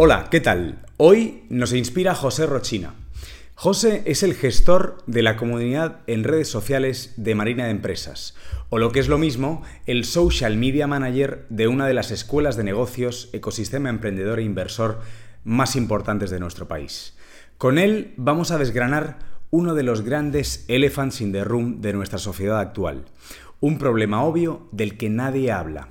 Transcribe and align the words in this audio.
Hola, 0.00 0.28
¿qué 0.30 0.38
tal? 0.38 0.78
Hoy 0.96 1.42
nos 1.48 1.72
inspira 1.72 2.14
José 2.14 2.46
Rochina. 2.46 2.94
José 3.56 4.04
es 4.06 4.22
el 4.22 4.34
gestor 4.34 5.02
de 5.08 5.22
la 5.22 5.34
comunidad 5.34 6.02
en 6.06 6.22
redes 6.22 6.46
sociales 6.46 7.14
de 7.16 7.34
Marina 7.34 7.64
de 7.64 7.72
Empresas, 7.72 8.36
o 8.68 8.78
lo 8.78 8.92
que 8.92 9.00
es 9.00 9.08
lo 9.08 9.18
mismo, 9.18 9.64
el 9.86 10.04
social 10.04 10.56
media 10.56 10.86
manager 10.86 11.46
de 11.48 11.66
una 11.66 11.88
de 11.88 11.94
las 11.94 12.12
escuelas 12.12 12.56
de 12.56 12.62
negocios, 12.62 13.28
ecosistema 13.32 13.90
emprendedor 13.90 14.38
e 14.38 14.44
inversor 14.44 15.00
más 15.42 15.74
importantes 15.74 16.30
de 16.30 16.38
nuestro 16.38 16.68
país. 16.68 17.16
Con 17.56 17.76
él 17.76 18.14
vamos 18.16 18.52
a 18.52 18.58
desgranar 18.58 19.18
uno 19.50 19.74
de 19.74 19.82
los 19.82 20.02
grandes 20.02 20.64
elephants 20.68 21.20
in 21.20 21.32
the 21.32 21.42
room 21.42 21.80
de 21.80 21.92
nuestra 21.92 22.20
sociedad 22.20 22.60
actual, 22.60 23.06
un 23.58 23.78
problema 23.78 24.22
obvio 24.22 24.68
del 24.70 24.96
que 24.96 25.10
nadie 25.10 25.50
habla, 25.50 25.88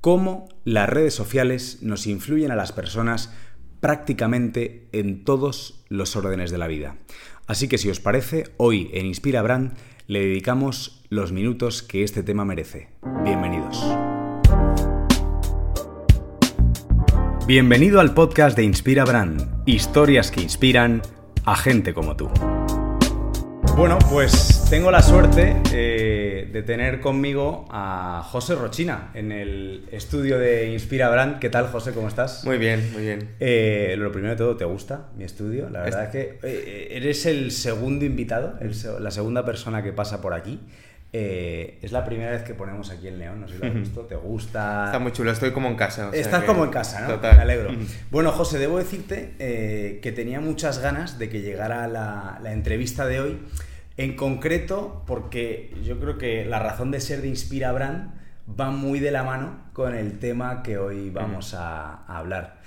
cómo 0.00 0.48
las 0.64 0.88
redes 0.88 1.14
sociales 1.14 1.78
nos 1.82 2.06
influyen 2.06 2.50
a 2.50 2.56
las 2.56 2.72
personas 2.72 3.32
prácticamente 3.84 4.88
en 4.92 5.24
todos 5.24 5.84
los 5.90 6.16
órdenes 6.16 6.50
de 6.50 6.56
la 6.56 6.68
vida. 6.68 6.96
Así 7.46 7.68
que 7.68 7.76
si 7.76 7.90
os 7.90 8.00
parece, 8.00 8.44
hoy 8.56 8.88
en 8.94 9.04
Inspira 9.04 9.42
Brand 9.42 9.74
le 10.06 10.20
dedicamos 10.20 11.04
los 11.10 11.32
minutos 11.32 11.82
que 11.82 12.02
este 12.02 12.22
tema 12.22 12.46
merece. 12.46 12.88
Bienvenidos. 13.24 13.84
Bienvenido 17.46 18.00
al 18.00 18.14
podcast 18.14 18.56
de 18.56 18.64
Inspira 18.64 19.04
Brand, 19.04 19.62
historias 19.66 20.30
que 20.30 20.40
inspiran 20.40 21.02
a 21.44 21.54
gente 21.54 21.92
como 21.92 22.16
tú. 22.16 22.30
Bueno, 23.76 23.98
pues 24.08 24.66
tengo 24.70 24.92
la 24.92 25.02
suerte 25.02 25.56
eh, 25.72 26.48
de 26.52 26.62
tener 26.62 27.00
conmigo 27.00 27.66
a 27.70 28.22
José 28.24 28.54
Rochina 28.54 29.10
en 29.14 29.32
el 29.32 29.88
estudio 29.90 30.38
de 30.38 30.72
Inspira 30.72 31.10
Brand. 31.10 31.40
¿Qué 31.40 31.50
tal, 31.50 31.66
José? 31.66 31.92
¿Cómo 31.92 32.06
estás? 32.06 32.44
Muy 32.44 32.56
bien, 32.56 32.92
muy 32.92 33.02
bien. 33.02 33.30
Eh, 33.40 33.96
lo 33.98 34.12
primero 34.12 34.34
de 34.34 34.38
todo, 34.38 34.56
¿te 34.56 34.64
gusta 34.64 35.08
mi 35.16 35.24
estudio? 35.24 35.68
La 35.70 35.82
verdad 35.82 36.04
es, 36.04 36.10
que 36.10 36.38
eh, 36.44 36.88
eres 36.92 37.26
el 37.26 37.50
segundo 37.50 38.04
invitado, 38.04 38.54
la 39.00 39.10
segunda 39.10 39.44
persona 39.44 39.82
que 39.82 39.92
pasa 39.92 40.20
por 40.22 40.34
aquí. 40.34 40.60
Es 41.14 41.92
la 41.92 42.04
primera 42.04 42.30
vez 42.30 42.42
que 42.42 42.54
ponemos 42.54 42.90
aquí 42.90 43.08
el 43.08 43.18
León, 43.18 43.40
no 43.40 43.48
sé 43.48 43.54
si 43.54 43.60
lo 43.60 43.66
has 43.68 43.74
visto, 43.74 44.00
¿te 44.02 44.16
gusta? 44.16 44.86
Está 44.86 44.98
muy 44.98 45.12
chulo, 45.12 45.30
estoy 45.30 45.52
como 45.52 45.68
en 45.68 45.76
casa. 45.76 46.10
Estás 46.12 46.44
como 46.44 46.64
en 46.64 46.70
casa, 46.70 47.02
¿no? 47.02 47.08
Total. 47.08 47.36
Me 47.36 47.42
alegro. 47.42 47.70
Bueno, 48.10 48.32
José, 48.32 48.58
debo 48.58 48.78
decirte 48.78 49.34
que 49.38 50.12
tenía 50.12 50.40
muchas 50.40 50.80
ganas 50.80 51.18
de 51.18 51.28
que 51.28 51.40
llegara 51.42 51.86
la, 51.88 52.38
la 52.42 52.52
entrevista 52.52 53.06
de 53.06 53.20
hoy 53.20 53.38
en 53.96 54.16
concreto, 54.16 55.04
porque 55.06 55.72
yo 55.84 56.00
creo 56.00 56.18
que 56.18 56.44
la 56.44 56.58
razón 56.58 56.90
de 56.90 57.00
ser 57.00 57.22
de 57.22 57.28
Inspira 57.28 57.72
Brand 57.72 58.12
va 58.48 58.70
muy 58.70 59.00
de 59.00 59.10
la 59.10 59.22
mano 59.22 59.58
con 59.72 59.94
el 59.94 60.18
tema 60.18 60.62
que 60.62 60.78
hoy 60.78 61.10
vamos 61.10 61.54
a, 61.54 62.04
hablar. 62.06 62.60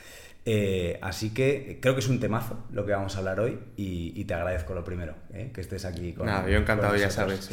Eh, 0.49 0.97
así 1.01 1.33
que 1.33 1.79
creo 1.81 1.93
que 1.93 1.99
es 1.99 2.07
un 2.07 2.21
temazo 2.21 2.63
lo 2.71 2.85
que 2.85 2.93
vamos 2.93 3.13
a 3.15 3.19
hablar 3.19 3.41
hoy 3.41 3.59
y, 3.75 4.23
te 4.23 4.33
agradezco 4.33 4.73
lo 4.73 4.85
primero, 4.85 5.13
eh, 5.33 5.51
que 5.53 5.59
estés 5.59 5.83
aquí 5.83 6.13
con 6.13 6.25
Nada, 6.25 6.49
yo 6.49 6.57
encantado, 6.57 6.95
ya 6.95 7.09
sabes. 7.09 7.49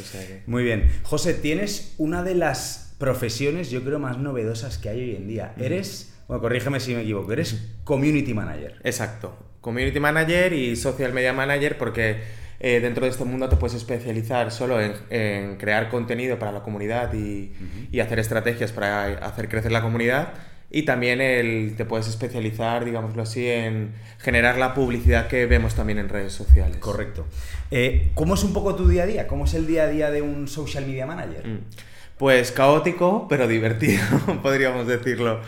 Muy 0.47 0.63
bien. 0.63 0.89
José, 1.03 1.33
tienes 1.33 1.93
una 1.97 2.23
de 2.23 2.35
las 2.35 2.95
profesiones, 2.97 3.69
yo 3.69 3.83
creo, 3.83 3.99
más 3.99 4.17
novedosas 4.17 4.77
que 4.77 4.87
hay 4.87 5.01
hoy 5.01 5.15
en 5.17 5.27
día. 5.27 5.53
Eres, 5.57 6.15
bueno, 6.29 6.41
corrígeme 6.41 6.79
si 6.79 6.95
me 6.95 7.01
equivoco, 7.01 7.33
eres 7.33 7.69
community 7.83 8.33
manager. 8.33 8.79
Exacto. 8.85 9.37
Community 9.59 9.99
manager 9.99 10.53
y 10.53 10.77
social 10.77 11.11
media 11.11 11.33
manager 11.33 11.77
porque 11.77 12.21
eh, 12.61 12.79
dentro 12.79 13.03
de 13.03 13.11
este 13.11 13.25
mundo 13.25 13.49
te 13.49 13.57
puedes 13.57 13.75
especializar 13.75 14.51
solo 14.51 14.79
en, 14.79 15.57
crear 15.57 15.89
contenido 15.89 16.39
para 16.39 16.53
la 16.53 16.63
comunidad 16.63 17.13
y, 17.13 17.51
hacer 17.99 18.19
estrategias 18.19 18.71
para 18.71 19.03
hacer 19.03 19.49
crecer 19.49 19.73
la 19.73 19.81
comunidad. 19.81 20.29
Y 20.75 20.83
también 20.83 21.21
el, 21.21 21.75
te 21.77 21.85
puedes 21.85 22.05
especializar, 22.09 22.83
digámoslo 22.83 23.21
así, 23.21 23.47
en 23.47 23.93
generar 24.19 24.57
la 24.57 24.73
publicidad 24.73 25.29
que 25.29 25.45
vemos 25.45 25.73
también 25.73 25.99
en 25.99 26.09
redes 26.09 26.33
sociales. 26.33 26.75
Correcto. 26.79 27.25
Eh, 27.71 28.11
¿Cómo 28.13 28.33
es 28.33 28.43
un 28.43 28.51
poco 28.51 28.75
tu 28.75 28.85
día 28.85 29.03
a 29.03 29.05
día? 29.05 29.25
¿Cómo 29.25 29.45
es 29.45 29.53
el 29.53 29.67
día 29.67 29.83
a 29.83 29.87
día 29.87 30.11
de 30.11 30.21
un 30.21 30.49
social 30.49 30.85
media 30.85 31.05
manager? 31.05 31.47
Mm. 31.47 31.59
Pues 32.17 32.51
caótico, 32.51 33.25
pero 33.29 33.47
divertido, 33.47 34.03
podríamos 34.43 34.85
decirlo. 34.85 35.39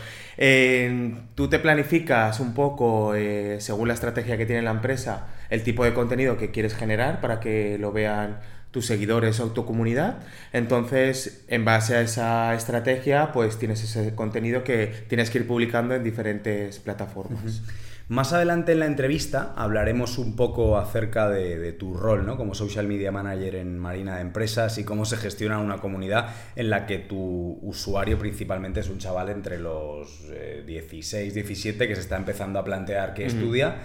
tú 1.34 1.50
te 1.50 1.58
planificas 1.58 2.40
un 2.40 2.54
poco, 2.54 3.14
eh, 3.14 3.58
según 3.60 3.88
la 3.88 3.94
estrategia 3.94 4.38
que 4.38 4.46
tiene 4.46 4.62
la 4.62 4.70
empresa, 4.70 5.26
el 5.50 5.62
tipo 5.62 5.84
de 5.84 5.92
contenido 5.92 6.38
que 6.38 6.50
quieres 6.50 6.74
generar 6.74 7.20
para 7.20 7.38
que 7.38 7.76
lo 7.76 7.92
vean 7.92 8.38
tus 8.70 8.86
seguidores 8.86 9.40
o 9.40 9.50
tu 9.50 9.64
comunidad. 9.64 10.18
Entonces, 10.52 11.44
en 11.48 11.64
base 11.64 11.96
a 11.96 12.02
esa 12.02 12.54
estrategia, 12.54 13.32
pues 13.32 13.58
tienes 13.58 13.82
ese 13.82 14.14
contenido 14.14 14.64
que 14.64 14.92
tienes 15.08 15.30
que 15.30 15.38
ir 15.38 15.46
publicando 15.46 15.94
en 15.94 16.04
diferentes 16.04 16.78
plataformas. 16.78 17.62
Más 18.08 18.32
adelante 18.32 18.72
en 18.72 18.80
la 18.80 18.86
entrevista 18.86 19.52
hablaremos 19.54 20.16
un 20.16 20.34
poco 20.34 20.78
acerca 20.78 21.28
de, 21.28 21.72
tu 21.72 21.92
rol 21.92 22.24
¿no? 22.24 22.38
como 22.38 22.54
social 22.54 22.86
media 22.88 23.12
manager 23.12 23.56
en 23.56 23.78
Marina 23.78 24.16
de 24.16 24.22
Empresas 24.22 24.78
y 24.78 24.84
cómo 24.84 25.04
se 25.04 25.18
gestiona 25.18 25.58
una 25.58 25.76
comunidad 25.76 26.34
en 26.56 26.70
la 26.70 26.86
que 26.86 26.98
tu 26.98 27.58
usuario 27.60 28.18
principalmente 28.18 28.80
es 28.80 28.88
un 28.88 28.96
chaval 28.96 29.28
entre 29.28 29.58
los 29.58 30.22
16, 30.66 31.32
eh, 31.32 31.34
17 31.34 31.86
que 31.86 31.94
se 31.94 32.00
está 32.00 32.16
empezando 32.16 32.58
a 32.58 32.64
plantear 32.64 33.12
que 33.12 33.26
estudia 33.26 33.82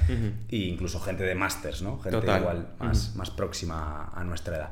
e 0.50 0.56
incluso 0.56 1.02
gente 1.02 1.24
de 1.24 1.36
másters, 1.36 1.82
¿no? 1.82 2.00
gente 2.00 2.20
igual 2.20 2.70
más, 2.80 3.18
más 3.18 3.30
próxima 3.30 4.10
a 4.16 4.24
nuestra 4.24 4.56
edad. 4.56 4.70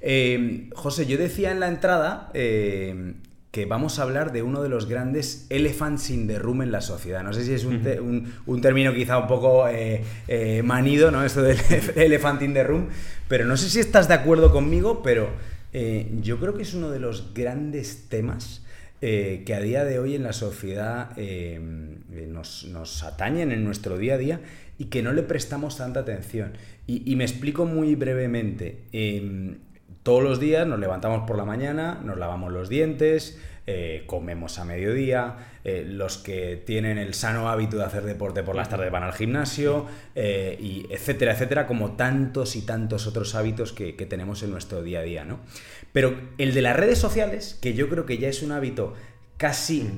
Eh, 0.00 0.70
José, 0.74 1.06
yo 1.06 1.18
decía 1.18 1.52
en 1.52 1.60
la 1.60 1.68
entrada 1.68 2.30
eh, 2.34 3.14
que 3.50 3.64
vamos 3.64 3.98
a 3.98 4.02
hablar 4.02 4.32
de 4.32 4.42
uno 4.42 4.62
de 4.62 4.68
los 4.68 4.86
grandes 4.86 5.46
elephants 5.48 6.10
in 6.10 6.26
the 6.26 6.38
room 6.38 6.62
en 6.62 6.70
la 6.70 6.82
sociedad. 6.82 7.22
No 7.22 7.32
sé 7.32 7.44
si 7.44 7.54
es 7.54 7.64
un, 7.64 8.32
un, 8.46 8.60
término 8.60 8.92
quizá 8.92 9.18
un 9.18 9.26
poco 9.26 9.66
eh, 9.68 10.02
eh, 10.26 10.62
manido, 10.62 11.10
¿no? 11.10 11.24
Esto 11.24 11.42
del 11.42 11.58
elephant 11.96 12.42
in 12.42 12.52
the 12.52 12.62
room, 12.62 12.88
pero 13.26 13.46
no 13.46 13.56
sé 13.56 13.70
si 13.70 13.80
estás 13.80 14.06
de 14.06 14.14
acuerdo 14.14 14.52
conmigo, 14.52 15.02
pero 15.02 15.30
eh, 15.72 16.10
yo 16.20 16.38
creo 16.38 16.54
que 16.54 16.62
es 16.62 16.74
uno 16.74 16.90
de 16.90 17.00
los 17.00 17.32
grandes 17.32 18.08
temas 18.08 18.64
que 19.00 19.54
a 19.54 19.60
día 19.60 19.84
de 19.84 20.00
hoy 20.00 20.16
en 20.16 20.24
la 20.24 20.32
sociedad 20.32 21.16
nos, 21.16 22.64
nos, 22.64 23.04
atañen 23.04 23.52
en 23.52 23.62
nuestro 23.62 23.96
día 23.96 24.14
a 24.14 24.18
día 24.18 24.40
y 24.76 24.86
que 24.86 25.04
no 25.04 25.12
le 25.12 25.22
prestamos 25.22 25.76
tanta 25.76 26.00
atención. 26.00 26.54
Y, 26.88 27.08
y 27.08 27.14
me 27.14 27.22
explico 27.22 27.64
muy 27.64 27.94
brevemente 27.94 28.80
em, 28.90 29.58
todos 30.08 30.22
los 30.22 30.40
días 30.40 30.66
nos 30.66 30.78
levantamos 30.78 31.26
por 31.26 31.36
la 31.36 31.44
mañana, 31.44 32.00
nos 32.02 32.16
lavamos 32.16 32.50
los 32.50 32.70
dientes, 32.70 33.38
eh, 33.66 34.04
comemos 34.06 34.58
a 34.58 34.64
mediodía, 34.64 35.36
eh, 35.64 35.84
los 35.86 36.16
que 36.16 36.56
tienen 36.56 36.96
el 36.96 37.12
sano 37.12 37.50
hábito 37.50 37.76
de 37.76 37.84
hacer 37.84 38.04
deporte 38.04 38.42
por 38.42 38.56
las 38.56 38.70
tardes 38.70 38.90
van 38.90 39.02
al 39.02 39.12
gimnasio, 39.12 39.84
eh, 40.14 40.56
y 40.58 40.86
etcétera, 40.88 41.32
etcétera, 41.32 41.66
como 41.66 41.90
tantos 41.92 42.56
y 42.56 42.62
tantos 42.62 43.06
otros 43.06 43.34
hábitos 43.34 43.74
que, 43.74 43.92
tenemos 43.92 44.42
en 44.42 44.50
nuestro 44.50 44.82
día 44.82 45.00
a 45.00 45.02
día, 45.02 45.26
¿no? 45.26 45.40
Pero 45.92 46.18
el 46.38 46.54
de 46.54 46.62
las 46.62 46.74
redes 46.74 46.96
sociales, 46.96 47.58
que 47.60 47.74
yo 47.74 47.90
creo 47.90 48.06
que 48.06 48.16
ya 48.16 48.30
es 48.30 48.42
un 48.42 48.52
hábito 48.52 48.94
casi 49.36 49.90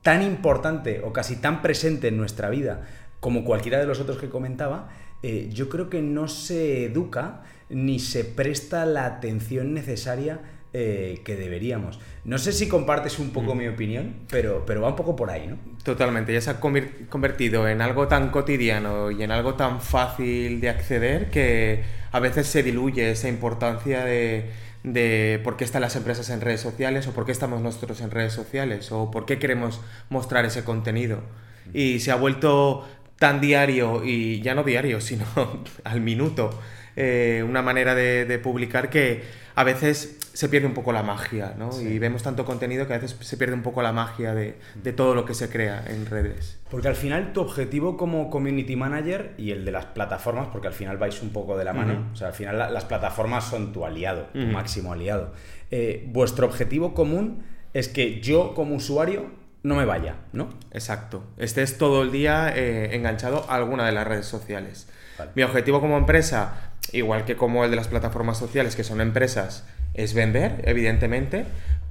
tan 0.00 0.22
importante 0.22 1.02
o 1.04 1.12
casi 1.12 1.36
tan 1.36 1.60
presente 1.60 2.08
en 2.08 2.16
nuestra 2.16 2.48
vida 2.48 2.88
como 3.20 3.44
cualquiera 3.44 3.78
de 3.78 3.86
los 3.86 4.00
otros 4.00 4.16
que 4.16 4.30
comentaba, 4.30 4.88
yo 5.50 5.68
creo 5.68 5.90
que 5.90 6.00
no 6.00 6.28
se 6.28 6.84
educa 6.84 7.42
ni 7.70 7.98
se 7.98 8.24
presta 8.24 8.86
la 8.86 9.06
atención 9.06 9.74
necesaria 9.74 10.40
eh, 10.74 11.22
que 11.24 11.36
deberíamos. 11.36 11.98
No 12.24 12.36
sé 12.36 12.52
si 12.52 12.68
compartes 12.68 13.18
un 13.18 13.30
poco 13.30 13.54
mm. 13.54 13.58
mi 13.58 13.68
opinión, 13.68 14.16
pero, 14.30 14.64
pero 14.66 14.82
va 14.82 14.88
un 14.88 14.96
poco 14.96 15.16
por 15.16 15.30
ahí, 15.30 15.46
¿no? 15.46 15.56
Totalmente, 15.82 16.32
ya 16.32 16.42
se 16.42 16.50
ha 16.50 16.60
convertido 16.60 17.66
en 17.68 17.80
algo 17.80 18.06
tan 18.06 18.30
cotidiano 18.30 19.10
y 19.10 19.22
en 19.22 19.30
algo 19.30 19.54
tan 19.54 19.80
fácil 19.80 20.60
de 20.60 20.68
acceder 20.68 21.30
que 21.30 21.84
a 22.12 22.20
veces 22.20 22.46
se 22.48 22.62
diluye 22.62 23.10
esa 23.10 23.28
importancia 23.28 24.04
de, 24.04 24.50
de 24.82 25.40
por 25.42 25.56
qué 25.56 25.64
están 25.64 25.80
las 25.80 25.96
empresas 25.96 26.28
en 26.30 26.42
redes 26.42 26.60
sociales 26.60 27.06
o 27.06 27.12
por 27.12 27.24
qué 27.24 27.32
estamos 27.32 27.62
nosotros 27.62 28.00
en 28.02 28.10
redes 28.10 28.34
sociales 28.34 28.92
o 28.92 29.10
por 29.10 29.24
qué 29.24 29.38
queremos 29.38 29.80
mostrar 30.10 30.44
ese 30.44 30.64
contenido. 30.64 31.22
Y 31.72 32.00
se 32.00 32.10
ha 32.10 32.16
vuelto 32.16 32.86
tan 33.18 33.40
diario 33.40 34.04
y 34.04 34.40
ya 34.42 34.54
no 34.54 34.64
diario, 34.64 35.00
sino 35.00 35.24
al 35.84 36.00
minuto 36.00 36.50
eh, 37.00 37.44
una 37.44 37.62
manera 37.62 37.94
de, 37.94 38.40
publicar 38.42 38.90
que 38.90 39.22
a 39.54 39.62
veces 39.62 40.18
se 40.32 40.48
pierde 40.48 40.66
un 40.66 40.74
poco 40.74 40.90
la 40.92 41.04
magia, 41.04 41.54
¿no? 41.56 41.70
Y 41.80 42.00
vemos 42.00 42.24
tanto 42.24 42.44
contenido 42.44 42.88
que 42.88 42.94
a 42.94 42.98
veces 42.98 43.16
se 43.20 43.36
pierde 43.36 43.54
un 43.54 43.62
poco 43.62 43.82
la 43.82 43.92
magia 43.92 44.34
de, 44.34 44.56
todo 44.96 45.14
lo 45.14 45.24
que 45.24 45.32
se 45.34 45.48
crea 45.48 45.84
en 45.86 46.06
redes. 46.06 46.58
Porque 46.68 46.88
al 46.88 46.96
final 46.96 47.32
tu 47.32 47.40
objetivo 47.40 47.96
como 47.96 48.30
community 48.30 48.74
manager 48.74 49.34
y 49.38 49.52
el 49.52 49.64
de 49.64 49.70
las 49.70 49.84
plataformas, 49.84 50.48
porque 50.48 50.66
al 50.66 50.74
final 50.74 50.96
vais 50.96 51.22
un 51.22 51.30
poco 51.30 51.56
de 51.56 51.64
la 51.64 51.72
mano, 51.72 52.08
o 52.12 52.16
sea, 52.16 52.28
al 52.28 52.34
final 52.34 52.74
las 52.74 52.84
plataformas 52.84 53.44
son 53.44 53.72
tu 53.72 53.84
aliado, 53.84 54.26
tu 54.32 54.46
máximo 54.46 54.92
aliado. 54.92 55.32
Eh, 55.70 56.04
vuestro 56.08 56.48
objetivo 56.48 56.94
común 56.94 57.44
es 57.74 57.88
que 57.88 58.20
yo 58.20 58.54
como 58.54 58.74
usuario 58.74 59.30
no 59.62 59.76
me 59.76 59.84
vaya, 59.84 60.16
¿no? 60.32 60.48
Exacto. 60.72 61.22
Estés 61.36 61.78
todo 61.78 62.02
el 62.02 62.10
día 62.10 62.52
eh, 62.56 62.96
enganchado 62.96 63.46
a 63.48 63.54
alguna 63.54 63.86
de 63.86 63.92
las 63.92 64.04
redes 64.04 64.26
sociales. 64.26 64.88
Mi 65.34 65.42
objetivo 65.42 65.80
como 65.80 65.96
empresa 65.98 66.67
igual 66.92 67.24
que 67.24 67.36
como 67.36 67.64
el 67.64 67.70
de 67.70 67.76
las 67.76 67.88
plataformas 67.88 68.38
sociales, 68.38 68.76
que 68.76 68.84
son 68.84 69.00
empresas, 69.00 69.66
es 69.94 70.14
vender, 70.14 70.62
evidentemente, 70.64 71.46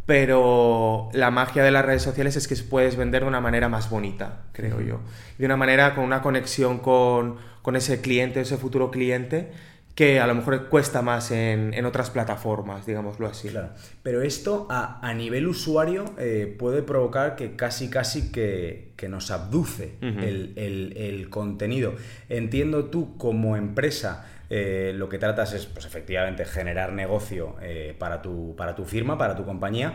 pero 0.05 1.09
la 1.11 1.31
magia 1.31 1.63
de 1.63 1.71
las 1.71 1.85
redes 1.85 2.01
sociales 2.01 2.35
es 2.37 2.47
que 2.47 2.55
puedes 2.55 2.95
vender 2.95 3.23
de 3.23 3.27
una 3.27 3.41
manera 3.41 3.67
más 3.67 3.89
bonita, 3.89 4.43
creo 4.53 4.79
yo. 4.81 5.01
De 5.37 5.45
una 5.45 5.57
manera 5.57 5.93
con 5.95 6.05
una 6.05 6.21
conexión 6.21 6.79
con, 6.79 7.35
con 7.61 7.75
ese 7.75 7.99
cliente, 7.99 8.39
ese 8.39 8.55
futuro 8.55 8.89
cliente, 8.89 9.51
que 9.97 10.19
a 10.19 10.27
lo 10.27 10.35
mejor 10.35 10.69
cuesta 10.69 11.01
más 11.01 11.31
en, 11.31 11.73
en 11.73 11.85
otras 11.85 12.11
plataformas, 12.11 12.85
digámoslo 12.85 13.25
así. 13.27 13.49
Claro. 13.49 13.71
Pero 14.03 14.21
esto 14.21 14.67
a, 14.69 14.99
a 15.05 15.13
nivel 15.15 15.47
usuario 15.47 16.05
eh, 16.19 16.55
puede 16.57 16.83
provocar 16.83 17.35
que 17.35 17.55
casi 17.55 17.89
casi 17.89 18.31
que, 18.31 18.93
que 18.95 19.09
nos 19.09 19.31
abduce 19.31 19.95
el, 20.01 20.53
el, 20.55 20.93
el, 20.95 21.29
contenido. 21.29 21.95
Entiendo 22.29 22.85
tú 22.85 23.17
como 23.17 23.57
empresa 23.57 24.23
eh, 24.49 24.93
lo 24.95 25.09
que 25.09 25.17
tratas 25.17 25.53
es, 25.53 25.65
pues 25.65 25.85
efectivamente, 25.85 26.45
generar 26.45 26.93
negocio 26.93 27.55
eh, 27.61 27.95
para, 27.97 28.21
tu, 28.21 28.55
para 28.55 28.75
tu 28.75 28.85
firma, 28.85 29.17
para 29.17 29.35
tu 29.35 29.45
compañía, 29.45 29.93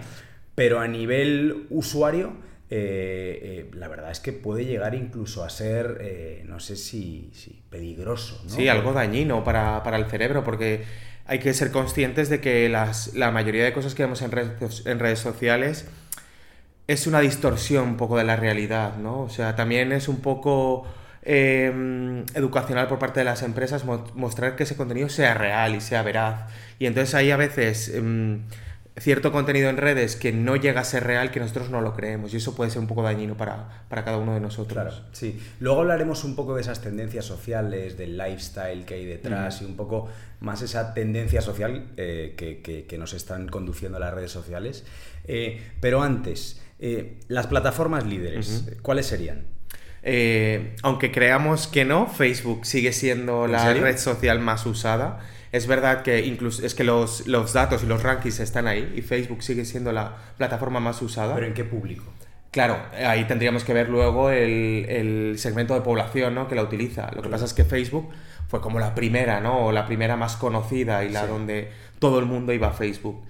pero 0.55 0.81
a 0.81 0.89
nivel 0.89 1.67
usuario, 1.71 2.35
eh, 2.69 3.71
la 3.75 3.89
verdad 3.89 4.11
es 4.11 4.21
que 4.21 4.33
puede 4.33 4.65
llegar 4.65 4.95
incluso 4.95 5.45
a 5.45 5.51
ser, 5.51 6.43
no 6.47 6.61
sé 6.61 6.77
si, 6.77 7.31
peligroso. 7.71 8.43
¿no? 8.45 8.51
Sí, 8.51 8.69
algo 8.69 8.93
dañino 8.93 9.45
para, 9.45 9.83
para, 9.83 9.97
el 9.97 10.07
cerebro, 10.07 10.45
porque 10.45 10.85
hay 11.27 11.39
que 11.39 11.55
ser 11.55 11.71
conscientes 11.71 12.29
de 12.29 12.41
que 12.41 12.69
las, 12.69 13.15
la 13.15 13.31
mayoría 13.31 13.65
de 13.65 13.73
cosas 13.73 13.95
que 13.95 14.03
vemos 14.03 14.23
en 14.23 14.33
redes, 14.33 14.87
en 14.87 14.99
redes 14.99 15.19
sociales 15.19 15.87
es 16.87 17.07
una 17.07 17.21
distorsión 17.21 17.89
un 17.89 17.97
poco 17.97 18.19
de 18.19 18.25
la 18.25 18.37
realidad, 18.37 18.97
¿no? 18.97 19.23
O 19.23 19.29
sea, 19.29 19.57
también 19.57 19.93
es 19.93 20.09
un 20.09 20.21
poco 20.21 20.87
eh, 21.23 22.25
educacional 22.35 22.89
por 22.89 22.99
parte 22.99 23.21
de 23.21 23.25
las 23.25 23.43
empresas 23.43 23.85
mostrar 23.85 24.57
que 24.57 24.65
ese 24.65 24.77
contenido 24.77 25.09
sea 25.09 25.35
real 25.35 25.75
y 25.75 25.81
sea 25.81 26.03
veraz. 26.03 26.51
Y 26.79 26.87
entonces 26.87 27.15
hay 27.15 27.31
a 27.31 27.37
veces 27.37 27.91
eh, 27.95 28.41
cierto 28.99 29.33
contenido 29.33 29.71
en 29.71 29.79
redes 29.79 30.17
que 30.17 30.33
no 30.33 30.57
llega 30.57 30.83
a 30.83 30.85
ser 30.85 31.05
real 31.05 31.31
que 31.31 31.41
nosotros 31.41 31.71
no 31.71 31.81
lo 31.81 31.95
creemos 31.95 32.35
y 32.35 32.37
eso 32.37 32.55
puede 32.55 32.71
ser 32.71 32.81
un 32.81 32.87
poco 32.87 33.03
dañino 33.03 33.37
para, 33.37 33.85
para 33.89 34.05
cada 34.05 34.19
uno 34.19 34.35
de 34.35 34.41
nosotros. 34.41 34.75
Claro, 34.75 35.07
sí. 35.13 35.41
Luego 35.61 35.81
hablaremos 35.81 36.25
un 36.25 36.37
poco 36.37 36.55
de 36.55 36.61
esas 36.61 36.83
tendencias 36.83 37.25
sociales, 37.25 37.97
del 37.97 38.19
lifestyle 38.19 38.85
que 38.85 38.95
hay 38.95 39.07
detrás 39.07 39.61
mm. 39.61 39.65
y 39.65 39.67
un 39.69 39.77
poco 39.77 40.09
más 40.41 40.61
esa 40.61 40.93
tendencia 40.93 41.41
social 41.41 41.87
eh, 41.97 42.35
que, 42.37 42.61
que, 42.61 42.85
que, 42.85 42.99
nos 42.99 43.15
están 43.15 43.49
conduciendo 43.49 43.99
las 43.99 44.13
redes 44.13 44.31
sociales. 44.31 44.85
Eh, 45.25 45.63
pero 45.81 46.03
antes, 46.03 46.61
eh, 46.79 47.19
las 47.29 47.47
plataformas 47.47 48.05
líderes, 48.05 48.65
uh 48.67 48.71
-huh. 48.71 48.83
¿cuáles 48.83 49.07
serían? 49.07 49.47
Eh, 50.03 50.75
aunque 50.83 51.13
creamos 51.13 51.69
que 51.69 51.85
no, 51.85 52.07
Facebook 52.07 52.67
sigue 52.67 52.93
siendo 52.93 53.47
la 53.47 53.73
red 53.75 53.99
social 53.99 54.41
más 54.41 54.67
usada. 54.67 55.21
Es 55.53 55.67
verdad 55.67 56.03
que 56.03 56.25
incluso 56.25 56.65
es 56.65 56.75
que 56.75 56.83
los, 56.83 57.27
los, 57.27 57.53
datos 57.53 57.83
y 57.83 57.87
los 57.87 58.03
rankings 58.03 58.41
están 58.41 58.67
ahí 58.67 58.93
y 58.97 59.03
Facebook 59.03 59.43
sigue 59.43 59.65
siendo 59.65 59.93
la 59.93 60.17
plataforma 60.39 60.81
más 60.81 61.01
usada. 61.03 61.35
¿Pero 61.35 61.47
en 61.47 61.55
qué 61.55 61.65
público? 61.65 62.05
Claro, 62.51 62.79
ahí 63.07 63.25
tendríamos 63.25 63.65
que 63.65 63.73
ver 63.73 63.89
luego 63.89 64.31
el, 64.31 64.87
el 64.89 65.39
segmento 65.39 65.75
de 65.75 65.81
población 65.81 66.35
¿no? 66.35 66.49
que 66.49 66.55
la 66.55 66.63
utiliza. 66.63 67.11
Lo 67.15 67.23
que 67.23 67.29
pasa 67.29 67.45
es 67.45 67.55
que 67.55 67.65
Facebook 67.65 68.11
fue 68.49 68.61
como 68.61 68.79
la 68.79 68.95
primera, 68.95 69.41
¿no? 69.41 69.67
O 69.67 69.73
la 69.73 69.87
primera 69.87 70.17
más 70.17 70.37
conocida 70.37 71.05
y 71.05 71.09
la 71.11 71.23
sí. 71.23 71.29
donde 71.29 71.71
todo 71.99 72.19
el 72.19 72.27
mundo 72.27 72.53
iba 72.53 72.69
a 72.69 72.73
Facebook 72.73 73.23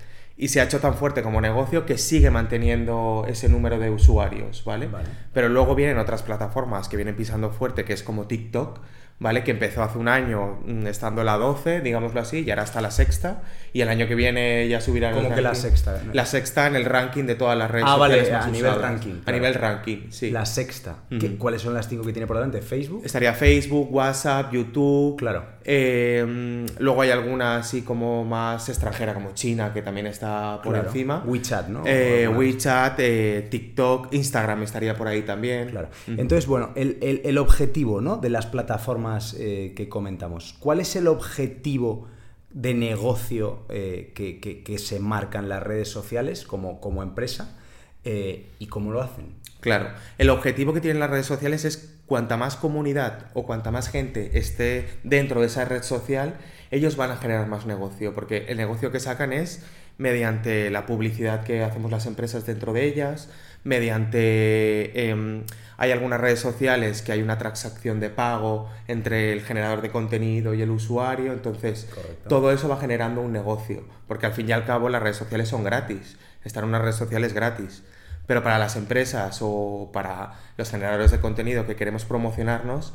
y 0.42 0.48
se 0.48 0.60
ha 0.60 0.64
hecho 0.64 0.80
tan 0.80 0.94
fuerte 0.94 1.22
como 1.22 1.40
negocio 1.40 1.86
que 1.86 1.96
sigue 1.96 2.28
manteniendo 2.32 3.26
ese 3.28 3.48
número 3.48 3.78
de 3.78 3.90
usuarios, 3.90 4.64
¿vale? 4.64 4.88
vale. 4.88 5.06
Pero 5.32 5.48
luego 5.48 5.76
vienen 5.76 5.98
otras 5.98 6.24
plataformas 6.24 6.88
que 6.88 6.96
vienen 6.96 7.14
pisando 7.14 7.50
fuerte, 7.50 7.84
que 7.84 7.92
es 7.92 8.02
como 8.02 8.26
TikTok, 8.26 8.80
¿vale? 9.22 9.44
Que 9.44 9.52
empezó 9.52 9.82
hace 9.82 9.98
un 9.98 10.08
año 10.08 10.58
mm, 10.66 10.86
estando 10.88 11.22
la 11.22 11.38
12, 11.38 11.80
digámoslo 11.80 12.20
así, 12.20 12.40
y 12.40 12.50
ahora 12.50 12.64
está 12.64 12.80
la 12.80 12.90
sexta, 12.90 13.42
y 13.72 13.80
el 13.80 13.88
año 13.88 14.06
que 14.08 14.16
viene 14.16 14.68
ya 14.68 14.80
subirá 14.80 15.12
¿Cómo 15.12 15.32
que 15.34 15.40
la 15.40 15.54
sexta? 15.54 16.02
La 16.12 16.26
sexta 16.26 16.66
en 16.66 16.74
el 16.74 16.84
ranking 16.84 17.24
de 17.24 17.36
todas 17.36 17.56
las 17.56 17.70
redes 17.70 17.86
ah, 17.88 17.94
sociales 17.96 18.28
vale, 18.28 18.32
más 18.32 18.46
a 18.46 18.50
usadas. 18.50 18.52
nivel 18.52 18.82
ranking. 18.82 19.14
A 19.24 19.32
nivel 19.32 19.54
ranking, 19.54 19.98
sí. 20.10 20.30
La 20.30 20.44
sexta. 20.44 20.96
-huh. 21.08 21.38
¿Cuáles 21.38 21.62
son 21.62 21.72
las 21.72 21.88
cinco 21.88 22.04
que 22.04 22.12
tiene 22.12 22.26
por 22.26 22.36
delante? 22.36 22.60
¿Facebook? 22.60 23.02
Estaría 23.04 23.32
Facebook, 23.32 23.94
WhatsApp, 23.94 24.52
YouTube. 24.52 25.16
Claro. 25.16 25.44
Eh, 25.64 26.66
luego 26.80 27.02
hay 27.02 27.10
alguna 27.10 27.58
así 27.58 27.82
como 27.82 28.24
más 28.24 28.68
extranjera, 28.68 29.14
como 29.14 29.32
China, 29.32 29.72
que 29.72 29.82
también 29.82 30.06
está 30.06 30.60
por 30.62 30.72
claro. 30.72 30.88
encima. 30.88 31.22
WeChat, 31.24 31.68
¿no? 31.68 31.82
Eh, 31.86 32.28
WeChat, 32.28 32.98
eh, 32.98 33.46
TikTok, 33.48 34.12
Instagram 34.12 34.64
estaría 34.64 34.96
por 34.96 35.06
ahí 35.06 35.22
también. 35.22 35.70
Claro. 35.70 35.88
-huh. 36.08 36.18
Entonces, 36.18 36.46
bueno, 36.46 36.70
el, 36.74 36.98
el, 37.00 37.22
el, 37.24 37.38
objetivo 37.38 38.00
¿no? 38.00 38.16
de 38.16 38.28
las 38.28 38.46
plataformas 38.46 39.11
eh, 39.38 39.72
que 39.76 39.88
comentamos. 39.88 40.54
¿Cuál 40.58 40.80
es 40.80 40.96
el 40.96 41.06
objetivo 41.06 42.08
de 42.50 42.74
negocio 42.74 43.64
eh, 43.68 44.12
que, 44.14 44.78
se 44.78 45.00
marcan 45.00 45.48
las 45.48 45.62
redes 45.62 45.88
sociales 45.88 46.44
como, 46.44 46.80
como 46.80 47.02
empresa 47.02 47.56
eh, 48.04 48.50
y 48.58 48.66
cómo 48.66 48.92
lo 48.92 49.02
hacen? 49.02 49.34
Claro, 49.60 49.90
el 50.18 50.30
objetivo 50.30 50.72
que 50.72 50.80
tienen 50.80 51.00
las 51.00 51.10
redes 51.10 51.26
sociales 51.26 51.64
es 51.64 51.94
cuanta 52.06 52.36
más 52.36 52.56
comunidad 52.56 53.30
o 53.34 53.46
cuanta 53.46 53.70
más 53.70 53.88
gente 53.88 54.38
esté 54.38 54.88
dentro 55.04 55.40
de 55.40 55.46
esa 55.46 55.64
red 55.64 55.82
social, 55.82 56.34
ellos 56.70 56.96
van 56.96 57.10
a 57.10 57.16
generar 57.16 57.46
más 57.46 57.64
negocio, 57.64 58.12
porque 58.12 58.46
el 58.48 58.56
negocio 58.56 58.90
que 58.90 58.98
sacan 58.98 59.32
es 59.32 59.62
mediante 59.98 60.68
la 60.70 60.84
publicidad 60.84 61.44
que 61.44 61.62
hacemos 61.62 61.90
las 61.90 62.06
empresas 62.06 62.44
dentro 62.44 62.72
de 62.72 62.86
ellas, 62.86 63.30
mediante... 63.64 65.10
Eh, 65.10 65.44
hay 65.82 65.90
algunas 65.90 66.20
redes 66.20 66.38
sociales 66.38 67.02
que 67.02 67.10
hay 67.10 67.22
una 67.22 67.38
transacción 67.38 67.98
de 67.98 68.08
pago 68.08 68.70
entre 68.86 69.32
el 69.32 69.40
generador 69.40 69.82
de 69.82 69.90
contenido 69.90 70.54
y 70.54 70.62
el 70.62 70.70
usuario, 70.70 71.32
entonces 71.32 71.88
Correcto. 71.92 72.28
todo 72.28 72.52
eso 72.52 72.68
va 72.68 72.76
generando 72.76 73.20
un 73.20 73.32
negocio, 73.32 73.82
porque 74.06 74.26
al 74.26 74.32
fin 74.32 74.48
y 74.48 74.52
al 74.52 74.64
cabo 74.64 74.88
las 74.88 75.02
redes 75.02 75.16
sociales 75.16 75.48
son 75.48 75.64
gratis, 75.64 76.18
están 76.44 76.62
en 76.62 76.68
unas 76.68 76.82
redes 76.82 76.94
sociales 76.94 77.32
gratis, 77.32 77.82
pero 78.28 78.44
para 78.44 78.60
las 78.60 78.76
empresas 78.76 79.38
o 79.40 79.90
para 79.92 80.34
los 80.56 80.70
generadores 80.70 81.10
de 81.10 81.18
contenido 81.18 81.66
que 81.66 81.74
queremos 81.74 82.04
promocionarnos, 82.04 82.94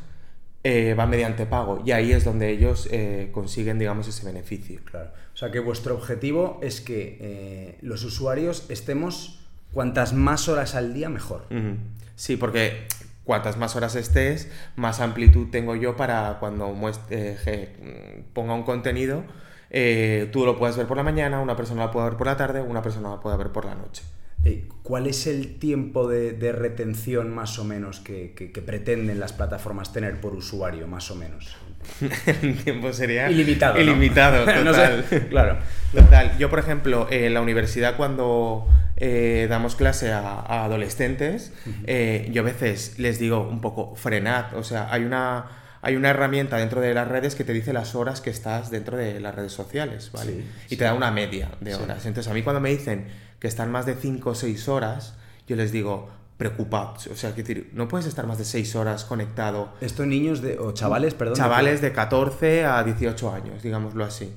eh, 0.63 0.93
va 0.93 1.05
mediante 1.05 1.45
pago 1.45 1.83
y 1.85 1.91
ahí 1.91 2.11
es 2.11 2.23
donde 2.23 2.49
ellos 2.49 2.87
eh, 2.91 3.29
consiguen, 3.33 3.79
digamos, 3.79 4.07
ese 4.07 4.25
beneficio. 4.25 4.79
Claro. 4.85 5.11
O 5.33 5.37
sea 5.37 5.51
que 5.51 5.59
vuestro 5.59 5.93
objetivo 5.95 6.59
es 6.63 6.81
que 6.81 7.17
eh, 7.19 7.77
los 7.81 8.03
usuarios 8.03 8.65
estemos 8.69 9.46
cuantas 9.77 10.11
más 10.11 10.49
horas 10.49 10.73
al 10.73 10.95
día 10.95 11.07
mejor. 11.07 11.45
Uh 11.51 11.53
-huh. 11.53 11.75
Sí, 12.15 12.35
porque 12.35 12.87
cuantas 13.23 13.57
más 13.57 13.75
horas 13.75 13.93
estés, 13.93 14.51
más 14.75 14.99
amplitud 15.01 15.51
tengo 15.51 15.75
yo 15.75 15.95
para 15.95 16.37
cuando 16.39 16.69
muestre, 16.69 17.37
eh, 17.45 18.23
ponga 18.33 18.55
un 18.55 18.63
contenido, 18.63 19.23
eh, 19.69 20.29
tú 20.33 20.47
lo 20.47 20.57
puedes 20.57 20.77
ver 20.77 20.87
por 20.87 20.97
la 20.97 21.03
mañana, 21.03 21.41
una 21.41 21.55
persona 21.55 21.85
lo 21.85 21.91
puede 21.91 22.09
ver 22.09 22.17
por 22.17 22.25
la 22.25 22.35
tarde, 22.35 22.59
una 22.59 22.81
persona 22.81 23.09
lo 23.09 23.19
puede 23.19 23.37
ver 23.37 23.51
por 23.51 23.65
la 23.65 23.75
noche. 23.75 24.01
¿Cuál 24.81 25.05
es 25.05 25.27
el 25.27 25.59
tiempo 25.59 26.07
de, 26.07 26.31
de 26.31 26.53
retención 26.53 27.31
más 27.31 27.59
o 27.59 27.63
menos 27.63 27.99
que, 27.99 28.33
que, 28.33 28.51
que, 28.51 28.61
pretenden 28.63 29.19
las 29.19 29.33
plataformas 29.33 29.93
tener 29.93 30.19
por 30.19 30.33
usuario, 30.33 30.87
más 30.87 31.11
o 31.11 31.15
menos? 31.15 31.55
el 32.41 32.63
tiempo 32.63 32.91
sería 32.93 33.29
ilimitado. 33.29 33.75
¿no? 33.75 33.81
Ilimitado, 33.81 34.39
total. 34.39 34.65
no 34.65 34.73
sé. 34.73 35.27
Claro. 35.29 35.57
Total. 35.93 36.35
Yo, 36.39 36.49
por 36.49 36.59
ejemplo, 36.59 37.07
en 37.11 37.33
la 37.33 37.41
universidad 37.41 37.95
cuando 37.95 38.67
eh, 38.97 39.47
damos 39.49 39.75
clase 39.75 40.11
a, 40.11 40.39
a 40.39 40.65
adolescentes, 40.65 41.53
uh 41.65 41.69
-huh. 41.69 41.83
eh, 41.87 42.29
yo 42.31 42.41
a 42.41 42.45
veces 42.45 42.97
les 42.97 43.19
digo 43.19 43.47
un 43.47 43.61
poco 43.61 43.95
frenad, 43.95 44.55
o 44.55 44.63
sea, 44.63 44.91
hay 44.91 45.03
una 45.03 45.45
hay 45.81 45.95
una 45.95 46.09
herramienta 46.09 46.57
dentro 46.57 46.81
de 46.81 46.93
las 46.93 47.07
redes 47.07 47.35
que 47.35 47.43
te 47.43 47.53
dice 47.53 47.71
las 47.71 47.95
horas 47.95 48.19
que 48.19 48.29
estás 48.29 48.71
dentro 48.71 48.97
de 48.97 49.19
las 49.19 49.35
redes 49.35 49.53
sociales, 49.53 50.09
¿vale? 50.11 50.33
Sí, 50.33 50.45
y 50.65 50.69
sí. 50.69 50.77
te 50.77 50.83
da 50.83 50.93
una 50.93 51.11
media 51.11 51.51
de 51.61 51.75
horas. 51.75 52.01
Sí. 52.01 52.07
Entonces, 52.09 52.29
a 52.29 52.33
mí 52.33 52.41
cuando 52.41 52.59
me 52.59 52.69
dicen 52.69 53.07
que 53.39 53.47
están 53.47 53.71
más 53.71 53.85
de 53.85 53.95
5 53.95 54.31
o 54.31 54.35
6 54.35 54.67
horas, 54.67 55.13
yo 55.47 55.55
les 55.55 55.71
digo, 55.71 56.09
preocupados. 56.37 57.07
O 57.07 57.15
sea, 57.15 57.33
que 57.33 57.43
decir, 57.43 57.69
no 57.73 57.87
puedes 57.87 58.07
estar 58.07 58.25
más 58.27 58.37
de 58.37 58.45
6 58.45 58.75
horas 58.75 59.05
conectado. 59.05 59.73
Estos 59.81 60.07
niños 60.07 60.41
de, 60.41 60.57
o 60.59 60.73
chavales, 60.73 61.13
perdón. 61.13 61.35
Chavales 61.35 61.81
de 61.81 61.91
14 61.91 62.65
a 62.65 62.83
18 62.83 63.31
años, 63.31 63.63
digámoslo 63.63 64.03
así. 64.03 64.33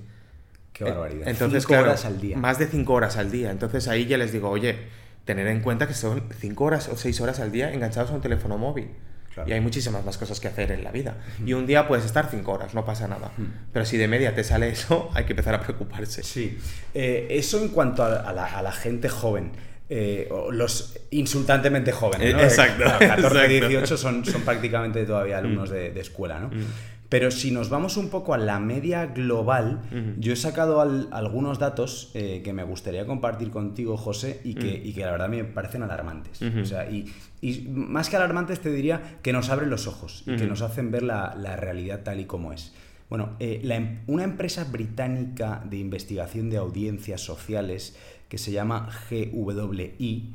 Qué 0.84 0.90
barbaridad. 0.90 1.28
Entonces, 1.28 1.62
cinco 1.62 1.68
claro, 1.74 1.88
horas 1.88 2.04
al 2.04 2.20
día. 2.20 2.36
Más 2.36 2.58
de 2.58 2.66
5 2.66 2.92
horas 2.92 3.16
al 3.16 3.30
día. 3.30 3.50
Entonces 3.50 3.88
ahí 3.88 4.06
ya 4.06 4.18
les 4.18 4.32
digo, 4.32 4.48
oye, 4.48 4.76
tener 5.24 5.46
en 5.46 5.60
cuenta 5.60 5.86
que 5.86 5.94
son 5.94 6.22
5 6.38 6.64
horas 6.64 6.88
o 6.88 6.96
6 6.96 7.20
horas 7.20 7.40
al 7.40 7.52
día 7.52 7.72
enganchados 7.72 8.10
a 8.10 8.14
un 8.14 8.20
teléfono 8.20 8.58
móvil. 8.58 8.88
Claro. 9.34 9.48
Y 9.48 9.52
hay 9.52 9.60
muchísimas 9.60 10.04
más 10.04 10.18
cosas 10.18 10.40
que 10.40 10.48
hacer 10.48 10.72
en 10.72 10.82
la 10.82 10.90
vida. 10.90 11.16
Uh 11.16 11.42
-huh. 11.42 11.48
Y 11.48 11.52
un 11.52 11.66
día 11.66 11.86
puedes 11.86 12.04
estar 12.04 12.28
5 12.30 12.50
horas, 12.50 12.74
no 12.74 12.84
pasa 12.84 13.06
nada. 13.06 13.30
Uh 13.38 13.42
-huh. 13.42 13.46
Pero 13.72 13.84
si 13.84 13.96
de 13.96 14.08
media 14.08 14.34
te 14.34 14.42
sale 14.42 14.70
eso, 14.70 15.10
hay 15.14 15.24
que 15.24 15.32
empezar 15.32 15.54
a 15.54 15.60
preocuparse. 15.60 16.22
Sí. 16.22 16.58
Eh, 16.94 17.28
eso 17.30 17.62
en 17.62 17.68
cuanto 17.68 18.02
a, 18.02 18.20
a, 18.28 18.32
la, 18.32 18.46
a 18.46 18.62
la, 18.62 18.72
gente 18.72 19.08
joven. 19.08 19.52
Eh, 19.88 20.28
los 20.52 20.96
insultantemente 21.10 21.90
jóvenes, 21.90 22.32
¿no? 22.32 22.40
Exacto. 22.40 22.84
Claro, 22.84 22.98
14, 23.06 23.26
Exacto. 23.26 23.68
18 23.68 23.96
son, 23.96 24.24
son 24.24 24.42
prácticamente 24.42 25.04
todavía 25.04 25.38
alumnos 25.38 25.70
mm. 25.70 25.72
de, 25.72 25.90
de, 25.90 26.00
escuela, 26.00 26.38
¿no? 26.38 26.48
Mm. 26.48 26.64
Pero 27.10 27.32
si 27.32 27.50
nos 27.50 27.70
vamos 27.70 27.96
un 27.96 28.08
poco 28.08 28.34
a 28.34 28.38
la 28.38 28.60
media 28.60 29.06
global, 29.06 29.82
uh 29.90 29.94
-huh. 29.94 30.14
yo 30.18 30.32
he 30.32 30.36
sacado 30.36 30.80
al, 30.80 31.08
algunos 31.10 31.58
datos 31.58 32.12
eh, 32.14 32.40
que 32.44 32.52
me 32.52 32.62
gustaría 32.62 33.04
compartir 33.04 33.50
contigo, 33.50 33.96
José, 33.96 34.40
y 34.44 34.54
que, 34.54 34.66
uh 34.66 34.70
-huh. 34.70 34.86
y 34.86 34.92
que, 34.94 35.04
la 35.04 35.10
verdad 35.10 35.28
me 35.28 35.42
parecen 35.44 35.82
alarmantes. 35.82 36.40
Uh 36.40 36.44
-huh. 36.44 36.62
O 36.62 36.64
sea, 36.64 36.88
y, 36.88 37.12
y, 37.42 37.68
más 37.68 38.08
que 38.08 38.16
alarmantes 38.16 38.60
te 38.60 38.70
diría 38.70 39.18
que 39.22 39.32
nos 39.32 39.50
abren 39.50 39.70
los 39.70 39.88
ojos 39.88 40.22
y 40.24 40.36
que 40.36 40.46
nos 40.46 40.62
hacen 40.62 40.92
ver 40.92 41.02
la, 41.02 41.34
la, 41.36 41.56
realidad 41.56 42.00
tal 42.04 42.20
y 42.20 42.26
como 42.26 42.52
es. 42.52 42.72
Bueno, 43.08 43.30
eh, 43.40 43.60
em, 43.64 43.98
una 44.06 44.22
empresa 44.22 44.62
británica 44.62 45.64
de 45.68 45.78
investigación 45.78 46.48
de 46.48 46.58
audiencias 46.58 47.20
sociales 47.20 47.96
que 48.28 48.38
se 48.38 48.52
llama 48.52 48.88
GWI 49.10 50.32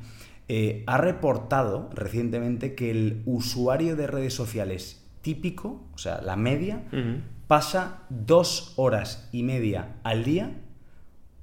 eh, 0.50 0.84
ha 0.86 0.98
reportado 0.98 1.90
recientemente 1.96 2.76
que 2.76 2.92
el 2.92 3.24
usuario 3.26 3.96
de 3.96 4.08
redes 4.08 4.34
sociales 4.34 5.05
típico, 5.26 5.88
o 5.92 5.98
sea, 5.98 6.22
la 6.22 6.36
media, 6.36 6.84
pasa 7.48 8.04
dos 8.10 8.74
horas 8.76 9.28
y 9.32 9.42
media 9.42 9.96
al 10.04 10.24
día 10.24 10.52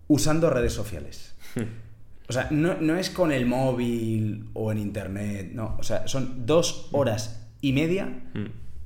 usando 0.06 0.48
redes 0.48 0.72
sociales. 0.72 1.34
O 2.28 2.32
sea, 2.32 2.48
no, 2.50 2.96
es 2.96 3.10
con 3.10 3.30
el 3.30 3.44
móvil 3.44 4.48
o 4.54 4.72
en 4.72 4.78
internet, 4.78 5.50
no. 5.52 5.76
O 5.78 5.82
sea, 5.82 6.08
son 6.08 6.46
dos 6.46 6.88
horas 6.92 7.46
y 7.60 7.74
media 7.74 8.08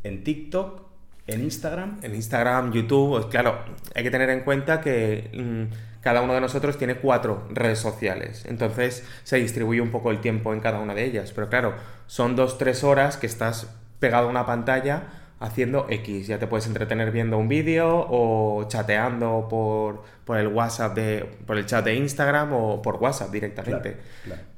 en 0.03 0.25
TikTok, 0.25 0.83
en 1.29 1.45
Instagram. 1.45 1.99
En 2.03 2.17
Instagram, 2.17 2.73
YouTube, 2.73 3.11
pues 3.11 3.27
claro, 3.27 3.61
hay 3.95 4.03
que 4.03 4.11
tener 4.11 4.31
en 4.31 4.41
cuenta 4.41 4.81
que 4.81 5.31
mm, 5.33 6.01
cada 6.01 6.23
uno 6.23 6.35
de 6.35 6.41
nosotros 6.41 6.77
tiene 6.77 6.97
cuatro 6.97 7.47
redes 7.51 7.79
sociales. 7.79 8.45
Entonces 8.49 9.07
se 9.23 9.37
distribuye 9.37 9.81
un 9.81 9.93
poco 9.93 10.11
el 10.11 10.21
tiempo 10.21 10.53
en 10.53 10.59
cada 10.59 10.81
una 10.81 10.95
de 10.95 11.05
ellas. 11.05 11.31
Pero 11.33 11.49
claro, 11.49 11.75
son 12.09 12.35
dos, 12.35 12.59
tres 12.59 12.83
horas 12.83 13.17
que 13.17 13.27
estás 13.27 13.69
pegado 13.99 14.29
a 14.29 14.31
una 14.31 14.47
pantalla 14.47 15.05
haciendo 15.39 15.87
X. 15.89 16.27
Ya 16.27 16.39
te 16.39 16.47
puedes 16.47 16.67
entretener 16.67 17.11
viendo 17.11 17.39
un 17.39 17.49
vídeo 17.49 18.07
o 18.09 18.67
chateando 18.69 19.47
por, 19.49 20.03
por, 20.25 20.39
el 20.39 20.49
WhatsApp 20.49 20.95
de, 20.95 21.25
por 21.47 21.59
el 21.59 21.67
chat 21.67 21.85
de 21.85 21.95
Instagram 21.95 22.53
o 22.53 22.83
por 22.83 22.97
WhatsApp 22.97 23.31
directamente. 23.31 23.97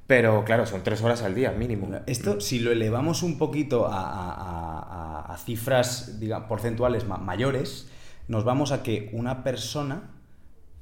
Pero 0.06 0.44
claro, 0.44 0.64
son 0.66 0.82
tres 0.82 1.02
horas 1.02 1.22
al 1.22 1.34
día 1.34 1.52
mínimo. 1.52 1.90
Esto, 2.06 2.40
si 2.40 2.60
lo 2.60 2.72
elevamos 2.72 3.22
un 3.22 3.38
poquito 3.38 3.88
a, 3.90 5.36
cifras 5.44 6.18
porcentuales 6.48 7.06
mayores, 7.06 7.88
nos 8.26 8.44
vamos 8.44 8.72
a 8.72 8.82
que 8.82 9.08
una 9.12 9.44
persona 9.44 10.10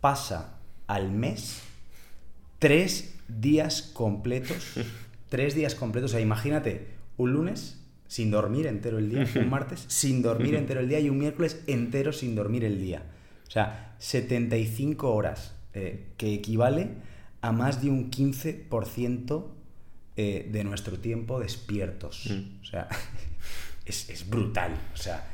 pasa 0.01 0.61
al 0.87 1.11
mes 1.11 1.63
tres 2.59 3.19
días 3.29 3.83
completos. 3.83 4.75
tres 5.29 5.55
días 5.55 5.75
completos. 5.75 6.13
O 6.13 6.13
sea, 6.13 6.21
imagínate, 6.21 6.95
un 7.17 7.33
lunes 7.33 7.86
sin 8.09 8.31
dormir 8.31 8.67
entero 8.67 8.99
el 8.99 9.11
día, 9.11 9.27
un 9.37 9.51
martes 9.51 9.85
sin 9.89 10.23
dormir 10.23 10.55
entero 10.55 10.81
el 10.81 10.89
día 10.89 11.01
y 11.01 11.09
un 11.09 11.19
miércoles 11.19 11.63
entero 11.67 12.13
sin 12.13 12.35
dormir 12.35 12.65
el 12.65 12.81
día. 12.81 13.03
O 13.47 13.51
sea, 13.51 13.95
75 13.99 15.13
horas, 15.15 15.55
eh, 15.75 16.07
que 16.17 16.35
equivale 16.35 16.89
a 17.41 17.53
más 17.53 17.83
de 17.83 17.91
un 17.91 18.11
15% 18.11 19.45
eh, 20.17 20.49
de 20.51 20.65
nuestro 20.65 20.99
tiempo 20.99 21.39
despiertos. 21.39 22.29
Mm. 22.31 22.63
O 22.63 22.65
sea, 22.65 22.89
es, 23.87 24.29
brutal. 24.29 24.73
O 24.95 24.97
sea, 24.97 25.29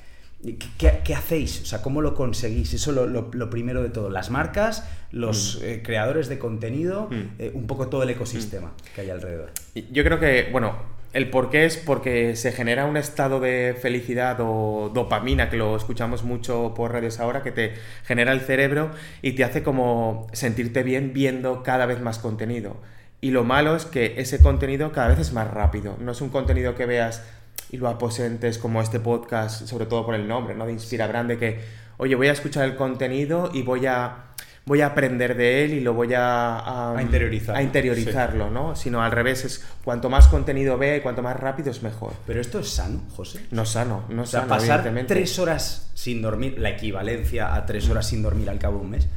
¿qué, 0.78 1.14
hacéis? 1.14 1.62
O 1.62 1.64
sea, 1.64 1.80
¿cómo 1.80 2.02
lo 2.02 2.14
conseguís? 2.14 2.74
Eso 2.74 2.92
lo, 2.92 3.06
lo, 3.06 3.50
primero 3.50 3.82
de 3.82 3.90
todo. 3.90 4.10
Las 4.10 4.30
marcas, 4.30 4.88
los 5.10 5.60
mm. 5.60 5.64
eh, 5.64 5.82
creadores 5.82 6.28
de 6.28 6.38
contenido, 6.38 7.08
mm. 7.10 7.56
un 7.56 7.66
poco 7.66 7.88
todo 7.88 8.02
el 8.02 8.10
ecosistema 8.10 8.74
que 8.94 9.02
hay 9.02 9.10
alrededor. 9.10 9.52
Yo 9.90 10.04
creo 10.04 10.18
que, 10.18 10.48
bueno, 10.50 10.76
el 11.12 11.28
por 11.28 11.50
qué 11.50 11.64
es 11.66 11.76
porque 11.76 12.36
se 12.36 12.52
genera 12.52 12.86
un 12.86 12.96
estado 12.96 13.38
de 13.38 13.76
felicidad 13.80 14.38
o 14.40 14.90
dopamina, 14.92 15.50
que 15.50 15.56
lo 15.56 15.76
escuchamos 15.76 16.22
mucho 16.22 16.72
por 16.74 16.92
redes 16.92 17.20
ahora, 17.20 17.42
que 17.42 17.52
te 17.52 17.74
genera 18.04 18.32
el 18.32 18.40
cerebro 18.40 18.90
y 19.20 19.32
te 19.32 19.44
hace 19.44 19.62
como 19.62 20.26
sentirte 20.32 20.82
bien 20.82 21.12
viendo 21.12 21.62
cada 21.62 21.86
vez 21.86 22.00
más 22.00 22.18
contenido. 22.18 22.76
Y 23.20 23.30
lo 23.30 23.44
malo 23.44 23.76
es 23.76 23.84
que 23.84 24.14
ese 24.16 24.40
contenido 24.40 24.90
cada 24.92 25.08
vez 25.08 25.18
es 25.18 25.32
más 25.32 25.48
rápido. 25.48 25.96
No 26.00 26.12
es 26.12 26.20
un 26.20 26.30
contenido 26.30 26.74
que 26.74 26.86
veas 26.86 27.22
y 27.70 27.76
lo 27.76 27.88
aposentes 27.88 28.58
como 28.58 28.82
este 28.82 28.98
podcast, 28.98 29.66
sobre 29.66 29.86
todo 29.86 30.04
por 30.04 30.14
el 30.14 30.26
nombre, 30.26 30.54
¿no? 30.54 30.66
De 30.66 30.72
Inspira 30.72 31.06
Grande, 31.06 31.38
que, 31.38 31.60
oye, 31.98 32.14
voy 32.14 32.28
a 32.28 32.32
escuchar 32.32 32.64
el 32.64 32.74
contenido 32.74 33.50
y 33.52 33.62
voy 33.62 33.86
a 33.86 34.31
voy 34.64 34.80
a 34.80 34.86
aprender 34.86 35.36
de 35.36 35.64
él 35.64 35.74
y 35.74 35.80
lo 35.80 35.94
voy 35.94 36.14
a, 36.14 36.96
a, 36.96 37.02
interiorizar. 37.02 37.56
a 37.56 37.62
interiorizarlo, 37.62 38.50
¿no? 38.50 38.76
Sino 38.76 39.02
al 39.02 39.10
revés, 39.10 39.44
es 39.44 39.64
cuanto 39.84 40.08
más 40.08 40.28
contenido 40.28 40.78
ve 40.78 40.98
y 40.98 41.00
cuanto 41.00 41.22
más 41.22 41.38
rápido 41.38 41.70
es 41.70 41.82
mejor. 41.82 42.12
Pero 42.26 42.40
esto 42.40 42.60
es 42.60 42.68
sano, 42.68 43.00
José. 43.16 43.46
No 43.50 43.64
sano, 43.66 44.04
no 44.08 44.22
o 44.22 44.26
sea, 44.26 44.46
pasar 44.46 44.92
tres 45.06 45.38
horas 45.38 45.90
sin 45.94 46.22
dormir, 46.22 46.58
la 46.58 46.70
equivalencia 46.70 47.54
a 47.54 47.66
tres 47.66 47.88
horas 47.88 48.06
sin 48.06 48.22
dormir 48.22 48.48
al 48.50 48.58
cabo 48.58 48.78
de 48.78 48.84
un 48.84 48.90
mes, 48.90 49.08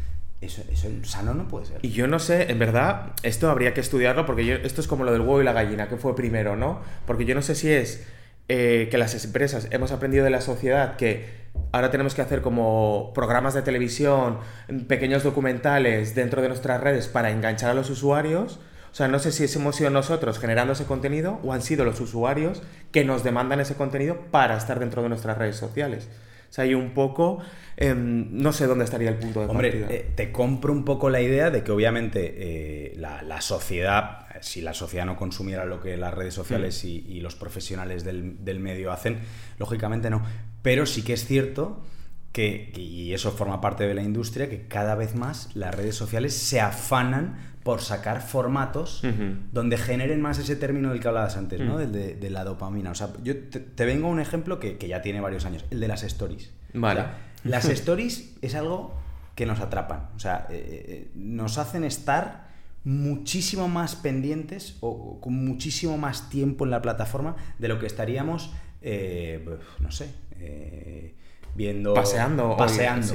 eso, 0.41 0.61
eso, 0.71 0.89
sano 1.03 1.33
no 1.33 1.47
puede 1.47 1.65
ser. 1.65 1.79
Y 1.81 1.89
yo 1.89 2.07
no 2.07 2.19
sé, 2.19 2.51
en 2.51 2.59
verdad, 2.59 3.13
esto 3.23 3.49
habría 3.49 3.73
que 3.73 3.81
estudiarlo 3.81 4.25
porque 4.25 4.45
yo, 4.45 4.55
esto 4.55 4.81
es 4.81 4.87
como 4.87 5.03
lo 5.03 5.11
del 5.11 5.21
huevo 5.21 5.41
y 5.41 5.45
la 5.45 5.53
gallina, 5.53 5.87
que 5.87 5.97
fue 5.97 6.15
primero, 6.15 6.55
¿no? 6.55 6.81
Porque 7.07 7.25
yo 7.25 7.35
no 7.35 7.41
sé 7.41 7.55
si 7.55 7.71
es 7.71 8.05
eh, 8.47 8.87
que 8.91 8.97
las 8.97 9.23
empresas 9.25 9.67
hemos 9.71 9.91
aprendido 9.91 10.23
de 10.23 10.29
la 10.29 10.41
sociedad 10.41 10.97
que 10.97 11.45
ahora 11.71 11.91
tenemos 11.91 12.13
que 12.13 12.21
hacer 12.21 12.41
como 12.41 13.11
programas 13.13 13.53
de 13.53 13.61
televisión, 13.61 14.39
pequeños 14.87 15.23
documentales 15.23 16.15
dentro 16.15 16.41
de 16.41 16.49
nuestras 16.49 16.81
redes 16.81 17.07
para 17.07 17.31
enganchar 17.31 17.71
a 17.71 17.73
los 17.73 17.89
usuarios. 17.89 18.59
O 18.91 18.95
sea, 18.95 19.07
no 19.07 19.19
sé 19.19 19.31
si 19.31 19.45
hemos 19.57 19.75
sido 19.75 19.89
nosotros 19.89 20.39
generando 20.39 20.73
ese 20.73 20.85
contenido 20.85 21.39
o 21.43 21.51
han 21.51 21.61
sido 21.61 21.83
los 21.83 21.99
usuarios 21.99 22.61
que 22.91 23.03
nos 23.03 23.23
demandan 23.23 23.59
ese 23.59 23.75
contenido 23.75 24.19
para 24.31 24.55
estar 24.55 24.79
dentro 24.79 25.01
de 25.03 25.09
nuestras 25.09 25.37
redes 25.37 25.57
sociales. 25.57 26.07
O 26.49 26.53
sea, 26.55 26.63
hay 26.63 26.73
un 26.73 26.91
poco, 26.91 27.39
em, 27.77 28.27
no 28.31 28.53
sé 28.53 28.67
dónde 28.67 28.85
estaría 28.85 29.09
el 29.09 29.17
punto 29.17 29.41
de 29.41 29.47
Hombre, 29.47 29.71
partida. 29.71 29.95
Eh, 29.95 30.11
te 30.15 30.31
compro 30.31 30.71
un 30.71 30.85
poco 30.85 31.09
la 31.09 31.21
idea 31.21 31.51
de 31.51 31.63
que 31.63 31.71
obviamente 31.71 32.33
eh, 32.37 32.93
la, 32.97 33.41
sociedad, 33.41 34.27
si 34.41 34.61
la 34.61 34.73
sociedad 34.73 35.05
no 35.05 35.15
consumiera 35.15 35.65
lo 35.65 35.81
que 35.81 35.97
las 35.97 36.13
redes 36.13 36.33
sociales 36.33 36.83
mm. 36.83 36.87
y, 36.87 37.19
los 37.19 37.35
profesionales 37.35 38.03
del, 38.03 38.43
del 38.43 38.59
medio 38.59 38.91
hacen, 38.91 39.19
lógicamente 39.57 40.09
no. 40.09 40.23
Pero 40.61 40.85
sí 40.85 41.03
que 41.03 41.13
es 41.13 41.25
cierto 41.25 41.83
que, 42.35 42.73
y 42.75 43.13
eso 43.13 43.31
forma 43.31 43.61
parte 43.61 43.87
de 43.87 43.93
la 43.93 44.03
industria, 44.03 44.49
que 44.49 44.67
cada 44.67 44.95
vez 44.95 45.15
más 45.15 45.55
las 45.55 45.73
redes 45.73 45.95
sociales 45.95 46.33
se 46.33 46.59
afanan 46.59 47.54
por 47.65 47.81
sacar 47.81 48.21
formatos 48.21 49.01
donde 49.51 49.79
generen 49.79 50.21
más 50.21 50.37
ese 50.37 50.55
término 50.55 50.91
del 50.91 50.99
que 50.99 51.07
hablabas 51.07 51.35
antes, 51.35 51.59
¿no? 51.59 51.73
Mm. 51.73 51.91
Del 51.91 52.19
de, 52.19 52.29
la 52.29 52.43
dopamina. 52.43 52.91
O 52.91 52.93
sea, 52.93 53.09
yo 53.23 53.35
te, 53.39 53.85
vengo 53.85 54.07
a 54.07 54.11
un 54.11 54.19
ejemplo 54.19 54.59
que, 54.59 54.77
ya 54.87 55.01
tiene 55.01 55.19
varios 55.19 55.47
años, 55.47 55.65
el 55.71 55.79
de 55.79 55.87
las 55.87 56.03
stories. 56.03 56.51
Vale. 56.75 57.05
las 57.43 57.65
stories 57.65 58.35
es 58.43 58.53
algo 58.53 58.93
que 59.33 59.47
nos 59.47 59.61
atrapan. 59.61 60.09
O 60.15 60.19
sea, 60.19 60.45
eh, 60.51 60.85
eh, 60.87 61.11
nos 61.15 61.57
hacen 61.57 61.83
estar 61.83 62.49
muchísimo 62.83 63.67
más 63.67 63.95
pendientes 63.95 64.77
o 64.81 65.19
con 65.19 65.33
muchísimo 65.33 65.97
más 65.97 66.29
tiempo 66.29 66.65
en 66.65 66.69
la 66.69 66.83
plataforma 66.83 67.35
de 67.57 67.67
lo 67.67 67.79
que 67.79 67.87
estaríamos, 67.87 68.53
eh, 68.83 69.43
no 69.79 69.89
sé, 69.89 70.11
viendo... 71.55 71.95
Paseando. 71.95 72.55
Paseando. 72.55 73.07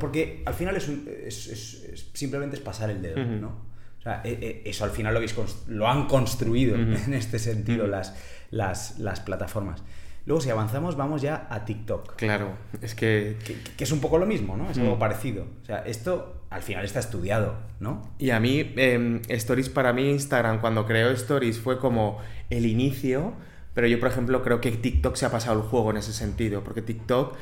porque 0.00 0.42
al 0.46 0.54
final 0.54 0.74
es, 0.74 2.10
simplemente 2.12 2.56
es 2.56 2.62
pasar 2.62 2.90
el 2.90 3.02
dedo, 3.02 3.24
¿no? 3.24 3.67
O 3.98 4.02
sea, 4.02 4.22
e, 4.24 4.62
e, 4.64 4.70
eso 4.70 4.84
al 4.84 4.90
final 4.90 5.14
lo, 5.14 5.20
lo 5.68 5.88
han 5.88 6.06
construido 6.06 6.76
en 6.76 7.14
este 7.14 7.38
sentido 7.38 7.86
las, 7.86 8.16
las, 8.50 8.98
las 8.98 9.20
plataformas. 9.20 9.82
Luego, 10.26 10.40
si 10.42 10.50
avanzamos, 10.50 10.96
vamos 10.96 11.22
ya 11.22 11.46
a 11.48 11.64
TikTok. 11.64 12.16
Claro, 12.16 12.50
es 12.82 12.94
que... 12.94 13.36
Que, 13.76 13.84
es 13.84 13.92
un 13.92 14.00
poco 14.00 14.18
lo 14.18 14.26
mismo, 14.26 14.56
¿no? 14.56 14.70
Es 14.70 14.76
algo 14.76 14.98
parecido. 14.98 15.46
O 15.62 15.64
sea, 15.64 15.78
esto 15.78 16.44
al 16.50 16.60
final 16.62 16.84
está 16.84 17.00
estudiado, 17.00 17.56
¿no? 17.80 18.12
Y 18.18 18.30
a 18.30 18.38
mí, 18.38 18.74
em, 18.76 19.22
Stories 19.28 19.70
para 19.70 19.94
mí, 19.94 20.10
Instagram, 20.10 20.60
cuando 20.60 20.84
creó 20.84 21.10
Stories, 21.10 21.58
fue 21.58 21.78
como 21.78 22.18
el 22.50 22.66
inicio 22.66 23.34
pero 23.78 23.86
yo, 23.86 24.00
por 24.00 24.08
ejemplo, 24.08 24.42
creo 24.42 24.60
que 24.60 24.72
TikTok 24.72 25.14
se 25.14 25.24
ha 25.24 25.30
pasado 25.30 25.60
el 25.60 25.64
juego 25.64 25.92
en 25.92 25.98
ese 25.98 26.12
sentido, 26.12 26.64
porque 26.64 26.82
TikTok 26.82 27.36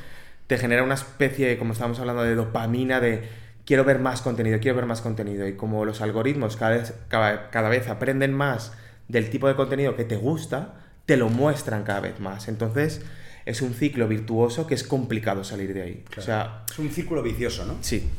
te 0.45 0.59
genera 0.59 0.83
una 0.83 0.93
especie, 0.93 1.57
como 1.57 1.73
estábamos 1.73 1.99
hablando, 1.99 2.21
de 2.21 2.35
dopamina, 2.35 2.99
de 2.99 3.27
quiero 3.67 3.83
ver 3.83 3.99
más 3.99 4.21
contenido, 4.21 4.59
quiero 4.59 4.77
ver 4.77 4.85
más 4.85 5.01
contenido. 5.01 5.45
Y 5.45 5.55
como 5.55 5.83
los 5.85 6.01
algoritmos 6.01 6.55
cada 6.55 6.77
vez, 6.77 6.93
cada, 7.09 7.69
vez 7.69 7.89
aprenden 7.89 8.33
más 8.33 8.71
del 9.09 9.29
tipo 9.29 9.47
de 9.47 9.55
contenido 9.55 9.95
que 9.95 10.05
te 10.05 10.15
gusta, 10.15 10.75
te 11.05 11.17
lo 11.17 11.29
muestran 11.29 11.83
cada 11.83 11.99
vez 11.99 12.19
más. 12.21 12.47
Entonces, 12.47 13.01
es 13.45 13.61
un 13.61 13.73
ciclo 13.73 14.07
virtuoso 14.07 14.65
que 14.65 14.73
es 14.73 14.83
complicado 14.83 15.43
salir 15.43 15.73
de 15.73 15.81
ahí. 15.81 16.05
O 16.17 16.21
sea, 16.21 16.63
es 16.71 16.79
un 16.79 16.89
círculo 16.89 17.21
vicioso, 17.21 17.65
¿no? 17.65 17.75
Sí, 17.81 18.09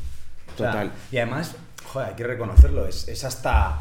total. 0.55 0.91
y 1.11 1.17
además, 1.17 1.55
joder, 1.83 2.09
hay 2.09 2.15
que 2.15 2.25
reconocerlo, 2.25 2.87
es, 2.87 3.07
es 3.07 3.23
hasta 3.23 3.79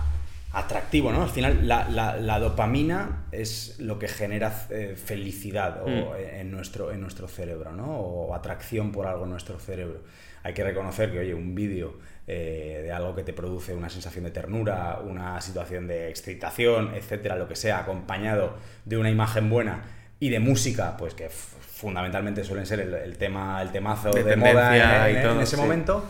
atractivo, 0.52 1.12
¿no? 1.12 1.22
Al 1.22 1.28
final 1.28 1.68
la, 1.68 2.38
dopamina 2.38 3.26
es 3.32 3.78
lo 3.78 3.98
que 3.98 4.08
genera 4.08 4.66
eh, 4.70 4.96
felicidad 4.96 5.82
mm. 5.84 6.36
en, 6.38 6.50
nuestro, 6.50 6.90
en 6.90 7.00
nuestro 7.00 7.28
cerebro, 7.28 7.72
¿no? 7.72 7.98
O 7.98 8.34
atracción 8.34 8.90
por 8.90 9.06
algo 9.06 9.24
en 9.24 9.30
nuestro 9.30 9.58
cerebro. 9.58 10.02
Hay 10.42 10.54
que 10.54 10.64
reconocer 10.64 11.10
que, 11.12 11.18
oye, 11.18 11.34
un 11.34 11.54
vídeo 11.54 11.98
eh, 12.26 12.80
de 12.82 12.92
algo 12.92 13.14
que 13.14 13.24
te 13.24 13.32
produce 13.32 13.74
una 13.74 13.90
sensación 13.90 14.24
de 14.24 14.30
ternura, 14.30 15.00
una 15.04 15.40
situación 15.40 15.86
de 15.86 16.08
excitación, 16.08 16.94
etcétera, 16.94 17.36
lo 17.36 17.48
que 17.48 17.56
sea, 17.56 17.80
acompañado 17.80 18.56
de 18.84 18.96
una 18.96 19.10
imagen 19.10 19.50
buena 19.50 19.82
y 20.20 20.30
de 20.30 20.40
música, 20.40 20.96
pues 20.96 21.14
que 21.14 21.28
fundamentalmente 21.28 22.42
suelen 22.44 22.66
ser 22.66 22.80
el, 22.80 23.16
tema, 23.18 23.60
el 23.62 23.70
temazo 23.70 24.10
de, 24.10 24.36
moda 24.36 25.08
en, 25.08 25.40
ese 25.40 25.56
momento. 25.56 26.08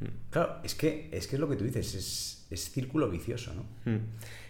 Mm. 0.00 0.06
Claro, 0.30 0.56
es 0.62 0.74
que, 0.74 1.08
es 1.12 1.26
que 1.26 1.36
es 1.36 1.40
lo 1.40 1.48
que 1.48 1.56
tú 1.56 1.64
dices, 1.64 1.94
es 1.94 2.41
es 2.52 2.70
círculo 2.70 3.08
vicioso, 3.10 3.52
¿no? 3.54 3.90
Hmm. 3.90 4.00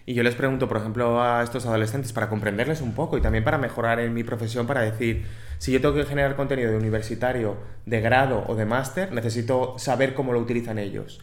Y 0.04 0.14
yo 0.14 0.22
les 0.22 0.34
pregunto, 0.34 0.68
por 0.68 0.78
ejemplo, 0.78 1.22
a 1.22 1.42
estos 1.42 1.64
adolescentes 1.66 2.12
para 2.12 2.28
comprenderles 2.28 2.80
un 2.80 2.92
poco 2.92 3.16
y 3.16 3.20
también 3.20 3.44
para 3.44 3.58
mejorar 3.58 4.00
en 4.00 4.12
mi 4.12 4.24
profesión, 4.24 4.66
para 4.66 4.82
decir, 4.82 5.24
Si 5.58 5.70
yo 5.70 5.80
tengo 5.80 5.94
que 5.94 6.04
generar 6.04 6.34
contenido 6.34 6.72
de 6.72 6.76
universitario, 6.76 7.56
de 7.86 8.00
grado 8.00 8.44
o 8.48 8.56
de 8.56 8.66
máster, 8.66 9.12
necesito 9.12 9.78
saber 9.78 10.12
cómo 10.14 10.32
lo 10.32 10.40
utilizan 10.40 10.78
ellos. 10.78 11.20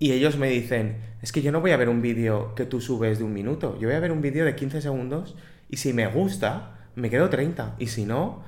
Y 0.00 0.12
ellos 0.12 0.36
me 0.36 0.48
dicen, 0.48 0.96
es 1.22 1.30
que 1.30 1.42
yo 1.42 1.52
no 1.52 1.60
voy 1.60 1.70
a 1.70 1.76
ver 1.76 1.88
un 1.88 2.02
vídeo 2.02 2.54
que 2.56 2.64
tú 2.64 2.80
subes 2.80 3.18
de 3.18 3.24
un 3.24 3.32
minuto, 3.32 3.78
yo 3.78 3.88
voy 3.88 3.96
a 3.96 4.00
ver 4.00 4.12
un 4.12 4.20
vídeo 4.20 4.44
de 4.44 4.56
15 4.56 4.80
segundos 4.80 5.36
y 5.68 5.76
si 5.76 5.92
me 5.92 6.06
gusta, 6.06 6.78
me 6.94 7.10
quedo 7.10 7.28
30. 7.28 7.76
Y 7.78 7.86
si 7.88 8.04
no, 8.04 8.42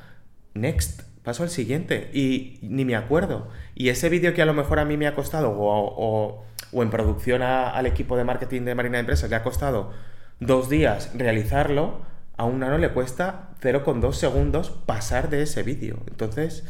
next, 0.54 1.02
paso 1.22 1.42
al 1.42 1.50
siguiente. 1.50 2.10
Y 2.12 2.58
ni 2.62 2.84
me 2.84 2.96
acuerdo. 2.96 3.48
Y 3.74 3.88
ese 3.88 4.08
vídeo 4.08 4.34
que 4.34 4.42
a 4.42 4.46
lo 4.46 4.54
mejor 4.54 4.78
a 4.78 4.84
mí 4.84 4.96
me 4.96 5.06
ha 5.06 5.14
costado, 5.14 5.52
o, 5.56 6.44
en 6.72 6.90
producción 6.90 7.42
al 7.42 7.86
equipo 7.86 8.16
de 8.16 8.24
marketing 8.24 8.62
de 8.62 8.74
Marina 8.74 8.96
de 8.96 9.00
Empresas 9.00 9.30
le 9.30 9.36
ha 9.36 9.42
costado 9.42 9.92
dos 10.40 10.68
días 10.68 11.10
realizarlo, 11.14 12.00
a 12.36 12.44
una 12.44 12.70
no 12.70 12.78
le 12.78 12.90
cuesta 12.90 13.50
0,2 13.62 14.12
segundos 14.14 14.70
pasar 14.70 15.28
de 15.28 15.42
ese 15.42 15.62
vídeo. 15.62 15.98
Entonces, 16.08 16.64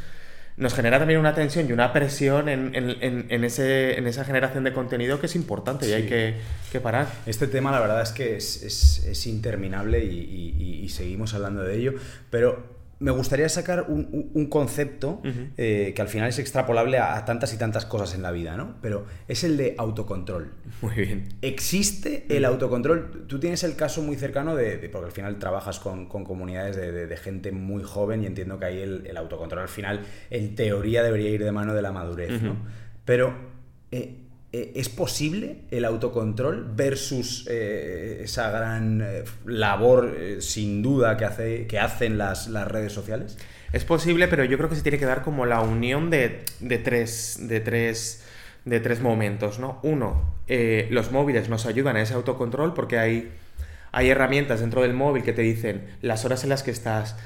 nos 0.56 0.74
genera 0.74 0.98
también 0.98 1.20
una 1.20 1.34
tensión 1.34 1.68
y 1.68 1.72
una 1.72 1.92
presión 1.92 2.48
en, 2.48 3.44
ese, 3.44 3.98
en 3.98 4.06
esa 4.06 4.24
generación 4.24 4.64
de 4.64 4.72
contenido 4.72 5.20
que 5.20 5.26
es 5.26 5.36
importante 5.36 5.88
y 5.88 5.92
hay 5.92 6.06
que, 6.06 6.80
parar. 6.80 7.06
Este 7.24 7.46
tema, 7.46 7.70
la 7.70 7.80
verdad 7.80 8.02
es 8.02 8.10
que 8.10 8.36
es, 8.36 9.26
interminable 9.26 10.04
y, 10.04 10.82
y, 10.82 10.88
seguimos 10.88 11.34
hablando 11.34 11.62
de 11.62 11.76
ello, 11.76 11.94
pero 12.30 12.69
me 13.00 13.10
gustaría 13.10 13.48
sacar 13.48 13.86
un, 13.88 14.46
concepto 14.50 15.22
eh, 15.56 15.92
que 15.96 16.02
al 16.02 16.08
final 16.08 16.28
es 16.28 16.38
extrapolable 16.38 16.98
a, 16.98 17.24
tantas 17.24 17.52
y 17.54 17.56
tantas 17.56 17.86
cosas 17.86 18.14
en 18.14 18.20
la 18.20 18.30
vida, 18.30 18.58
¿no? 18.58 18.76
Pero 18.82 19.06
es 19.26 19.42
el 19.42 19.56
de 19.56 19.74
autocontrol. 19.78 20.52
Muy 20.82 20.94
bien. 20.94 21.28
¿Existe 21.40 22.26
el 22.28 22.44
autocontrol? 22.44 23.24
Tú 23.26 23.40
tienes 23.40 23.64
el 23.64 23.74
caso 23.74 24.02
muy 24.02 24.16
cercano 24.16 24.54
de, 24.54 24.76
porque 24.92 25.06
al 25.06 25.12
final 25.12 25.38
trabajas 25.38 25.80
con, 25.80 26.06
comunidades 26.08 26.76
de, 26.76 27.16
gente 27.16 27.52
muy 27.52 27.82
joven 27.82 28.22
y 28.22 28.26
entiendo 28.26 28.58
que 28.58 28.66
ahí 28.66 28.80
el, 28.80 29.16
autocontrol 29.16 29.62
al 29.62 29.68
final, 29.68 30.00
en 30.28 30.54
teoría, 30.54 31.02
debería 31.02 31.30
ir 31.30 31.42
de 31.42 31.52
mano 31.52 31.74
de 31.74 31.82
la 31.82 31.92
madurez, 31.92 32.42
¿no? 32.42 32.56
Pero... 33.06 33.34
Eh, 33.92 33.98
eh, 33.98 34.19
¿Es 34.52 34.88
posible 34.88 35.58
el 35.70 35.84
autocontrol 35.84 36.72
versus 36.74 37.46
eh, 37.48 38.22
esa 38.24 38.50
gran 38.50 39.00
eh, 39.00 39.22
labor, 39.44 40.16
sin 40.40 40.82
duda, 40.82 41.16
que, 41.16 41.24
hace, 41.24 41.66
que 41.68 41.78
hacen 41.78 42.18
las, 42.18 42.48
las, 42.48 42.66
redes 42.66 42.92
sociales? 42.92 43.38
Es 43.72 43.84
posible, 43.84 44.26
pero 44.26 44.44
yo 44.44 44.56
creo 44.56 44.68
que 44.68 44.74
se 44.74 44.82
tiene 44.82 44.98
que 44.98 45.06
dar 45.06 45.22
como 45.22 45.46
la 45.46 45.60
unión 45.60 46.10
de, 46.10 46.44
tres, 46.82 47.38
de, 47.42 47.60
tres, 47.60 48.24
de 48.64 48.80
tres 48.80 49.00
momentos, 49.00 49.60
¿no? 49.60 49.78
Uno, 49.84 50.34
los 50.48 51.12
móviles 51.12 51.48
nos 51.48 51.66
ayudan 51.66 51.94
a 51.94 52.02
ese 52.02 52.14
autocontrol 52.14 52.74
porque 52.74 52.98
hay, 52.98 53.30
hay 53.92 54.10
herramientas 54.10 54.58
dentro 54.58 54.82
del 54.82 54.94
móvil 54.94 55.22
que 55.22 55.32
te 55.32 55.42
dicen 55.42 55.86
las 56.02 56.24
horas 56.24 56.42
en 56.42 56.50
las 56.50 56.64
que 56.64 56.72
estás, 56.72 57.16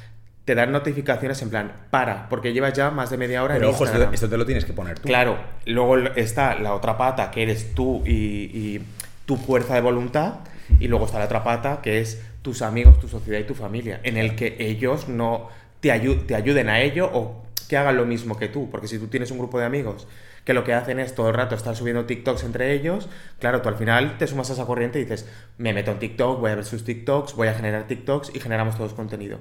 te 0.44 0.54
dan 0.54 0.72
notificaciones 0.72 1.40
en 1.42 1.50
plan, 1.50 1.72
para, 1.90 2.28
porque 2.28 2.52
llevas 2.52 2.74
ya 2.74 2.90
más 2.90 3.10
de 3.10 3.16
media 3.16 3.42
hora 3.42 3.54
Pero 3.54 3.70
ojo, 3.70 3.86
esto, 3.86 4.28
te 4.28 4.36
lo 4.36 4.44
tienes 4.44 4.64
que 4.64 4.72
poner 4.74 4.98
tú. 4.98 5.08
Claro, 5.08 5.38
luego 5.64 5.96
está 5.96 6.58
la 6.58 6.74
otra 6.74 6.98
pata, 6.98 7.30
que 7.30 7.42
eres 7.42 7.74
tú 7.74 8.02
y, 8.06 8.80
tu 9.24 9.36
fuerza 9.36 9.74
de 9.74 9.80
voluntad, 9.80 10.40
y 10.78 10.88
luego 10.88 11.06
está 11.06 11.18
la 11.18 11.24
otra 11.24 11.42
pata, 11.42 11.80
que 11.82 12.00
es 12.00 12.22
tus 12.42 12.60
amigos, 12.60 13.00
tu 13.00 13.08
sociedad 13.08 13.40
y 13.40 13.44
tu 13.44 13.54
familia, 13.54 14.00
en 14.02 14.18
el 14.18 14.36
que 14.36 14.56
ellos 14.58 15.08
no 15.08 15.48
te, 15.80 15.98
te 16.26 16.34
ayuden 16.34 16.68
a 16.68 16.80
ello 16.80 17.10
o 17.10 17.42
que 17.66 17.78
hagan 17.78 17.96
lo 17.96 18.04
mismo 18.04 18.36
que 18.36 18.48
tú, 18.48 18.70
porque 18.70 18.86
si 18.86 18.98
tú 18.98 19.06
tienes 19.06 19.30
un 19.30 19.38
grupo 19.38 19.58
de 19.58 19.64
amigos 19.64 20.06
que 20.44 20.54
lo 20.54 20.64
que 20.64 20.74
hacen 20.74 21.00
es 21.00 21.14
todo 21.14 21.28
el 21.28 21.34
rato 21.34 21.54
estar 21.54 21.74
subiendo 21.74 22.04
TikToks 22.04 22.44
entre 22.44 22.72
ellos, 22.72 23.08
claro, 23.38 23.62
tú 23.62 23.68
al 23.68 23.76
final 23.76 24.18
te 24.18 24.26
sumas 24.26 24.50
a 24.50 24.52
esa 24.52 24.66
corriente 24.66 24.98
y 24.98 25.04
dices, 25.04 25.28
me 25.58 25.72
meto 25.72 25.90
en 25.92 25.98
TikTok, 25.98 26.40
voy 26.40 26.50
a 26.50 26.54
ver 26.56 26.64
sus 26.64 26.84
TikToks, 26.84 27.34
voy 27.34 27.48
a 27.48 27.54
generar 27.54 27.86
TikToks 27.86 28.34
y 28.34 28.40
generamos 28.40 28.76
todos 28.76 28.92
contenido. 28.92 29.38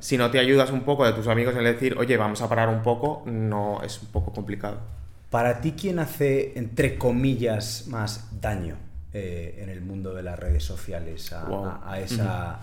Si 0.00 0.16
no 0.16 0.30
te 0.30 0.38
ayudas 0.38 0.70
un 0.70 0.82
poco 0.82 1.04
de 1.04 1.12
tus 1.12 1.28
amigos 1.28 1.54
en 1.56 1.64
decir, 1.64 1.96
oye, 1.98 2.16
vamos 2.16 2.42
a 2.42 2.48
parar 2.48 2.68
un 2.68 2.82
poco, 2.82 3.22
no 3.26 3.82
es 3.82 4.00
un 4.02 4.08
poco 4.08 4.32
complicado. 4.32 4.80
Para 5.30 5.60
ti, 5.60 5.74
¿quién 5.78 5.98
hace, 5.98 6.58
entre 6.58 6.96
comillas, 6.96 7.86
más 7.88 8.40
daño 8.40 8.76
eh, 9.12 9.60
en 9.62 9.68
el 9.68 9.80
mundo 9.80 10.14
de 10.14 10.22
las 10.22 10.38
redes 10.38 10.64
sociales 10.64 11.32
a, 11.32 11.98
esa 12.00 12.60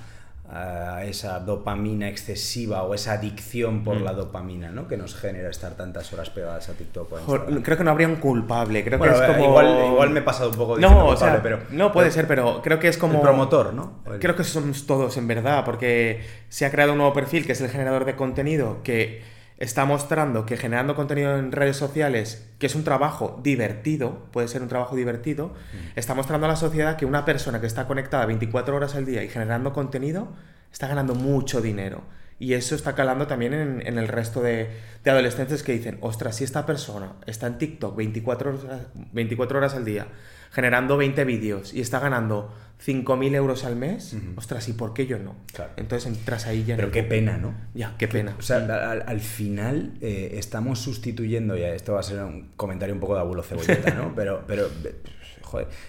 a 0.50 1.06
esa 1.06 1.40
dopamina 1.40 2.10
excesiva 2.10 2.84
o 2.84 2.94
esa 2.94 3.14
adicción 3.14 3.84
por 3.84 4.00
mm. 4.00 4.04
la 4.04 4.14
dopamina 4.14 4.72
¿no? 4.72 4.88
que 4.88 4.98
nos 4.98 5.16
genera 5.16 5.50
estar 5.50 5.76
tantas 5.76 6.12
horas 6.12 6.30
pegadas 6.30 6.68
a 6.70 6.74
TikTok. 6.74 7.62
creo 7.64 7.78
que 7.78 7.84
no 7.84 7.92
habría 7.92 8.08
un 8.08 8.18
culpable, 8.18 8.84
creo 8.84 9.00
que 9.00 9.10
es 9.10 9.22
como... 9.22 9.62
Igual, 9.62 10.10
me 10.10 10.20
he 10.20 10.24
pasado 10.24 10.50
un 10.50 10.56
poco 10.56 10.78
no, 10.78 11.08
o 11.08 11.18
sea, 11.18 11.42
pero... 11.42 11.62
No, 11.72 11.92
puede 11.92 12.12
ser, 12.12 12.28
pero 12.28 12.62
creo 12.62 12.78
que 12.80 12.90
es 12.90 12.98
como... 12.98 13.16
El 13.16 13.22
promotor, 13.22 13.74
¿no? 13.74 14.04
Creo 14.20 14.36
que 14.36 14.44
somos 14.44 14.86
todos 14.86 15.16
en 15.18 15.28
verdad, 15.28 15.64
porque 15.64 16.22
se 16.50 16.66
ha 16.66 16.72
creado 16.72 16.92
un 16.92 16.98
nuevo 16.98 17.14
perfil 17.14 17.46
que 17.46 17.54
es 17.54 17.62
el 17.62 17.70
generador 17.70 18.06
de 18.06 18.16
contenido 18.16 18.84
que 18.84 19.33
está 19.58 19.86
mostrando 19.86 20.46
que 20.46 20.58
generando 20.58 20.96
contenido 20.96 21.38
en 21.38 21.52
redes 21.52 21.78
sociales, 21.78 22.50
que 22.60 22.66
es 22.66 22.76
un 22.76 22.84
trabajo 22.84 23.40
divertido, 23.44 24.28
puede 24.32 24.48
ser 24.48 24.62
un 24.62 24.68
trabajo 24.68 24.96
divertido, 24.96 25.48
mm. 25.48 26.00
está 26.00 26.16
mostrando 26.16 26.46
a 26.46 26.50
la 26.50 26.56
sociedad 26.56 26.98
que 26.98 27.06
una 27.06 27.26
persona 27.26 27.62
que 27.62 27.68
está 27.68 27.88
conectada 27.88 28.26
24 28.26 28.76
horas 28.76 28.96
al 28.96 29.06
día 29.06 29.24
y 29.24 29.30
generando 29.30 29.74
contenido 29.74 30.34
está 30.72 30.88
ganando 30.88 31.16
mucho 31.16 31.62
dinero. 31.62 32.04
Y 32.40 32.56
eso 32.56 32.76
está 32.76 32.94
calando 32.94 33.28
también 33.28 33.54
en, 33.54 33.98
el 33.98 34.08
resto 34.08 34.42
de, 34.42 34.70
adolescentes 35.06 35.64
que 35.64 35.72
dicen, 35.72 35.98
ostras, 36.02 36.36
si 36.36 36.44
esta 36.44 36.66
persona 36.66 37.14
está 37.26 37.48
en 37.48 37.58
TikTok 37.58 37.96
24 37.96 38.50
horas, 38.50 38.82
24 39.14 39.58
horas 39.60 39.76
al 39.76 39.86
día, 39.86 40.08
generando 40.54 40.98
20 40.98 41.26
vídeos 41.26 41.74
y 41.74 41.82
está 41.82 42.00
ganando 42.00 42.54
5.000 42.86 43.36
euros 43.36 43.64
al 43.66 43.76
mes, 43.76 44.16
ostras, 44.36 44.68
¿y 44.68 44.74
por 44.74 44.94
qué 44.94 45.08
yo 45.08 45.18
no? 45.18 45.36
Entonces 45.78 46.06
entras 46.16 46.46
ahí 46.46 46.64
ya... 46.64 46.76
Pero 46.76 46.92
qué 46.92 47.02
pena, 47.02 47.38
¿no? 47.38 47.56
Ya, 47.74 47.96
qué 47.98 48.08
pena. 48.08 48.36
O 48.38 48.42
sea, 48.42 48.58
al, 48.92 49.20
final 49.22 49.94
eh, 50.02 50.34
estamos 50.34 50.80
sustituyendo, 50.80 51.56
ya 51.56 51.70
esto 51.70 51.94
va 51.94 52.02
a 52.02 52.04
ser 52.04 52.22
un 52.22 52.50
comentario 52.56 52.94
un 52.94 53.00
poco 53.00 53.16
de 53.16 53.22
abuelo 53.22 53.42
cebolleta, 53.42 53.94
¿no? 53.96 54.14
pero, 54.16 54.44
pero 54.46 54.68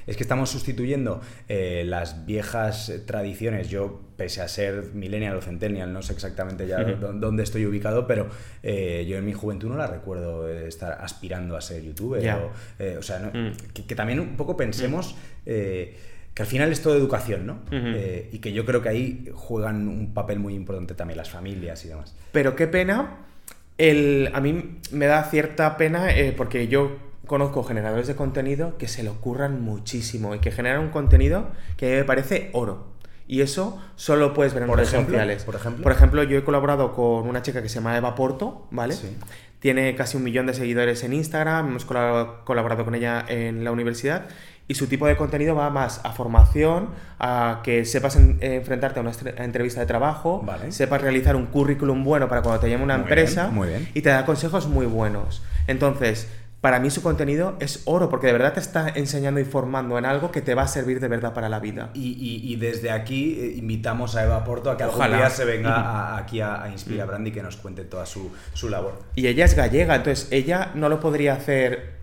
es 0.06 0.16
que 0.16 0.22
estamos 0.22 0.50
sustituyendo 0.50 1.20
eh, 1.48 1.84
las 1.86 2.26
viejas 2.26 2.92
tradiciones. 3.06 3.68
Yo, 3.68 4.00
pese 4.16 4.42
a 4.42 4.48
ser 4.48 4.90
millennial 4.94 5.36
o 5.36 5.42
centennial, 5.42 5.92
no 5.92 6.02
sé 6.02 6.12
exactamente 6.12 6.66
ya 6.66 6.82
dónde 6.82 7.42
estoy 7.42 7.66
ubicado, 7.66 8.06
pero 8.06 8.28
eh, 8.62 9.04
yo 9.08 9.16
en 9.16 9.24
mi 9.24 9.32
juventud 9.32 9.68
no 9.68 9.76
la 9.76 9.86
recuerdo 9.86 10.48
estar 10.48 10.98
aspirando 11.00 11.56
a 11.56 11.60
ser 11.60 11.82
youtuber. 11.82 12.20
O, 12.34 12.52
eh, 12.78 12.98
sea, 13.00 13.18
mm. 13.32 13.52
que, 13.86 13.94
también 13.94 14.20
un 14.20 14.36
poco 14.36 14.56
pensemos... 14.56 15.16
que 15.44 16.42
al 16.42 16.48
final 16.48 16.72
es 16.72 16.82
todo 16.82 16.96
educación, 16.96 17.46
¿no? 17.46 17.60
y 18.32 18.40
que 18.40 18.52
yo 18.52 18.64
creo 18.64 18.82
que 18.82 18.88
ahí 18.88 19.30
juegan 19.34 19.86
un 19.86 20.12
papel 20.12 20.40
muy 20.40 20.54
importante 20.54 20.94
también 20.94 21.16
las 21.16 21.30
familias 21.30 21.84
y 21.84 21.88
demás. 21.88 22.16
Pero 22.32 22.56
qué 22.56 22.66
pena, 22.66 23.18
el, 23.78 24.30
a 24.34 24.40
mí 24.40 24.80
me 24.90 25.06
da 25.06 25.22
cierta 25.30 25.76
pena 25.76 26.08
porque 26.36 26.66
yo 26.66 27.13
conozco 27.26 27.62
generadores 27.64 28.06
de 28.06 28.16
contenido 28.16 28.76
que 28.78 28.88
se 28.88 29.02
le 29.02 29.10
ocurran 29.10 29.62
muchísimo 29.62 30.34
y 30.34 30.38
que 30.38 30.50
generan 30.50 30.80
un 30.80 30.90
contenido 30.90 31.48
que 31.76 31.96
me 31.96 32.04
parece 32.04 32.50
oro. 32.52 32.94
Y 33.26 33.40
eso 33.40 33.80
solo 33.96 34.34
puedes 34.34 34.52
ver 34.52 34.64
en 34.64 34.72
redes 34.72 34.90
sociales. 34.90 35.44
Por 35.44 35.54
ejemplo. 35.54 35.82
por 35.82 35.92
ejemplo, 35.92 36.22
yo 36.24 36.36
he 36.36 36.44
colaborado 36.44 36.92
con 36.92 37.26
una 37.26 37.40
chica 37.42 37.62
que 37.62 37.68
se 37.68 37.76
llama 37.76 37.96
Eva 37.96 38.14
Porto, 38.14 38.66
¿vale? 38.70 38.94
Tiene 39.60 39.94
casi 39.94 40.18
un 40.18 40.24
millón 40.24 40.46
de 40.46 40.52
seguidores 40.52 41.02
en 41.04 41.14
Instagram, 41.14 41.68
hemos 41.68 41.86
colaborado 41.86 42.84
con 42.84 42.94
ella 42.94 43.24
en 43.26 43.64
la 43.64 43.72
universidad 43.72 44.26
y 44.66 44.74
su 44.74 44.86
tipo 44.86 45.06
de 45.06 45.16
contenido 45.16 45.54
va 45.54 45.68
más 45.70 46.00
a 46.04 46.12
formación, 46.12 46.90
a 47.18 47.60
que 47.62 47.84
sepas 47.84 48.16
enfrentarte 48.16 48.98
a 48.98 49.02
una 49.02 49.12
entrevista 49.38 49.80
de 49.80 49.86
trabajo, 49.86 50.44
sepas 50.70 51.02
realizar 51.02 51.36
un 51.36 51.46
currículum 51.46 52.02
bueno 52.02 52.28
para 52.28 52.42
cuando 52.42 52.60
te 52.60 52.70
llame 52.70 52.84
una 52.84 52.94
empresa 52.94 53.50
y 53.92 54.00
te 54.00 54.08
da 54.08 54.24
consejos 54.24 54.66
muy 54.66 54.86
buenos. 54.86 55.42
Entonces, 55.66 56.28
para 56.64 56.80
mí 56.80 56.88
su 56.88 57.02
contenido 57.02 57.56
es 57.60 57.82
oro, 57.84 58.08
porque 58.08 58.28
de 58.28 58.32
verdad 58.32 58.54
te 58.54 58.60
está 58.60 58.88
enseñando 58.88 59.38
y 59.38 59.44
formando 59.44 59.98
en 59.98 60.06
algo 60.06 60.32
que 60.32 60.40
te 60.40 60.54
va 60.54 60.62
a 60.62 60.66
servir 60.66 60.98
de 60.98 61.08
verdad 61.08 61.34
para 61.34 61.50
la 61.50 61.60
vida. 61.60 61.90
Y, 61.92 62.56
desde 62.56 62.90
aquí 62.90 63.38
eh, 63.38 63.54
invitamos 63.58 64.16
a 64.16 64.24
Eva 64.24 64.42
Porto 64.44 64.70
a 64.70 64.78
que 64.78 64.84
algún 64.84 65.08
día 65.08 65.28
se 65.28 65.44
venga 65.44 66.16
aquí 66.16 66.40
a, 66.40 66.66
Inspira 66.72 67.04
Brand 67.04 67.26
y 67.26 67.32
que 67.32 67.42
nos 67.42 67.58
cuente 67.58 67.84
toda 67.84 68.06
su, 68.06 68.30
labor. 68.70 68.94
Y 69.14 69.26
ella 69.26 69.44
es 69.44 69.54
gallega, 69.54 69.94
entonces 69.94 70.28
ella 70.30 70.70
no 70.74 70.88
lo 70.88 71.00
podría 71.00 71.34
hacer 71.34 71.96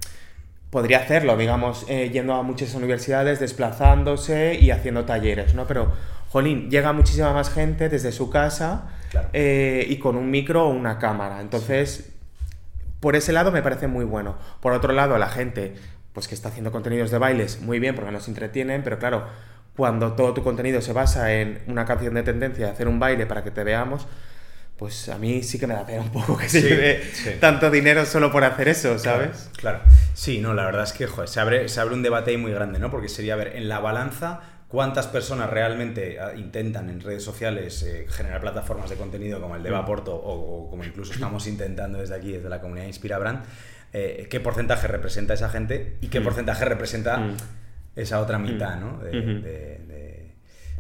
podría 0.70 1.00
hacerlo, 1.00 1.36
digamos, 1.38 1.88
eh, 1.90 2.12
yendo 2.14 2.36
a 2.36 2.44
muchas 2.44 2.76
universidades, 2.76 3.40
desplazándose 3.40 4.60
y 4.62 4.70
haciendo 4.70 5.06
talleres, 5.06 5.56
¿no? 5.56 5.66
Pero, 5.66 5.92
jolín, 6.30 6.70
llega 6.70 6.94
muchísima 6.94 7.34
más 7.34 7.50
gente 7.50 7.90
desde 7.90 8.12
su 8.12 8.30
casa 8.30 8.92
eh, 9.34 9.88
y 9.90 9.98
con 9.98 10.16
un 10.16 10.30
micro 10.30 10.68
o 10.68 10.70
una 10.70 11.00
cámara. 11.00 11.42
Entonces, 11.42 12.11
por 13.02 13.18
ese 13.18 13.34
lado 13.34 13.52
me 13.52 13.62
parece 13.62 13.88
muy 13.88 14.06
bueno. 14.06 14.38
Por 14.62 14.72
otro 14.72 14.94
lado, 14.94 15.18
la 15.18 15.28
gente 15.28 15.76
pues 16.14 16.28
que 16.28 16.36
está 16.36 16.50
haciendo 16.50 16.72
contenidos 16.72 17.12
de 17.12 17.18
bailes, 17.18 17.62
muy 17.62 17.80
bien, 17.80 17.96
porque 17.96 18.12
nos 18.12 18.28
entretienen, 18.28 18.84
pero 18.84 19.00
claro, 19.00 19.26
cuando 19.76 20.14
todo 20.14 20.34
tu 20.34 20.44
contenido 20.44 20.82
se 20.82 20.94
basa 20.94 21.34
en 21.34 21.62
una 21.68 21.86
canción 21.86 22.14
de 22.14 22.24
tendencia, 22.24 22.70
hacer 22.70 22.88
un 22.88 23.00
baile 23.00 23.26
para 23.26 23.44
que 23.44 23.52
te 23.52 23.64
veamos, 23.64 24.08
pues 24.78 25.10
a 25.10 25.18
mí 25.18 25.44
sí 25.44 25.60
que 25.60 25.68
me 25.68 25.74
da 25.74 25.86
pena 25.86 26.02
un 26.02 26.12
poco 26.12 26.38
que 26.38 26.50
se 26.50 26.62
lleve 26.62 27.02
tanto 27.40 27.70
dinero 27.70 28.06
solo 28.06 28.32
por 28.32 28.44
hacer 28.44 28.68
eso, 28.68 28.98
¿sabes? 29.00 29.50
Claro, 29.58 29.80
Sí, 30.14 30.40
no, 30.40 30.54
la 30.54 30.66
verdad 30.66 30.84
es 30.84 30.94
que 30.94 31.08
se, 31.26 31.40
abre, 31.40 31.70
se 31.70 31.80
abre 31.80 31.96
un 31.96 32.04
debate 32.04 32.32
ahí 32.32 32.38
muy 32.38 32.52
grande, 32.52 32.80
¿no? 32.80 32.92
Porque 32.92 33.08
sería, 33.08 33.34
a 33.34 33.38
ver, 33.38 33.56
en 33.56 33.70
la 33.70 33.80
balanza, 33.80 34.42
cuántas 34.72 35.08
personas 35.08 35.50
realmente 35.50 36.20
ah, 36.20 36.34
intentan 36.36 36.90
en 36.90 37.02
redes 37.02 37.24
sociales 37.24 37.84
eh, 37.84 38.06
generar 38.10 38.40
plataformas 38.42 38.90
de 38.90 38.96
contenido 38.96 39.42
como 39.42 39.56
el 39.56 39.64
de 39.64 39.70
Mm. 39.70 39.74
Vaporto 39.74 40.16
o, 40.16 40.66
o 40.66 40.70
como 40.70 40.84
incluso 40.84 41.14
estamos 41.14 41.46
intentando 41.48 42.00
desde 42.00 42.16
aquí, 42.16 42.32
desde 42.32 42.50
la 42.50 42.62
comunidad 42.62 42.88
Inspira 42.88 43.18
Brand, 43.20 43.44
eh, 43.94 44.28
qué 44.30 44.40
porcentaje 44.40 44.88
representa 44.88 45.34
esa 45.34 45.50
gente 45.50 45.98
y 46.02 46.08
qué 46.08 46.20
Mm. 46.20 46.24
porcentaje 46.24 46.66
representa 46.66 47.18
Mm. 47.18 47.38
esa 47.98 48.20
otra 48.22 48.40
mitad, 48.40 48.78
¿no? 48.80 49.00
De, 49.00 49.12
de- 49.12 49.42
de- 49.42 50.32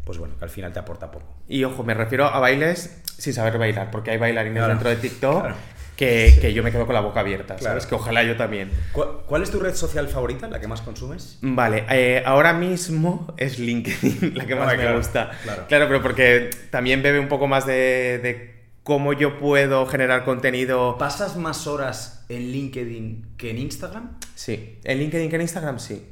pues 0.05 0.17
bueno, 0.17 0.35
que 0.37 0.45
al 0.45 0.49
final 0.49 0.71
te 0.73 0.79
aporta 0.79 1.11
poco. 1.11 1.35
Y 1.47 1.63
ojo, 1.63 1.83
me 1.83 1.93
refiero 1.93 2.25
a 2.25 2.39
bailes 2.39 3.01
sin 3.17 3.33
saber 3.33 3.57
bailar, 3.57 3.91
porque 3.91 4.11
hay 4.11 4.17
bailarines 4.17 4.57
Claro, 4.57 4.69
dentro 4.73 4.89
de 4.89 4.95
TikTok 4.95 5.39
claro. 5.41 5.55
Que, 6.05 6.37
que 6.41 6.51
yo 6.53 6.63
me 6.63 6.71
quedo 6.71 6.85
con 6.87 6.95
la 6.95 7.01
boca 7.01 7.19
abierta, 7.19 7.55
Claro. 7.55 7.63
¿sabes? 7.73 7.85
Que 7.85 7.93
ojalá 7.95 8.23
yo 8.23 8.35
también. 8.35 8.71
¿Cuál, 8.91 9.43
es 9.43 9.51
tu 9.51 9.59
red 9.59 9.75
social 9.75 10.07
favorita, 10.07 10.47
la 10.47 10.59
que 10.59 10.67
más 10.67 10.81
consumes? 10.81 11.37
Vale, 11.41 11.85
eh, 11.91 12.23
ahora 12.25 12.53
mismo 12.53 13.33
es 13.37 13.59
LinkedIn 13.59 14.33
la 14.35 14.45
que 14.47 14.55
más 14.55 14.67
Ah, 14.69 14.71
me 14.75 14.81
claro, 14.83 14.97
gusta. 14.97 15.31
claro. 15.67 15.87
pero 15.87 16.01
porque 16.01 16.49
también 16.71 17.03
bebe 17.03 17.19
un 17.19 17.27
poco 17.27 17.47
más 17.47 17.65
de, 17.67 18.19
de 18.23 18.61
cómo 18.81 19.13
yo 19.13 19.37
puedo 19.37 19.85
generar 19.85 20.23
contenido. 20.25 20.97
¿Pasas 20.97 21.35
más 21.37 21.67
horas 21.67 22.25
en 22.29 22.51
LinkedIn 22.51 23.35
que 23.37 23.51
en 23.51 23.59
Instagram? 23.59 24.17
Sí, 24.33 24.79
en 24.83 24.97
LinkedIn 24.97 25.29
que 25.29 25.35
en 25.35 25.41
Instagram 25.43 25.77
sí. 25.79 26.07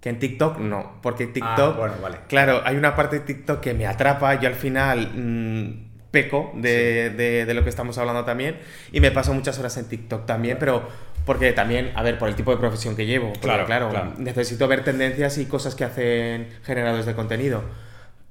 Que 0.00 0.08
en 0.08 0.18
TikTok 0.18 0.58
no, 0.58 0.98
porque 1.02 1.26
TikTok, 1.26 1.74
Ah, 1.76 1.78
bueno, 1.78 1.94
vale. 2.02 2.18
claro, 2.26 2.62
hay 2.64 2.74
una 2.76 2.96
parte 2.96 3.20
de 3.20 3.24
TikTok 3.26 3.60
que 3.60 3.74
me 3.74 3.86
atrapa, 3.86 4.40
yo 4.40 4.48
al 4.48 4.54
final 4.54 5.12
mm, 5.14 5.89
peco 6.10 6.52
de, 6.54 7.10
de- 7.10 7.44
de 7.46 7.54
lo 7.54 7.62
que 7.62 7.70
estamos 7.70 7.96
hablando 7.98 8.24
también 8.24 8.58
y 8.92 9.00
me 9.00 9.10
paso 9.10 9.32
muchas 9.34 9.58
horas 9.58 9.76
en 9.76 9.86
TikTok 9.88 10.26
también, 10.26 10.56
pero 10.58 10.88
porque 11.26 11.52
también, 11.52 11.92
a 11.94 12.02
ver, 12.02 12.18
por 12.18 12.28
el 12.28 12.34
tipo 12.34 12.50
de 12.50 12.56
profesión 12.56 12.96
que 12.96 13.06
llevo, 13.06 13.26
porque, 13.28 13.40
Claro, 13.40 13.66
claro, 13.66 13.90
claro. 13.90 14.12
necesito 14.18 14.66
ver 14.66 14.82
tendencias 14.84 15.38
y 15.38 15.46
cosas 15.46 15.74
que 15.74 15.84
hacen 15.84 16.48
generadores 16.64 17.06
de 17.06 17.14
contenido. 17.14 17.62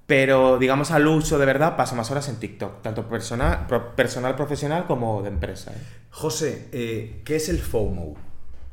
Pero, 0.07 0.57
digamos, 0.57 0.89
al 0.89 1.05
uso 1.07 1.37
de 1.37 1.45
verdad, 1.45 1.77
paso 1.77 1.95
más 1.95 2.09
horas 2.09 2.27
en 2.29 2.37
TikTok, 2.37 2.81
tanto 2.81 3.07
personal, 3.07 3.67
pro- 3.67 3.95
personal 3.95 4.35
profesional 4.35 4.85
como 4.87 5.21
de 5.21 5.29
empresa. 5.29 5.71
¿eh? 5.71 5.77
José, 6.09 6.67
eh, 6.71 7.21
¿qué 7.23 7.35
es 7.35 7.47
el 7.49 7.59
FOMO? 7.59 8.15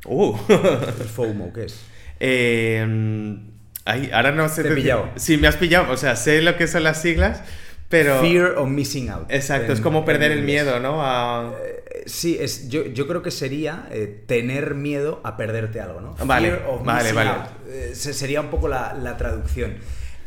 Uh. 0.05 0.35
¿El 0.49 1.07
FOMO 1.07 1.53
qué 1.53 1.65
es? 1.65 1.79
Eh, 2.19 3.37
ay, 3.85 4.09
ahora 4.13 4.31
no 4.31 4.49
sé. 4.49 4.63
Te 4.63 4.69
he 4.69 4.75
pillado. 4.75 5.09
Sí, 5.15 5.37
me 5.37 5.47
has 5.47 5.57
pillado. 5.57 5.91
O 5.93 5.97
sea, 5.97 6.15
sé 6.15 6.41
lo 6.41 6.57
que 6.57 6.67
son 6.67 6.83
las 6.83 7.01
siglas, 7.01 7.43
pero. 7.89 8.19
Fear 8.21 8.55
of 8.57 8.67
missing 8.69 9.09
out. 9.09 9.31
Exacto, 9.31 9.71
es 9.73 9.81
como 9.81 10.03
perder 10.05 10.31
el 10.31 10.43
miedo, 10.43 10.79
¿no? 10.79 11.01
A- 11.03 11.53
Eh, 11.63 11.83
Sí, 12.05 12.37
es, 12.39 12.69
yo, 12.69 12.85
yo 12.85 13.05
creo 13.05 13.21
que 13.21 13.31
sería 13.31 13.85
eh, 13.91 14.23
tener 14.27 14.75
miedo 14.75 15.19
a 15.25 15.35
perderte 15.35 15.81
algo, 15.81 15.99
¿no? 15.99 16.15
Vale, 16.25 16.51
Fear 16.51 16.65
of 16.69 16.85
vale, 16.85 17.01
missing 17.03 17.15
vale. 17.15 17.29
out. 17.29 17.47
Eh, 17.69 17.91
se- 17.95 18.13
sería 18.13 18.39
un 18.39 18.47
poco 18.49 18.69
la, 18.69 18.93
la 18.93 19.17
traducción. 19.17 19.75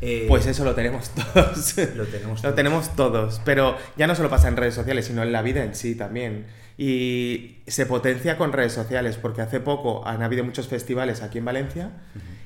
Eh, 0.02 0.26
Pues 0.28 0.44
eso 0.46 0.64
lo 0.64 0.74
tenemos 0.74 1.10
todos. 1.34 1.76
Lo 1.96 2.04
tenemos 2.06 2.38
Lo 2.38 2.42
todos. 2.42 2.54
tenemos 2.54 2.96
todos. 2.96 3.40
Pero 3.46 3.76
ya 3.96 4.06
no 4.06 4.14
solo 4.14 4.28
pasa 4.28 4.48
en 4.48 4.56
redes 4.58 4.74
sociales, 4.74 5.06
sino 5.06 5.22
en 5.22 5.32
la 5.32 5.40
vida 5.40 5.64
en 5.64 5.74
sí 5.74 5.94
también. 5.94 6.46
Y 6.76 7.58
se 7.66 7.86
potencia 7.86 8.36
con 8.36 8.52
redes 8.52 8.72
sociales, 8.72 9.16
porque 9.16 9.40
hace 9.42 9.60
poco 9.60 10.06
han 10.06 10.22
habido 10.22 10.44
muchos 10.44 10.68
festivales 10.68 11.22
aquí 11.22 11.38
en 11.38 11.44
Valencia. 11.46 11.92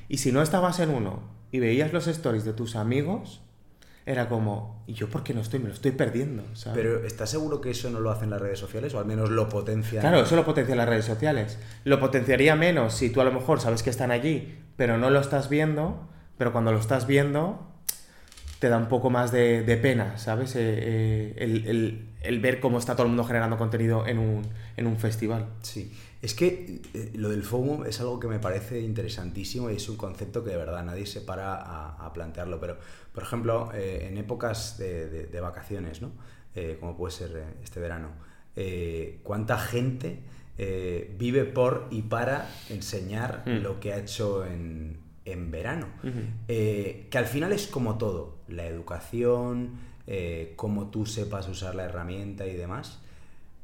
Y 0.07 0.17
si 0.19 0.31
no 0.31 0.41
estabas 0.41 0.79
en 0.79 0.91
uno 0.91 1.23
y 1.51 1.59
veías 1.59 1.91
los 1.93 2.07
stories 2.07 2.45
de 2.45 2.53
tus 2.53 2.75
amigos, 2.77 3.41
era 4.05 4.29
como, 4.29 4.83
¿y 4.87 4.93
yo 4.93 5.09
por 5.09 5.23
qué 5.23 5.33
no 5.33 5.41
estoy? 5.41 5.59
Me 5.59 5.67
lo 5.69 5.73
estoy 5.73 5.91
perdiendo. 5.91 6.43
¿sabes? 6.53 6.77
Pero 6.77 7.05
¿estás 7.05 7.29
seguro 7.29 7.59
que 7.61 7.71
eso 7.71 7.89
no 7.89 7.99
lo 7.99 8.11
hacen 8.11 8.29
las 8.29 8.39
redes 8.41 8.59
sociales? 8.59 8.93
O 8.93 8.99
al 8.99 9.05
menos 9.05 9.29
lo 9.31 9.49
potencian. 9.49 10.01
Claro, 10.01 10.21
eso 10.21 10.35
lo 10.35 10.45
potencia 10.45 10.75
las 10.75 10.87
redes 10.87 11.05
sociales. 11.05 11.57
Lo 11.85 11.99
potenciaría 11.99 12.55
menos 12.55 12.93
si 12.93 13.09
tú 13.09 13.21
a 13.21 13.23
lo 13.23 13.31
mejor 13.31 13.59
sabes 13.59 13.81
que 13.83 13.89
están 13.89 14.11
allí, 14.11 14.59
pero 14.75 14.97
no 14.97 15.09
lo 15.09 15.19
estás 15.19 15.49
viendo, 15.49 16.07
pero 16.37 16.51
cuando 16.51 16.71
lo 16.71 16.79
estás 16.79 17.07
viendo 17.07 17.71
te 18.59 18.69
da 18.69 18.77
un 18.77 18.87
poco 18.87 19.09
más 19.09 19.31
de, 19.31 19.63
de 19.63 19.77
pena, 19.77 20.17
¿sabes? 20.17 20.55
Eh, 20.55 20.59
eh, 20.61 21.33
el, 21.37 21.67
el- 21.67 22.09
el 22.27 22.39
ver 22.39 22.59
cómo 22.59 22.77
está 22.79 22.93
todo 22.93 23.03
el 23.03 23.09
mundo 23.09 23.23
generando 23.23 23.57
contenido 23.57 24.05
en 24.07 24.17
un, 24.19 24.41
en 24.77 24.87
un 24.87 24.97
festival. 24.97 25.47
Sí, 25.61 25.91
es 26.21 26.33
que 26.33 26.81
eh, 26.93 27.11
lo 27.15 27.29
del 27.29 27.43
FOMO 27.43 27.85
es 27.85 27.99
algo 27.99 28.19
que 28.19 28.27
me 28.27 28.39
parece 28.39 28.79
interesantísimo 28.81 29.69
y 29.69 29.75
es 29.75 29.87
un 29.89 29.97
concepto 29.97 30.43
que 30.43 30.49
de 30.51 30.57
verdad 30.57 30.83
nadie 30.83 31.05
se 31.05 31.21
para 31.21 31.55
a, 31.55 32.05
a 32.05 32.13
plantearlo. 32.13 32.59
Pero, 32.59 32.77
por 33.13 33.23
ejemplo, 33.23 33.71
eh, 33.73 34.07
en 34.09 34.17
épocas 34.17 34.77
de, 34.77 35.09
de- 35.09 35.27
de 35.27 35.39
vacaciones, 35.39 36.01
¿no? 36.01 36.11
Eh, 36.55 36.77
como 36.79 36.95
puede 36.97 37.13
ser 37.13 37.43
este 37.63 37.79
verano, 37.79 38.09
¿cuánta 39.23 39.57
gente 39.57 40.19
vive 41.19 41.43
por 41.43 41.87
y 41.91 42.03
para 42.03 42.49
enseñar 42.69 43.43
Mm. 43.45 43.61
lo 43.61 43.79
que 43.81 43.91
ha 43.93 43.97
hecho 43.97 44.45
en, 44.45 44.97
en 45.25 45.51
verano? 45.51 45.87
Que 46.47 47.09
al 47.13 47.25
final 47.25 47.51
es 47.51 47.67
como 47.67 47.97
todo, 47.97 48.37
la 48.47 48.65
educación, 48.65 49.71
eh, 50.07 50.53
cómo 50.55 50.89
tú 50.89 51.05
sepas 51.05 51.47
usar 51.47 51.75
la 51.75 51.85
herramienta 51.85 52.45
y 52.47 52.55
demás. 52.55 52.99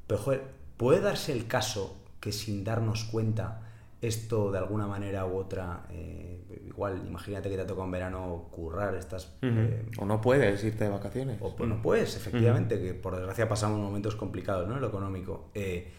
Pero, 0.07 0.21
joder, 0.21 0.43
¿puede 0.77 1.01
darse 1.01 1.31
el 1.31 1.47
caso 1.47 1.97
que 2.19 2.31
sin 2.31 2.63
darnos 2.63 3.03
cuenta 3.05 3.61
esto 4.01 4.51
de 4.51 4.57
alguna 4.57 4.87
manera 4.87 5.25
u 5.25 5.37
otra, 5.37 5.85
eh, 5.91 6.39
igual, 6.67 7.03
imagínate 7.07 7.49
que 7.49 7.57
te 7.57 7.65
toca 7.65 7.83
un 7.83 7.91
verano 7.91 8.47
currar, 8.51 8.95
estás... 8.95 9.31
Eh, 9.43 9.85
o 9.97 10.05
no 10.05 10.19
puedes 10.21 10.63
irte 10.63 10.85
de 10.85 10.89
vacaciones. 10.89 11.37
o 11.39 11.55
pues 11.55 11.69
no 11.69 11.81
puedes, 11.81 12.15
efectivamente, 12.15 12.81
que 12.81 12.95
por 12.95 13.15
desgracia 13.15 13.47
pasamos 13.47 13.79
momentos 13.79 14.15
complicados, 14.15 14.67
¿no? 14.67 14.75
En 14.75 14.81
lo 14.81 14.87
económico. 14.87 15.51
Eh, 15.53 15.91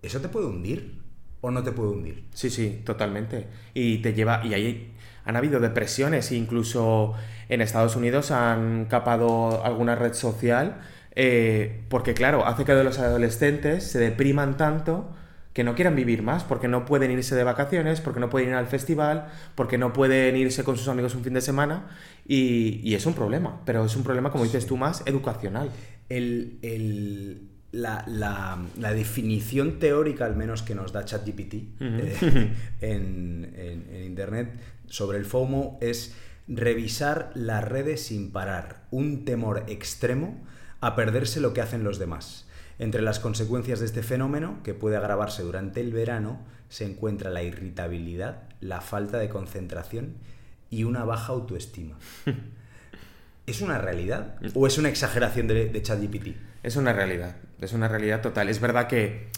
¿Eso 0.00 0.20
te 0.20 0.28
puede 0.28 0.46
hundir 0.46 1.02
o 1.42 1.50
no 1.50 1.62
te 1.62 1.72
puede 1.72 1.90
hundir? 1.90 2.24
Sí, 2.32 2.48
sí, 2.48 2.80
totalmente. 2.82 3.46
Y 3.74 3.98
te 3.98 4.14
lleva. 4.14 4.44
Y 4.44 4.54
ahí 4.54 4.91
han 5.24 5.36
habido 5.36 5.60
depresiones, 5.60 6.30
e 6.30 6.36
incluso 6.36 7.14
en 7.48 7.60
Estados 7.60 7.96
Unidos 7.96 8.30
han 8.30 8.86
capado 8.86 9.64
alguna 9.64 9.94
red 9.96 10.14
social. 10.14 10.80
eh, 11.14 11.82
porque, 11.90 12.14
claro, 12.14 12.46
hace 12.46 12.64
que 12.64 12.72
los 12.74 12.98
adolescentes 12.98 13.84
se 13.90 13.98
depriman 13.98 14.56
tanto 14.56 15.10
que 15.52 15.64
no 15.64 15.74
quieran 15.74 15.94
vivir 15.94 16.22
más, 16.22 16.44
porque 16.44 16.66
no 16.68 16.86
pueden 16.86 17.10
irse 17.10 17.34
de 17.34 17.44
vacaciones, 17.44 18.00
porque 18.00 18.20
no 18.20 18.30
pueden 18.30 18.48
ir 18.50 18.54
al 18.54 18.66
festival, 18.66 19.28
porque 19.54 19.76
no 19.76 19.92
pueden 19.92 20.34
irse 20.36 20.64
con 20.64 20.78
sus 20.78 20.88
amigos 20.88 21.14
un 21.14 21.22
fin 21.24 21.34
de 21.34 21.42
semana. 21.42 21.90
Y, 22.26 22.80
y 22.82 22.94
es 22.94 23.04
un 23.04 23.12
problema, 23.14 23.60
pero 23.66 23.84
es 23.84 23.94
un 23.96 24.02
problema, 24.04 24.30
como 24.30 24.44
dices 24.44 24.66
tú, 24.66 24.78
más 24.78 25.02
educacional. 25.06 25.70
El, 26.08 26.58
el- 26.62 27.51
la, 27.72 28.04
la- 28.06 28.64
la 28.78 28.92
definición 28.92 29.78
teórica, 29.78 30.24
al 30.26 30.36
menos 30.36 30.62
que 30.62 30.74
nos 30.74 30.92
da 30.92 31.04
ChatGPT 31.04 31.54
eh, 31.80 32.52
en, 32.80 33.52
en- 33.56 33.86
en 33.94 34.04
Internet, 34.04 34.52
sobre 34.86 35.18
el 35.18 35.24
FOMO 35.24 35.78
es 35.80 36.14
revisar 36.48 37.30
las 37.34 37.64
redes 37.64 38.02
sin 38.04 38.30
parar, 38.30 38.82
un 38.90 39.24
temor 39.24 39.64
extremo 39.68 40.38
a 40.80 40.94
perderse 40.96 41.40
lo 41.40 41.54
que 41.54 41.60
hacen 41.62 41.82
los 41.84 41.98
demás. 41.98 42.46
Entre 42.78 43.00
las 43.02 43.20
consecuencias 43.20 43.80
de 43.80 43.86
este 43.86 44.02
fenómeno, 44.02 44.58
que 44.64 44.74
puede 44.74 44.96
agravarse 44.96 45.42
durante 45.42 45.80
el 45.80 45.92
verano, 45.92 46.40
se 46.68 46.84
encuentra 46.84 47.30
la 47.30 47.42
irritabilidad, 47.42 48.42
la 48.60 48.80
falta 48.80 49.18
de 49.18 49.28
concentración 49.28 50.14
y 50.70 50.84
una 50.84 51.04
baja 51.04 51.32
autoestima. 51.32 51.96
¿Es 53.46 53.60
una 53.60 53.78
realidad 53.78 54.36
o 54.54 54.66
es 54.66 54.78
una 54.78 54.88
exageración 54.88 55.46
de, 55.48 55.68
de 55.68 55.82
ChatGPT? 55.82 56.28
Es 56.62 56.76
una 56.76 56.92
realidad, 56.92 57.36
es 57.60 57.72
una 57.72 57.88
realidad 57.88 58.20
total. 58.20 58.48
Es 58.48 58.60
verdad 58.60 58.86
que 58.86 59.28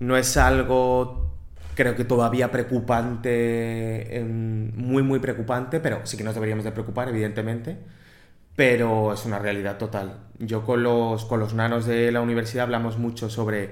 no 0.00 0.16
es 0.16 0.36
algo, 0.36 1.32
creo 1.74 1.96
que 1.96 2.04
todavía 2.04 2.50
preocupante, 2.50 4.18
em, 4.18 4.72
muy, 4.76 5.02
muy 5.02 5.18
preocupante, 5.18 5.80
pero 5.80 6.04
sí 6.04 6.16
que 6.16 6.24
nos 6.24 6.34
deberíamos 6.34 6.64
de 6.64 6.72
preocupar, 6.72 7.08
evidentemente, 7.08 7.78
pero 8.56 9.12
es 9.12 9.24
una 9.24 9.38
realidad 9.38 9.78
total. 9.78 10.20
Yo 10.38 10.64
con 10.64 10.82
los, 10.82 11.24
con 11.24 11.40
los 11.40 11.54
nanos 11.54 11.86
de 11.86 12.12
la 12.12 12.20
universidad 12.20 12.64
hablamos 12.64 12.98
mucho 12.98 13.30
sobre 13.30 13.70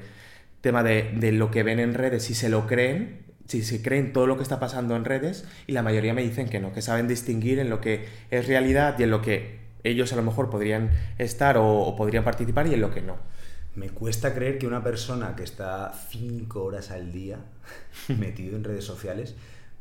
tema 0.61 0.83
de, 0.83 1.13
de 1.17 1.33
lo 1.33 1.51
que 1.51 1.63
ven 1.63 1.81
en 1.81 1.95
redes, 1.95 2.25
si 2.25 2.35
se 2.35 2.49
lo 2.49 2.67
creen, 2.67 3.25
si 3.47 3.63
se 3.63 3.83
creen 3.83 4.13
todo 4.13 4.27
lo 4.27 4.37
que 4.37 4.43
está 4.43 4.61
pasando 4.61 4.97
en 4.97 5.05
redes, 5.05 5.47
y 5.67 5.73
la 5.73 5.83
mayoría 5.83 6.15
me 6.15 6.23
dicen 6.23 6.49
que 6.49 6.61
no, 6.61 6.73
que 6.73 6.83
saben 6.83 7.09
distinguir 7.09 7.59
en 7.59 7.71
lo 7.71 7.81
que 7.81 8.07
es 8.31 8.47
realidad 8.47 8.97
y 8.99 9.03
en 9.05 9.11
lo 9.11 9.21
que 9.23 9.64
ellos 9.85 10.13
a 10.13 10.17
lo 10.17 10.23
mejor 10.23 10.51
podrían 10.51 10.91
estar 11.19 11.57
o, 11.57 11.67
o 11.67 11.97
podrían 11.97 12.25
participar 12.25 12.67
y 12.67 12.75
en 12.75 12.81
lo 12.81 12.93
que 12.93 13.01
no. 13.03 13.17
Me 13.77 13.89
cuesta 13.91 14.35
creer 14.35 14.59
que 14.59 14.67
una 14.67 14.83
persona 14.85 15.35
que 15.37 15.43
está 15.45 15.93
cinco 16.11 16.65
horas 16.65 16.91
al 16.91 17.13
día 17.13 17.39
metido 18.09 18.57
en 18.57 18.65
redes 18.65 18.85
sociales 18.85 19.35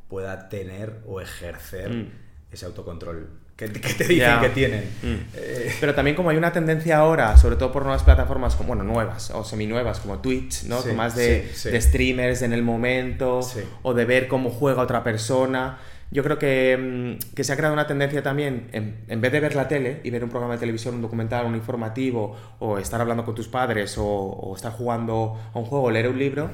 pueda 0.09 0.49
tener 0.49 0.99
o 1.07 1.21
ejercer 1.21 1.89
Mm. 1.89 2.07
ese 2.51 2.65
autocontrol 2.65 3.29
que, 3.55 3.71
que 3.71 3.93
te 3.93 4.05
dicen 4.07 4.39
que 4.41 4.49
tienen. 4.49 4.83
Mm. 5.03 5.15
Eh, 5.35 5.71
Pero 5.79 5.93
también 5.93 6.15
como 6.15 6.31
hay 6.31 6.37
una 6.37 6.51
tendencia 6.51 6.97
ahora, 6.97 7.37
sobre 7.37 7.55
todo 7.55 7.71
por 7.71 7.83
nuevas 7.83 8.01
plataformas, 8.03 8.55
como, 8.55 8.69
bueno, 8.69 8.83
nuevas 8.83 9.29
o 9.31 9.43
seminuevas, 9.43 9.99
como 9.99 10.19
Twitch, 10.19 10.63
¿no? 10.63 10.81
Sí, 10.81 10.91
más 10.93 11.15
de, 11.15 11.49
sí, 11.53 11.59
sí. 11.61 11.69
de 11.69 11.79
streamers 11.81 12.41
en 12.41 12.51
el 12.53 12.63
momento, 12.63 13.41
o 13.83 13.93
de 13.93 14.05
ver 14.05 14.27
cómo 14.27 14.49
juega 14.49 14.81
otra 14.81 15.03
persona. 15.03 15.77
Yo 16.13 16.23
creo 16.23 16.37
que, 16.37 17.17
mm, 17.19 17.33
que 17.35 17.43
se 17.43 17.51
ha 17.51 17.55
creado 17.57 17.73
una 17.73 17.87
tendencia 17.87 18.21
también, 18.21 18.69
en, 18.71 19.03
en 19.07 19.19
vez 19.19 19.31
de 19.31 19.39
ver 19.39 19.55
la 19.55 19.67
tele 19.67 19.99
y 20.03 20.11
ver 20.11 20.23
un 20.23 20.29
programa 20.29 20.53
de 20.53 20.59
televisión, 20.59 20.95
un 20.95 21.01
documental, 21.01 21.45
un 21.45 21.55
informativo, 21.55 22.37
o 22.59 22.77
estar 22.77 23.01
hablando 23.01 23.25
con 23.25 23.33
tus 23.33 23.47
padres, 23.47 23.97
o, 23.97 24.05
o 24.05 24.55
estar 24.55 24.71
jugando 24.71 25.39
a 25.53 25.57
un 25.57 25.65
juego, 25.65 25.85
o 25.85 25.91
leer 25.91 26.07
un 26.07 26.19
libro, 26.19 26.51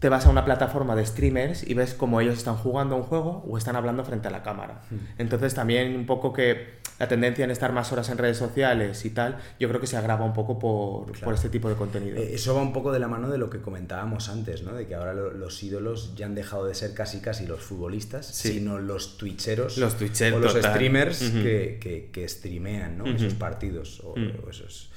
te 0.00 0.08
vas 0.08 0.26
a 0.26 0.30
una 0.30 0.44
plataforma 0.44 0.94
de 0.94 1.04
streamers 1.04 1.66
y 1.66 1.74
ves 1.74 1.94
cómo 1.94 2.20
ellos 2.20 2.36
están 2.36 2.56
jugando 2.56 2.94
un 2.94 3.02
juego 3.02 3.42
o 3.48 3.58
están 3.58 3.74
hablando 3.74 4.04
frente 4.04 4.28
a 4.28 4.30
la 4.30 4.42
cámara. 4.42 4.82
Entonces 5.16 5.54
también 5.54 5.96
un 5.96 6.06
poco 6.06 6.32
que 6.32 6.78
la 6.98 7.06
tendencia 7.08 7.44
en 7.44 7.50
estar 7.52 7.72
más 7.72 7.92
horas 7.92 8.08
en 8.08 8.18
redes 8.18 8.36
sociales 8.36 9.04
y 9.04 9.10
tal, 9.10 9.38
yo 9.60 9.68
creo 9.68 9.80
que 9.80 9.86
se 9.86 9.96
agrava 9.96 10.24
un 10.24 10.32
poco 10.32 10.58
por, 10.58 11.18
por 11.20 11.34
este 11.34 11.48
tipo 11.48 11.68
de 11.68 11.76
contenido. 11.76 12.16
Eh, 12.18 12.34
Eso 12.34 12.54
va 12.54 12.60
un 12.62 12.72
poco 12.72 12.90
de 12.92 12.98
la 12.98 13.06
mano 13.06 13.28
de 13.30 13.38
lo 13.38 13.48
que 13.50 13.60
comentábamos 13.60 14.28
antes, 14.28 14.62
¿no? 14.64 14.74
De 14.74 14.86
que 14.86 14.94
ahora 14.96 15.14
lo- 15.14 15.32
los 15.32 15.62
ídolos 15.62 16.14
ya 16.16 16.26
han 16.26 16.34
dejado 16.34 16.66
de 16.66 16.74
ser 16.74 16.94
casi 16.94 17.20
casi 17.20 17.46
los 17.46 17.60
futbolistas, 17.60 18.26
Sí. 18.26 18.54
sino 18.54 18.78
los 18.80 19.16
twitcheros 19.16 19.78
Los 19.78 19.94
o 19.94 20.38
los 20.40 20.54
total. 20.54 20.72
streamers 20.72 21.18
que, 21.20 21.78
que, 21.80 22.10
que 22.12 22.28
streamean 22.28 22.98
¿no? 22.98 23.06
Esos 23.06 23.34
partidos 23.34 24.00
o, 24.04 24.14
Mm. 24.16 24.32
o 24.46 24.50
esos 24.50 24.90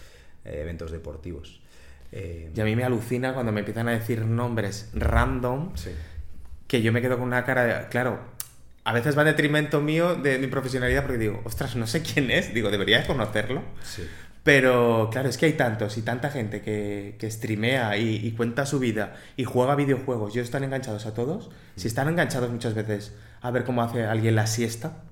eh, 0.46 0.60
eventos 0.64 0.92
deportivos. 0.92 1.62
Eh, 2.12 2.52
Y 2.56 2.60
a 2.60 2.66
mí 2.66 2.76
me 2.76 2.84
alucina 2.84 3.34
cuando 3.34 3.52
me 3.52 3.60
empiezan 3.60 3.88
a 3.88 3.92
decir 3.92 4.26
nombres 4.26 4.90
random 4.94 5.72
sí. 5.76 5.92
que 6.68 6.82
yo 6.82 6.92
me 6.92 7.02
quedo 7.02 7.18
con 7.20 7.28
una 7.28 7.46
cara 7.46 7.64
de... 7.64 7.88
Claro, 7.90 8.20
a 8.84 8.94
veces 8.94 9.18
va 9.18 9.22
en 9.22 9.28
detrimento 9.28 9.82
mío 9.82 10.16
de 10.16 10.40
mi 10.40 10.48
profesionalidad 10.48 11.04
porque 11.04 11.18
digo, 11.18 11.42
ostras, 11.46 11.76
no 11.76 11.88
sé 11.88 12.02
quién 12.02 12.32
es, 12.32 12.54
digo, 12.54 12.72
debería 12.72 13.06
conocerlo. 13.06 13.64
Sí. 13.84 14.04
Pero 14.44 15.10
claro, 15.12 15.30
es 15.30 15.38
que 15.38 15.46
hay 15.46 15.54
tantos 15.54 15.98
y 15.98 16.02
tanta 16.02 16.32
gente 16.32 16.62
que, 16.62 17.16
que 17.20 17.30
streamea 17.30 17.98
y, 17.98 18.16
y 18.16 18.32
cuenta 18.32 18.66
su 18.66 18.80
vida 18.80 19.16
y 19.38 19.44
juega 19.44 19.76
videojuegos 19.76 20.34
y 20.34 20.40
ellos 20.40 20.48
están 20.48 20.64
enganchados 20.64 21.06
a 21.06 21.14
todos. 21.14 21.52
Si 21.76 21.88
están 21.88 22.10
enganchados 22.10 22.50
muchas 22.50 22.74
veces 22.74 23.14
a 23.42 23.52
ver 23.52 23.64
cómo 23.64 23.84
hace 23.84 24.04
alguien 24.04 24.36
la 24.36 24.48
siesta, 24.48 25.04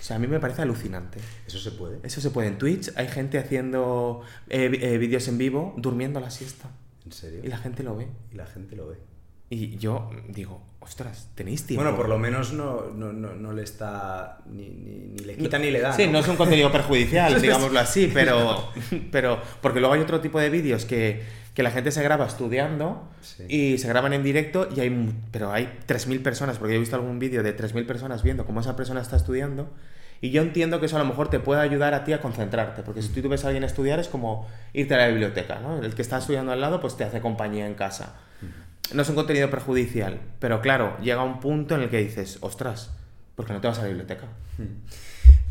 o 0.00 0.02
sea, 0.02 0.16
a 0.16 0.18
mí 0.18 0.26
me 0.26 0.40
parece 0.40 0.62
alucinante. 0.62 1.20
Eso 1.46 1.58
se 1.58 1.70
puede. 1.70 2.00
Eso 2.02 2.20
se 2.20 2.30
puede 2.30 2.48
en 2.48 2.58
Twitch, 2.58 2.90
hay 2.96 3.06
gente 3.08 3.38
haciendo 3.38 4.22
eh, 4.48 4.70
eh, 4.80 4.98
vídeos 4.98 5.28
en 5.28 5.38
vivo 5.38 5.74
durmiendo 5.76 6.18
la 6.20 6.30
siesta 6.30 6.70
¿En 7.04 7.12
serio? 7.12 7.40
y 7.44 7.48
la 7.48 7.58
gente 7.58 7.82
lo 7.82 7.96
ve. 7.96 8.08
Y 8.32 8.36
la 8.36 8.46
gente 8.46 8.74
lo 8.74 8.88
ve. 8.88 9.13
Y 9.54 9.76
yo 9.78 10.10
digo, 10.28 10.60
ostras, 10.80 11.28
tenéis 11.34 11.64
tiempo. 11.66 11.82
Bueno, 11.84 11.96
por 11.96 12.08
lo 12.08 12.18
menos 12.18 12.52
no, 12.52 12.90
no, 12.94 13.12
no, 13.12 13.34
no 13.34 13.52
le 13.52 13.62
está. 13.62 14.38
Ni, 14.46 14.68
ni, 14.68 14.98
ni 15.12 15.18
le 15.24 15.36
quita 15.36 15.58
ni 15.58 15.70
le 15.70 15.80
da. 15.80 15.92
Sí, 15.92 16.06
no 16.08 16.18
es 16.18 16.28
un 16.28 16.36
contenido 16.36 16.72
perjudicial, 16.72 17.40
digámoslo 17.42 17.78
así, 17.78 18.10
pero, 18.12 18.68
pero 19.12 19.40
porque 19.60 19.80
luego 19.80 19.94
hay 19.94 20.00
otro 20.00 20.20
tipo 20.20 20.40
de 20.40 20.50
vídeos 20.50 20.84
que, 20.84 21.22
que 21.54 21.62
la 21.62 21.70
gente 21.70 21.90
se 21.92 22.02
graba 22.02 22.26
estudiando 22.26 23.08
Sí. 23.20 23.44
y 23.48 23.78
se 23.78 23.88
graban 23.88 24.12
en 24.12 24.22
directo 24.22 24.68
y 24.76 24.80
hay 24.80 25.12
pero 25.32 25.50
hay 25.52 25.78
3000 25.86 26.20
personas, 26.20 26.58
porque 26.58 26.74
yo 26.74 26.76
he 26.76 26.80
visto 26.80 26.94
algún 26.96 27.18
vídeo 27.18 27.42
de 27.42 27.52
3000 27.54 27.86
personas 27.86 28.22
viendo 28.22 28.44
cómo 28.44 28.60
esa 28.60 28.76
persona 28.76 29.00
está 29.00 29.16
estudiando 29.16 29.70
y 30.20 30.30
yo 30.30 30.42
entiendo 30.42 30.78
que 30.78 30.86
eso 30.86 30.96
a 30.96 30.98
lo 30.98 31.06
mejor 31.06 31.30
te 31.30 31.40
puede 31.40 31.60
ayudar 31.62 31.94
a 31.94 32.04
ti 32.04 32.12
a 32.12 32.20
concentrarte, 32.20 32.82
porque 32.82 33.00
si 33.02 33.08
tú 33.20 33.26
ves 33.28 33.44
a 33.44 33.48
alguien 33.48 33.64
estudiar 33.64 33.98
es 33.98 34.08
como 34.08 34.46
irte 34.74 34.94
a 34.94 34.98
la 34.98 35.08
biblioteca, 35.08 35.58
¿no? 35.60 35.82
El 35.82 35.94
que 35.94 36.02
está 36.02 36.18
estudiando 36.18 36.52
al 36.52 36.60
lado 36.60 36.80
pues 36.82 36.96
te 36.98 37.04
hace 37.04 37.20
compañía 37.22 37.66
en 37.66 37.74
casa. 37.74 38.14
No 38.92 39.02
es 39.02 39.08
un 39.08 39.14
contenido 39.14 39.50
perjudicial, 39.50 40.20
pero 40.38 40.60
claro, 40.60 40.96
llega 41.00 41.22
un 41.22 41.40
punto 41.40 41.74
en 41.74 41.82
el 41.82 41.88
que 41.88 41.98
dices, 41.98 42.38
ostras, 42.42 42.92
¿por 43.34 43.46
qué 43.46 43.52
no 43.52 43.60
te 43.60 43.68
vas 43.68 43.78
a 43.78 43.82
la 43.82 43.88
biblioteca? 43.88 44.26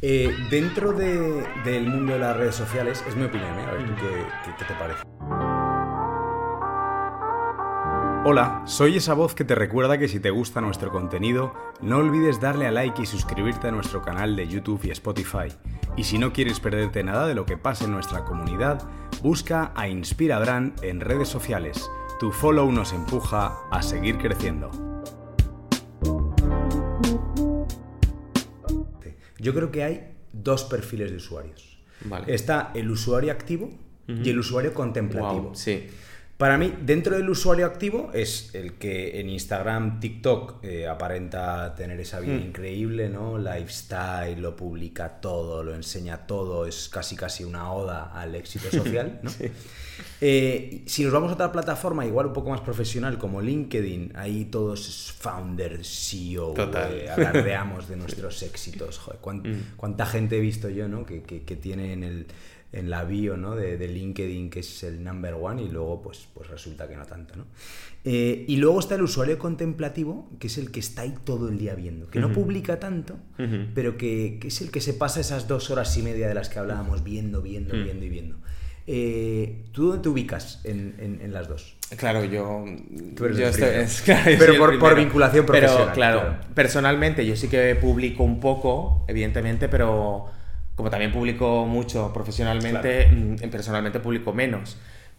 Eh, 0.02 0.34
dentro 0.50 0.94
de- 0.94 1.44
del 1.66 1.88
mundo 1.88 2.14
de 2.14 2.20
las 2.20 2.38
redes 2.38 2.56
sociales, 2.56 3.04
es 3.08 3.16
mi 3.16 3.24
opinión, 3.26 3.58
¿eh? 3.60 3.64
a 3.68 3.72
ver 3.72 3.86
tú 3.88 3.94
qué, 3.96 4.26
qué- 4.46 4.52
qué 4.60 4.66
te 4.66 4.74
parece. 4.76 5.02
Hola, 8.26 8.62
soy 8.66 8.96
esa 8.98 9.14
voz 9.14 9.36
que 9.36 9.44
te 9.44 9.56
recuerda 9.56 9.98
que 9.98 10.08
si 10.08 10.20
te 10.22 10.30
gusta 10.30 10.62
nuestro 10.62 10.92
contenido, 10.92 11.54
no 11.82 11.98
olvides 11.98 12.40
darle 12.40 12.68
a 12.68 12.72
like 12.72 13.02
y 13.02 13.06
suscribirte 13.06 13.68
a 13.68 13.72
nuestro 13.72 14.02
canal 14.02 14.38
de 14.38 14.48
YouTube 14.48 14.80
y 14.86 14.92
Spotify. 14.92 15.50
Y 15.98 16.06
si 16.06 16.18
no 16.18 16.32
quieres 16.32 16.62
perderte 16.62 17.04
nada 17.04 17.28
de 17.28 17.36
lo 17.36 17.46
que 17.46 17.58
pasa 17.58 17.84
en 17.84 17.92
nuestra 17.92 18.24
comunidad, 18.24 18.82
busca 19.22 19.74
a 19.76 19.90
Inspira 19.90 20.40
Brand 20.40 20.82
en 20.84 21.02
redes 21.02 21.28
sociales. 21.28 21.90
Tu 22.24 22.32
follow 22.32 22.72
nos 22.72 22.94
empuja 22.94 23.68
a 23.70 23.82
seguir 23.84 24.18
creciendo. 24.18 24.72
Yo 29.40 29.54
creo 29.54 29.70
que 29.74 29.84
hay 29.84 30.14
dos 30.32 30.64
perfiles 30.64 31.12
de 31.12 31.18
usuarios. 31.18 31.80
Vale. 32.06 32.34
Está 32.34 32.72
el 32.76 32.90
usuario 32.90 33.30
activo 33.30 33.72
y 34.08 34.30
el 34.30 34.40
usuario 34.40 34.74
contemplativo. 34.74 35.48
Wow, 35.48 35.56
sí. 35.56 35.90
Para 36.38 36.58
mí, 36.58 36.74
dentro 36.82 37.18
del 37.18 37.30
usuario 37.30 37.66
activo 37.66 38.10
es 38.14 38.56
el 38.56 38.76
que 38.76 39.20
en 39.20 39.30
Instagram, 39.30 40.00
TikTok 40.00 40.64
eh, 40.64 40.88
aparenta 40.88 41.76
tener 41.76 42.00
esa 42.00 42.22
vida 42.22 42.36
Mm. 42.36 42.48
increíble, 42.48 43.10
¿no? 43.10 43.38
Lifestyle, 43.38 44.42
lo 44.42 44.56
publica 44.56 45.20
todo, 45.20 45.62
lo 45.62 45.76
enseña 45.76 46.26
todo, 46.26 46.66
es 46.66 46.88
casi 46.88 47.18
casi 47.18 47.44
una 47.44 47.72
oda 47.74 48.14
al 48.14 48.34
éxito 48.36 48.70
social, 48.72 49.20
¿no? 49.24 49.30
Eh, 50.22 50.84
si 50.86 51.04
nos 51.04 51.12
vamos 51.14 51.32
a 51.32 51.34
otra 51.36 51.52
plataforma, 51.52 52.06
igual 52.06 52.28
un 52.28 52.34
poco 52.34 52.50
más 52.50 52.62
profesional, 52.62 53.18
como 53.18 53.42
LinkedIn, 53.42 54.14
ahí 54.16 54.46
todos 54.46 54.88
es 54.88 55.12
founder, 55.12 55.80
CEO, 55.84 56.54
eh, 56.58 57.10
alardeamos 57.10 57.88
de 57.90 57.96
nuestros 57.98 58.42
éxitos. 58.44 58.98
Joder, 59.00 59.20
Mm. 59.24 59.76
cuánta 59.78 60.06
gente 60.06 60.38
he 60.38 60.42
visto 60.42 60.70
yo, 60.70 60.88
¿no? 60.88 61.06
Que, 61.06 61.24
que- 61.24 61.44
que 61.44 61.56
tiene 61.56 61.94
en 61.94 62.04
el 62.04 62.26
en 62.76 62.90
la 62.90 63.04
bio 63.04 63.38
¿no? 63.38 63.56
de, 63.56 63.78
de 63.78 63.88
LinkedIn 63.88 64.50
que 64.50 64.62
es 64.62 64.82
el 64.82 65.04
number 65.04 65.36
one 65.36 65.62
y 65.62 65.70
luego 65.70 66.02
pues, 66.02 66.28
pues 66.34 66.50
resulta 66.50 66.88
que 66.88 66.96
no 66.98 67.06
tanto. 67.06 67.36
¿no? 67.36 67.46
Eh, 68.04 68.46
y 68.48 68.56
luego 68.56 68.80
está 68.80 68.96
el 68.96 69.04
usuario 69.04 69.38
contemplativo, 69.38 70.28
que 70.40 70.48
es 70.48 70.58
el 70.58 70.72
que 70.72 70.80
está 70.80 71.04
ahí 71.04 71.14
todo 71.24 71.50
el 71.50 71.60
día 71.60 71.76
viendo, 71.76 72.08
que 72.10 72.20
no 72.20 72.32
publica 72.34 72.80
tanto, 72.80 73.16
pero 73.76 73.96
que, 73.96 74.40
que 74.42 74.48
es 74.48 74.60
el 74.62 74.72
que 74.72 74.82
se 74.82 74.96
pasa 74.96 75.20
esas 75.20 75.48
dos 75.48 75.70
horas 75.70 75.96
y 75.98 76.02
media 76.02 76.28
de 76.28 76.34
las 76.34 76.50
que 76.50 76.58
hablábamos 76.58 77.04
viendo, 77.04 77.44
viendo, 77.44 77.76
Mm. 77.76 77.84
viendo 77.84 78.06
y 78.06 78.10
viendo. 78.10 78.38
Eh, 78.86 79.64
¿Tú 79.72 79.88
dónde 79.88 80.04
te 80.04 80.10
ubicas 80.10 80.60
en, 80.66 80.96
en- 81.00 81.20
en 81.22 81.32
las 81.34 81.48
dos? 81.48 81.76
Claro, 81.98 82.24
yo. 82.26 82.66
Tú 83.16 83.26
eres 83.26 83.38
yo 83.38 83.44
el 83.46 83.50
estoy- 83.52 83.64
primero. 83.68 83.82
es- 83.84 84.02
claro, 84.06 84.32
yo 84.32 84.38
Pero 84.40 84.80
por- 84.80 84.96
vinculación 84.96 85.46
Pero, 85.46 85.60
profesional, 85.60 85.94
claro, 85.94 86.20
claro. 86.22 86.38
personalmente 86.54 87.26
yo 87.26 87.36
sí 87.36 87.48
que 87.48 87.76
publico 87.76 88.24
un 88.24 88.40
poco, 88.40 89.06
evidentemente, 89.08 89.70
pero 89.70 90.26
como 90.76 90.90
también 90.90 91.12
publico 91.12 91.66
mucho 91.66 92.12
profesionalmente, 92.14 93.08
mm, 93.08 93.36
personalmente 93.50 94.00
publico 94.00 94.34
menos. 94.34 94.78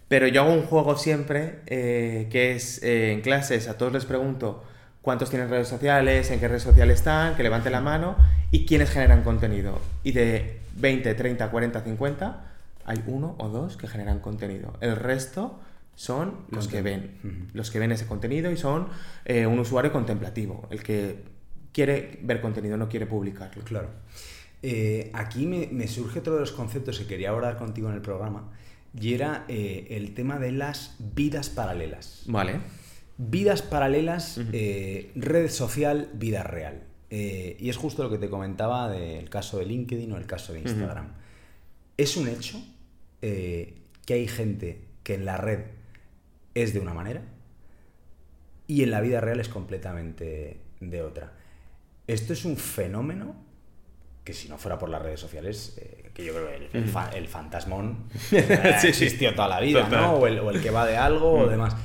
Pero 0.09 0.27
yo 0.29 0.42
hago 0.42 0.53
un 0.53 0.62
juego 0.62 0.96
siempre 0.98 1.61
eh, 1.66 2.29
que 2.31 2.53
es 2.53 2.83
eh, 2.83 3.12
en 3.12 3.22
clases, 3.22 3.68
a 3.68 3.79
todos 3.79 3.92
les 3.92 4.05
pregunto 4.05 4.62
cuántos 5.00 5.31
tienen 5.31 5.48
redes 5.48 5.68
sociales, 5.68 6.31
en 6.31 6.40
qué 6.40 6.48
redes 6.48 6.62
sociales 6.64 6.98
están, 6.98 7.35
que 7.37 7.42
levanten 7.42 7.72
la 7.72 7.81
mano 7.81 8.16
y 8.50 8.66
quiénes 8.66 8.90
generan 8.90 9.22
contenido. 9.22 9.81
Y 10.03 10.12
de 10.12 10.59
20, 10.77 11.14
30, 11.14 11.50
40, 11.50 11.81
50, 11.83 12.44
hay 12.84 13.02
uno 13.06 13.34
o 13.38 13.48
dos 13.48 13.76
que 13.76 13.86
generan 13.86 14.20
contenido. 14.20 14.74
El 14.80 14.96
resto 14.96 15.58
son 15.96 16.46
los 16.50 16.68
que 16.68 16.82
ven, 16.82 17.50
los 17.52 17.70
que 17.70 17.78
ven 17.78 17.92
ese 17.92 18.06
contenido 18.06 18.50
y 18.50 18.56
son 18.56 18.88
eh, 19.24 19.46
un 19.46 19.58
usuario 19.58 19.92
contemplativo, 19.92 20.66
el 20.70 20.82
que 20.82 21.22
quiere 21.72 22.18
ver 22.22 22.40
contenido, 22.40 22.76
no 22.76 22.88
quiere 22.88 23.06
publicarlo. 23.06 23.62
Claro. 23.64 23.90
Eh, 24.62 25.10
aquí 25.12 25.46
me, 25.46 25.68
me 25.70 25.86
surge 25.86 26.20
otro 26.20 26.34
de 26.34 26.40
los 26.40 26.52
conceptos 26.52 26.98
que 26.98 27.06
quería 27.06 27.28
abordar 27.30 27.56
contigo 27.56 27.88
en 27.88 27.94
el 27.94 28.00
programa 28.00 28.50
y 28.98 29.14
era 29.14 29.44
eh, 29.48 29.88
el 29.90 30.14
tema 30.14 30.38
de 30.38 30.52
las 30.52 30.96
vidas 30.98 31.48
paralelas. 31.48 32.22
Vale. 32.26 32.60
Vidas 33.16 33.62
paralelas, 33.62 34.40
red 34.50 35.48
social, 35.48 36.10
vida 36.14 36.42
real. 36.42 36.82
Y 37.10 37.68
es 37.68 37.76
justo 37.76 38.02
lo 38.02 38.10
que 38.10 38.18
te 38.18 38.28
comentaba 38.28 38.90
del 38.90 39.30
caso 39.30 39.58
de 39.58 39.66
LinkedIn 39.66 40.10
o 40.10 40.16
el 40.16 40.26
caso 40.26 40.52
de 40.52 40.62
Instagram. 40.62 41.12
Es 41.96 42.16
un 42.16 42.26
hecho 42.26 42.60
eh, 43.26 43.74
que 44.06 44.14
hay 44.14 44.28
gente 44.28 44.80
que 45.02 45.14
en 45.14 45.24
la 45.24 45.37
red 45.38 45.60
es 46.54 46.74
de 46.74 46.80
una 46.80 46.92
manera 46.94 47.22
y 48.66 48.82
en 48.82 48.90
la 48.90 49.00
vida 49.00 49.20
real 49.20 49.40
es 49.40 49.48
completamente 49.48 50.58
de 50.80 51.02
otra. 51.02 51.32
Esto 52.06 52.32
es 52.32 52.44
un 52.44 52.56
fenómeno 52.56 53.34
que 54.24 54.32
si 54.32 54.48
no 54.48 54.56
fuera 54.58 54.78
por 54.78 54.88
las 54.88 55.02
redes 55.02 55.20
sociales, 55.20 55.76
eh, 55.80 56.10
que 56.14 56.24
yo 56.24 56.32
creo 56.34 56.48
que 56.48 56.56
el, 56.56 56.68
el 56.84 56.88
fa- 56.88 57.10
el 57.10 57.28
fantasmón 57.28 58.04
eh, 58.32 58.76
Sí, 58.80 58.88
existió 58.88 59.34
toda 59.34 59.48
la 59.48 59.60
vida. 59.60 59.88
¿no? 59.88 60.14
O 60.14 60.26
el, 60.26 60.38
o 60.38 60.50
el 60.50 60.62
que 60.62 60.70
va 60.70 60.87
de 60.87 60.96
algo 60.96 61.30
o 61.32 61.46
demás. 61.48 61.76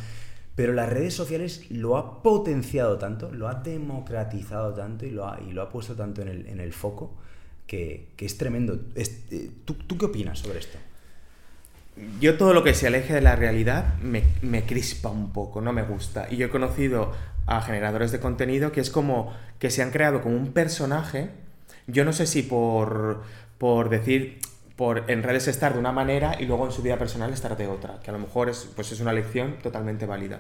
Pero 0.56 0.74
las 0.74 0.90
redes 0.90 1.14
sociales 1.14 1.70
lo 1.72 1.96
ha 1.98 2.22
potenciado 2.22 2.98
tanto, 2.98 3.32
lo 3.32 3.48
ha 3.48 3.56
democratizado 3.56 4.74
tanto 4.74 5.06
y 5.06 5.12
lo 5.12 5.26
ha, 5.28 5.40
y 5.42 5.52
lo 5.54 5.62
ha 5.62 5.70
puesto 5.70 5.96
tanto 5.96 6.22
en 6.22 6.28
el, 6.28 6.48
en 6.48 6.60
el 6.60 6.74
foco 6.74 7.16
que, 7.66 8.10
que 8.18 8.26
es 8.26 8.38
tremendo. 8.38 8.78
Es- 8.96 9.24
eh, 9.32 9.52
¿tú, 9.66 9.74
¿Tú 9.76 9.98
qué 9.98 10.06
opinas 10.06 10.40
sobre 10.40 10.60
esto? 10.60 10.78
Yo 12.20 12.38
todo 12.38 12.54
lo 12.54 12.64
que 12.64 12.74
se 12.74 12.88
aleje 12.88 13.14
de 13.14 13.22
la 13.22 13.36
realidad 13.36 13.96
me, 14.02 14.24
me 14.42 14.66
crispa 14.66 15.10
un 15.10 15.34
poco, 15.34 15.62
no 15.62 15.74
me 15.74 15.84
gusta. 15.84 16.28
Y 16.30 16.38
yo 16.38 16.48
he 16.48 16.50
conocido 16.50 17.12
a 17.46 17.62
generadores 17.62 18.12
de 18.12 18.20
contenido 18.20 18.72
que 18.72 18.80
es 18.80 18.90
como 18.90 19.34
que 19.58 19.72
se 19.72 19.82
han 19.82 19.92
creado 19.92 20.22
como 20.22 20.38
un 20.38 20.54
personaje, 20.54 21.30
yo 21.88 22.06
no 22.06 22.14
sé 22.14 22.28
si 22.28 22.44
por, 22.44 23.24
por 23.58 23.90
decir, 23.90 24.40
por 24.76 25.10
en 25.10 25.24
redes 25.24 25.48
estar 25.48 25.74
de 25.74 25.80
una 25.80 25.92
manera 25.92 26.38
y 26.40 26.46
luego 26.46 26.66
en 26.66 26.72
su 26.72 26.84
vida 26.84 26.98
personal 26.98 27.34
estar 27.34 27.58
de 27.58 27.68
otra, 27.68 28.00
que 28.02 28.12
a 28.12 28.14
lo 28.14 28.20
mejor 28.20 28.50
es, 28.50 28.70
pues 28.76 28.92
es 28.92 29.02
una 29.02 29.14
lección 29.14 29.58
totalmente 29.64 30.06
válida. 30.06 30.40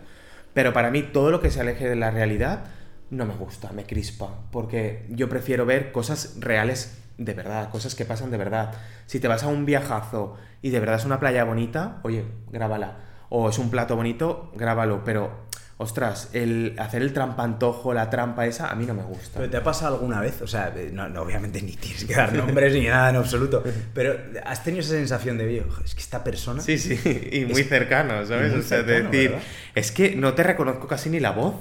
Pero 0.54 0.72
para 0.72 0.92
mí 0.92 1.02
todo 1.02 1.32
lo 1.32 1.42
que 1.42 1.52
se 1.52 1.60
aleje 1.60 1.90
de 1.90 1.96
la 1.96 2.12
realidad 2.12 2.66
no 3.10 3.26
me 3.26 3.34
gusta, 3.34 3.72
me 3.72 3.86
crispa, 3.86 4.30
porque 4.52 5.06
yo 5.10 5.28
prefiero 5.30 5.66
ver 5.66 5.92
cosas 5.92 6.38
reales 6.40 6.99
de 7.20 7.34
verdad, 7.34 7.70
cosas 7.70 7.96
que 7.96 8.06
pasan 8.06 8.32
de 8.32 8.38
verdad. 8.38 8.72
Si 9.06 9.20
te 9.20 9.28
vas 9.28 9.44
a 9.44 9.48
un 9.48 9.66
viajazo 9.66 10.38
y 10.62 10.70
de 10.70 10.80
verdad 10.80 10.96
es 10.96 11.06
una 11.06 11.20
playa 11.20 11.44
bonita, 11.44 12.00
oye, 12.04 12.26
grábala. 12.52 12.98
O 13.30 13.50
es 13.50 13.60
un 13.60 13.70
plato 13.70 13.96
bonito, 13.96 14.52
grábalo. 14.56 15.04
Pero 15.04 15.48
ostras, 15.78 16.30
el 16.34 16.76
hacer 16.80 17.02
el 17.02 17.14
trampantojo, 17.14 17.94
la 17.94 18.10
trampa 18.10 18.46
esa, 18.46 18.68
a 18.68 18.76
mí 18.76 18.86
no 18.86 18.94
me 18.94 19.04
gusta. 19.04 19.40
¿Pero 19.40 19.50
te 19.50 19.58
ha 19.58 19.64
pasado 19.64 19.96
alguna 19.96 20.22
vez? 20.22 20.42
O 20.42 20.48
sea, 20.48 20.74
eh, 20.76 20.90
no, 20.92 21.06
obviamente 21.22 21.62
ni 21.62 21.74
tienes 21.74 22.06
que 22.06 22.16
dar 22.16 22.34
nombres 22.34 22.74
ni 22.74 22.86
nada 22.86 23.10
en 23.10 23.18
absoluto, 23.18 23.64
pero 23.94 24.16
¿has 24.46 24.64
tenido 24.64 24.82
esa 24.82 24.92
sensación 24.92 25.38
de, 25.38 25.46
viejo, 25.46 25.82
es 25.84 25.94
que 25.94 26.02
esta 26.02 26.24
persona... 26.24 26.62
Sí, 26.62 26.78
sí, 26.78 27.00
y 27.32 27.46
muy 27.46 27.64
cercano, 27.64 28.26
¿sabes? 28.26 28.54
o 28.54 28.62
sea, 28.62 28.84
decir, 28.84 29.36
es 29.76 29.92
que 29.92 30.16
no 30.16 30.34
te 30.34 30.44
reconozco 30.44 30.88
casi 30.88 31.10
ni 31.10 31.20
la 31.20 31.32
voz. 31.32 31.56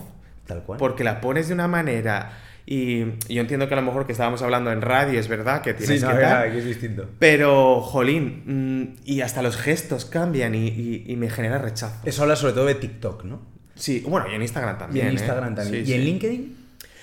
Tal 0.46 0.62
cual. 0.62 0.78
Porque 0.78 1.04
la 1.04 1.20
pones 1.20 1.48
de 1.48 1.54
una 1.54 1.68
manera... 1.68 2.30
Y 2.70 3.00
yo 3.32 3.40
entiendo 3.40 3.66
que 3.66 3.72
a 3.72 3.78
lo 3.78 3.82
mejor 3.82 4.04
que 4.04 4.12
estábamos 4.12 4.42
hablando 4.42 4.70
en 4.70 4.82
radio, 4.82 5.18
es 5.18 5.26
verdad 5.26 5.62
que 5.62 5.72
tienes 5.72 6.02
sí, 6.02 6.06
que 6.06 6.52
que 6.52 6.58
es 6.58 6.64
distinto. 6.66 7.08
Pero, 7.18 7.80
jolín, 7.80 8.42
mm, 8.44 8.96
y 9.06 9.22
hasta 9.22 9.40
los 9.40 9.56
gestos 9.56 10.04
cambian 10.04 10.54
y, 10.54 11.04
y 11.06 11.16
me 11.16 11.30
genera 11.30 11.56
rechazo. 11.56 11.96
Eso 12.04 12.24
habla 12.24 12.36
sobre 12.36 12.52
todo 12.52 12.66
de 12.66 12.74
TikTok, 12.74 13.24
¿no? 13.24 13.40
Sí, 13.74 14.04
bueno, 14.06 14.30
y 14.30 14.34
en 14.34 14.42
Instagram 14.42 14.76
también. 14.76 15.06
Y 15.06 15.08
en 15.08 15.14
Instagram 15.14 15.52
¿eh? 15.54 15.56
también. 15.56 15.86
¿Y 15.86 15.92
en 15.94 16.04
LinkedIn? 16.04 16.56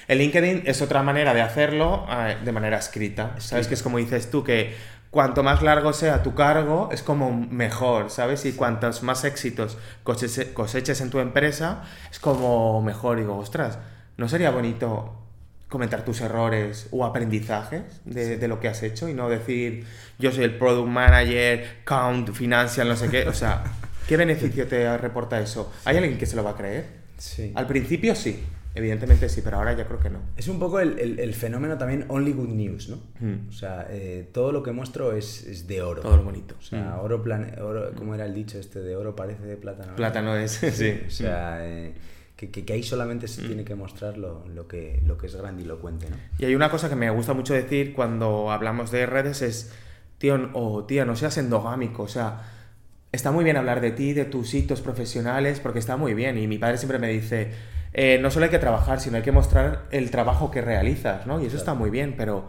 El 0.08 0.20
LinkedIn 0.20 0.64
es 0.68 0.84
otra 0.84 1.02
manera 1.02 1.34
de 1.34 1.42
hacerlo 1.42 2.06
eh, 2.12 2.38
de 2.46 2.52
manera 2.52 2.78
escrita. 2.78 3.34
¿Sabes? 3.40 3.68
Que 3.68 3.74
es 3.74 3.82
como 3.82 3.98
dices 3.98 4.30
tú, 4.30 4.44
que 4.44 4.76
cuanto 5.10 5.42
más 5.42 5.64
largo 5.64 5.94
sea 5.94 6.22
tu 6.22 6.36
cargo, 6.36 6.90
es 6.92 7.02
como 7.02 7.32
mejor, 7.32 8.12
¿sabes? 8.12 8.46
Y 8.46 8.52
cuantos 8.52 9.02
más 9.02 9.24
éxitos 9.24 9.80
coseches 10.04 11.02
en 11.02 11.10
tu 11.10 11.20
empresa, 11.20 11.82
es 12.12 12.20
como 12.20 12.84
mejor. 12.84 13.18
digo, 13.18 13.36
ostras, 13.36 13.80
¿no 14.18 14.30
sería 14.30 14.52
bonito 14.52 15.25
comentar 15.76 16.06
tus 16.06 16.22
errores 16.22 16.88
o 16.92 17.04
aprendizajes 17.04 17.84
de, 18.06 18.38
de, 18.38 18.48
lo 18.48 18.62
que 18.62 18.70
has 18.70 18.82
hecho 18.82 19.10
y 19.10 19.14
no 19.14 19.28
decir 19.28 19.86
yo 20.18 20.32
soy 20.32 20.46
el 20.46 20.58
product 20.58 20.88
manager, 20.88 21.82
count, 21.84 22.32
financial, 22.32 22.88
no 22.88 22.96
sé 22.96 23.10
qué? 23.10 23.28
O 23.28 23.34
sea, 23.34 23.64
¿Qué 24.08 24.18
beneficio 24.26 24.68
te 24.68 24.98
reporta 24.98 25.40
eso? 25.40 25.72
¿Hay 25.86 25.98
alguien 25.98 26.18
que 26.18 26.26
se 26.26 26.36
lo 26.36 26.44
va 26.44 26.52
a 26.52 26.56
creer? 26.56 26.86
Sí. 27.18 27.52
Al 27.56 27.68
principio 27.68 28.16
sí, 28.16 28.44
evidentemente 28.74 29.30
sí, 29.30 29.42
pero 29.44 29.58
ahora 29.58 29.74
ya 29.74 29.86
creo 29.86 30.00
que 30.00 30.10
no. 30.10 30.20
Es 30.36 30.48
un 30.48 30.60
poco 30.60 30.80
el, 30.80 31.34
fenómeno 31.34 31.78
también 31.78 32.06
only 32.10 32.34
good 32.34 32.50
news, 32.50 32.90
¿no? 32.90 32.98
Hmm. 33.20 33.50
O 33.50 33.52
sea, 33.52 33.88
eh, 33.90 34.30
todo 34.34 34.52
lo 34.52 34.64
que 34.64 34.72
muestro 34.72 35.14
es, 35.14 35.68
de 35.68 35.82
oro. 35.82 36.02
Todo 36.02 36.18
lo 36.18 36.24
bonito. 36.24 36.56
O 36.60 36.62
sea, 36.62 36.98
hmm. 36.98 37.04
oro, 37.04 37.24
plan, 37.24 37.56
oro, 37.62 37.92
¿cómo 37.96 38.16
era 38.16 38.26
el 38.26 38.34
dicho 38.34 38.60
este? 38.60 38.82
De 38.82 38.96
oro 38.96 39.16
parece 39.16 39.44
de 39.46 39.58
plátano. 39.58 39.96
Plátano 39.96 40.36
es, 40.36 40.52
sí. 40.72 41.00
O 41.08 41.12
sea, 41.12 41.66
eh, 41.66 41.94
que, 42.36 42.50
que, 42.50 42.74
ahí 42.74 42.84
solamente 42.84 43.28
se 43.28 43.42
hmm. 43.42 43.48
tiene 43.48 43.64
que 43.64 43.76
mostrar 43.76 44.18
lo, 44.18 44.46
lo, 44.48 44.68
que, 44.68 45.02
lo 45.06 45.18
que 45.18 45.28
es 45.28 45.36
grandilocuente, 45.36 46.10
¿no? 46.10 46.18
Y 46.38 46.46
hay 46.46 46.56
una 46.56 46.70
cosa 46.70 46.90
que 46.90 46.96
me 46.96 47.10
gusta 47.10 47.34
mucho 47.34 47.54
decir 47.54 47.94
cuando 47.94 48.52
hablamos 48.52 48.92
de 48.92 49.06
redes 49.06 49.42
es, 49.42 49.74
tío 50.18 50.50
o 50.54 50.84
tía, 50.86 51.06
no 51.06 51.16
seas 51.16 51.38
endogámico, 51.38 52.04
o 52.04 52.08
sea 52.08 52.52
está 53.16 53.32
muy 53.32 53.44
bien 53.44 53.58
hablar 53.58 53.82
de 53.82 53.92
ti, 53.92 54.14
de 54.14 54.26
tus 54.26 54.54
hitos 54.54 54.82
profesionales, 54.82 55.60
porque 55.60 55.80
está 55.80 55.98
muy 55.98 56.14
bien. 56.14 56.38
Y 56.38 56.48
mi 56.48 56.58
padre 56.58 56.78
siempre 56.78 57.00
me 57.00 57.08
dice, 57.10 57.52
eh, 57.94 58.20
no 58.22 58.30
solo 58.30 58.46
hay 58.46 58.52
que 58.52 58.60
trabajar, 58.60 59.00
sino 59.00 59.18
hay 59.18 59.24
que 59.24 59.32
mostrar 59.32 59.86
el 59.92 60.12
trabajo 60.12 60.52
que 60.52 60.62
realizas, 60.62 61.26
¿no? 61.26 61.42
Y 61.42 61.48
eso 61.48 61.58
está 61.58 61.74
muy 61.74 61.90
bien, 61.90 62.16
pero 62.18 62.48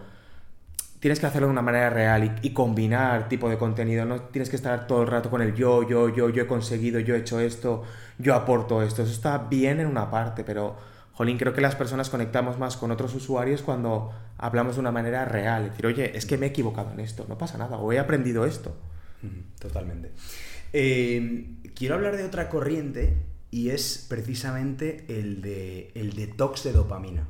tienes 1.01 1.21
que 1.21 1.27
hacerlo 1.27 1.49
de 1.49 1.53
una 1.53 1.63
manera 1.63 1.91
real 1.91 2.39
y, 2.43 2.51
combinar 2.51 3.29
tipo 3.29 3.49
de 3.49 3.59
contenido. 3.59 4.05
No 4.05 4.21
tienes 4.23 4.51
que 4.51 4.57
estar 4.57 4.87
todo 4.87 5.03
el 5.03 5.09
rato 5.09 5.31
con 5.31 5.43
el 5.43 5.55
yo, 5.55 5.89
yo, 5.89 6.09
yo, 6.09 6.31
yo 6.31 6.43
he 6.43 6.47
conseguido, 6.47 7.01
yo 7.01 7.15
he 7.15 7.19
hecho 7.19 7.41
esto, 7.41 7.83
yo 8.19 8.35
aporto 8.35 8.83
esto. 8.83 9.03
Eso 9.03 9.13
está 9.13 9.39
bien 9.39 9.81
en 9.81 9.87
una 9.87 10.11
parte, 10.11 10.45
pero, 10.45 10.77
jolín, 11.13 11.39
creo 11.39 11.53
que 11.53 11.61
las 11.61 11.75
personas 11.75 12.11
conectamos 12.11 12.59
más 12.59 12.77
con 12.77 12.91
otros 12.91 13.15
usuarios 13.15 13.63
cuando 13.63 14.13
hablamos 14.39 14.77
de 14.77 14.81
una 14.81 14.93
manera 14.93 15.25
real. 15.25 15.65
Es 15.65 15.71
decir, 15.71 15.87
oye, 15.87 16.17
es 16.17 16.27
que 16.27 16.39
me 16.39 16.47
he 16.47 16.49
equivocado 16.51 16.93
en 16.93 17.01
esto, 17.01 17.27
no 17.29 17.37
pasa 17.39 17.59
nada, 17.59 17.77
o 17.77 17.93
he 17.93 17.99
aprendido 17.99 18.47
esto. 18.47 18.77
Totalmente. 19.59 20.13
Eh, 20.73 21.57
quiero 21.75 21.95
hablar 21.95 22.17
de 22.17 22.25
otra 22.25 22.49
corriente 22.49 23.17
y 23.51 23.71
es 23.71 24.05
precisamente 24.09 25.07
el 25.09 25.41
de 25.41 25.91
el 25.95 26.15
detox 26.15 26.65
de 26.65 26.73
dopamina. 26.73 27.29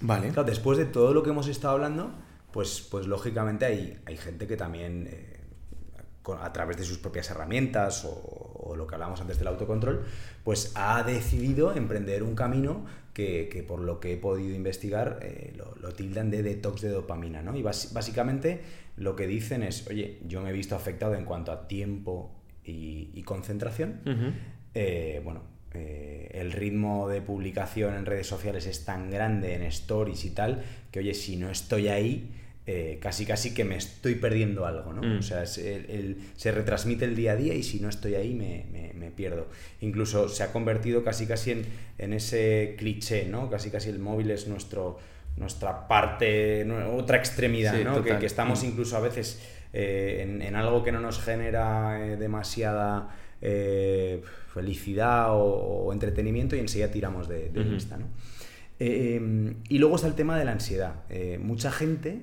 Vale. 0.00 0.32
después 0.44 0.76
de 0.76 0.84
todo 0.84 1.14
lo 1.14 1.22
que 1.22 1.30
hemos 1.30 1.48
estado 1.48 1.74
hablando, 1.74 2.12
pues, 2.54 2.86
pues 2.88 3.08
lógicamente 3.08 3.64
hay, 3.64 3.98
hay 4.06 4.16
gente 4.16 4.46
que 4.46 4.56
también, 4.56 5.08
eh, 5.10 5.40
a 6.40 6.52
través 6.52 6.76
de 6.76 6.84
sus 6.84 6.98
propias 6.98 7.28
herramientas 7.28 8.04
o, 8.04 8.76
lo 8.76 8.86
que 8.86 8.94
hablamos 8.94 9.20
antes 9.20 9.38
del 9.38 9.48
autocontrol, 9.48 10.04
pues 10.44 10.72
ha 10.76 11.02
decidido 11.02 11.76
emprender 11.76 12.22
un 12.22 12.36
camino 12.36 12.86
que, 13.12 13.64
por 13.66 13.80
lo 13.80 13.98
que 13.98 14.12
he 14.12 14.16
podido 14.16 14.54
investigar 14.54 15.18
eh, 15.22 15.52
lo, 15.56 15.92
tildan 15.94 16.30
de 16.30 16.44
detox 16.44 16.80
de 16.80 16.90
dopamina, 16.90 17.42
¿no? 17.42 17.56
Y 17.56 17.62
básicamente 17.62 18.60
lo 18.96 19.16
que 19.16 19.26
dicen 19.26 19.64
es, 19.64 19.88
oye, 19.88 20.20
yo 20.26 20.40
me 20.40 20.50
he 20.50 20.52
visto 20.52 20.76
afectado 20.76 21.14
en 21.14 21.24
cuanto 21.24 21.50
a 21.50 21.66
tiempo 21.66 22.36
y, 22.64 23.20
concentración. 23.24 24.00
Eh, 24.74 25.20
bueno, 25.24 25.42
eh, 25.74 26.30
el 26.34 26.52
ritmo 26.52 27.08
de 27.08 27.20
publicación 27.20 27.94
en 27.94 28.06
redes 28.06 28.28
sociales 28.28 28.66
es 28.66 28.84
tan 28.84 29.10
grande 29.10 29.54
en 29.54 29.62
stories 29.62 30.24
y 30.24 30.30
tal, 30.30 30.62
que 30.92 31.00
oye, 31.00 31.14
si 31.14 31.36
no 31.36 31.50
estoy 31.50 31.88
ahí, 31.88 32.30
eh, 32.66 32.98
casi 32.98 33.26
casi 33.26 33.52
que 33.52 33.62
me 33.62 33.76
estoy 33.76 34.14
perdiendo 34.14 34.64
algo, 34.64 34.94
¿no? 34.94 35.02
Mm. 35.02 35.18
O 35.18 35.22
sea, 35.22 35.44
se 35.44 36.16
retransmite 36.44 37.04
el 37.04 37.14
día 37.14 37.32
a 37.32 37.36
día 37.36 37.52
y 37.52 37.62
si 37.62 37.78
no 37.78 37.90
estoy 37.90 38.14
ahí 38.14 38.32
me, 38.32 39.10
pierdo. 39.14 39.48
Incluso 39.82 40.30
se 40.30 40.42
ha 40.42 40.50
convertido 40.50 41.04
casi 41.04 41.26
casi 41.26 41.50
en, 41.50 41.66
en, 41.98 42.14
ese 42.14 42.74
cliché, 42.78 43.26
¿no? 43.26 43.50
Casi 43.50 43.70
casi 43.70 43.90
el 43.90 43.98
móvil 43.98 44.30
es 44.30 44.48
nuestro 44.48 44.98
nuestra 45.36 45.88
parte, 45.88 46.66
otra 46.90 47.18
extremidad, 47.18 47.74
¿no? 47.80 48.02
Que, 48.02 48.18
que, 48.18 48.26
estamos 48.26 48.62
mm. 48.62 48.66
incluso 48.66 48.96
a 48.96 49.00
veces 49.00 49.42
eh, 49.72 50.40
en, 50.40 50.56
algo 50.56 50.82
que 50.82 50.92
no 50.92 51.00
nos 51.00 51.20
genera 51.20 52.06
eh, 52.06 52.16
demasiada 52.16 53.10
felicidad 54.54 55.26
o, 55.32 55.92
entretenimiento 55.92 56.56
y 56.56 56.60
enseguida 56.60 56.90
tiramos 56.90 57.28
de, 57.28 57.50
vista. 57.50 57.98
y 58.78 59.78
luego 59.78 59.96
está 59.96 60.08
el 60.08 60.14
tema 60.14 60.38
de 60.38 60.46
la 60.46 60.52
ansiedad. 60.52 60.94
mucha 61.40 61.70
gente, 61.70 62.22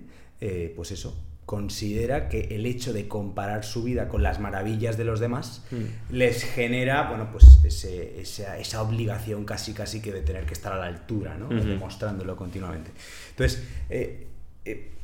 pues 0.76 0.92
eso, 0.92 1.16
considera 1.46 2.30
que 2.30 2.56
el 2.56 2.66
hecho 2.66 2.94
de 2.94 3.08
comparar 3.08 3.64
su 3.64 3.84
vida 3.84 4.08
con 4.08 4.24
las 4.24 4.40
maravillas 4.40 4.98
de 4.98 5.04
los 5.04 5.20
demás 5.20 5.64
mm. 5.72 6.14
les 6.14 6.44
genera, 6.44 7.10
bueno, 7.10 7.30
pues 7.32 7.60
esa, 7.64 8.82
obligación 8.82 9.46
casi 9.46 9.74
casi 9.74 10.02
que 10.02 10.12
de 10.12 10.22
tener 10.22 10.46
que 10.46 10.54
estar 10.54 10.74
a 10.74 10.78
la 10.78 10.88
altura, 10.88 11.38
¿no? 11.38 11.50
Demostrándolo 11.50 12.36
continuamente. 12.36 12.92
Entonces, 13.32 13.64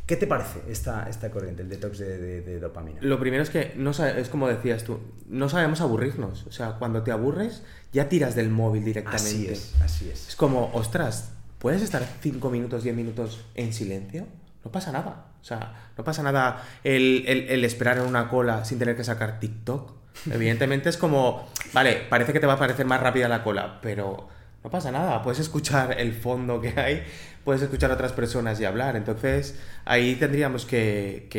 ¿Qué 0.07 0.15
te 0.15 0.25
parece 0.25 0.61
esta, 0.69 1.09
esta 1.09 1.29
corriente, 1.29 1.63
el 1.63 1.69
detox 1.69 1.99
de, 1.99 2.59
dopamina? 2.61 3.01
Lo 3.01 3.19
primero 3.19 3.43
es 3.43 3.49
que, 3.49 3.73
no 3.75 3.91
es 3.91 4.29
como 4.29 4.47
decías 4.47 4.85
tú, 4.85 4.99
no 5.27 5.49
sabemos 5.49 5.81
aburrirnos. 5.81 6.47
O 6.47 6.51
sea, 6.53 6.75
cuando 6.79 7.03
te 7.03 7.11
aburres, 7.11 7.61
ya 7.91 8.07
tiras 8.07 8.33
del 8.33 8.49
móvil 8.49 8.85
directamente. 8.85 9.27
Así 9.27 9.47
es, 9.47 9.75
así 9.81 10.09
es. 10.09 10.29
Es 10.29 10.35
como, 10.37 10.71
ostras, 10.73 11.33
¿puedes 11.59 11.81
estar 11.81 12.07
5 12.21 12.49
minutos, 12.49 12.83
10 12.83 12.95
minutos 12.95 13.43
en 13.55 13.73
silencio? 13.73 14.27
No 14.67 14.71
pasa 14.73 14.91
nada. 14.91 15.27
O 15.39 15.45
sea, 15.45 15.91
no 15.97 16.03
pasa 16.03 16.21
nada 16.23 16.61
el, 16.83 17.23
el 17.25 17.63
esperar 17.63 17.99
en 17.99 18.03
una 18.03 18.27
cola 18.27 18.65
sin 18.65 18.79
tener 18.79 18.97
que 18.97 19.05
sacar 19.05 19.39
TikTok. 19.39 19.93
Evidentemente 20.31 20.89
es 20.89 20.97
como, 20.97 21.47
vale, 21.71 22.05
parece 22.09 22.33
que 22.33 22.41
te 22.41 22.47
va 22.47 22.53
a 22.53 22.59
parecer 22.59 22.85
más 22.85 22.99
rápida 22.99 23.29
la 23.29 23.43
cola, 23.43 23.79
pero 23.81 24.27
no 24.61 24.69
pasa 24.69 24.91
nada. 24.91 25.23
Puedes 25.23 25.39
escuchar 25.39 25.97
el 25.97 26.11
fondo 26.11 26.59
que 26.59 26.77
hay 26.77 27.03
puedes 27.47 27.61
escuchar 27.61 27.91
a 27.91 27.93
otras 27.93 28.11
personas 28.11 28.59
y 28.59 28.65
hablar. 28.65 28.97
Entonces, 28.97 29.57
ahí 29.85 30.15
tendríamos 30.15 30.65
que, 30.65 31.29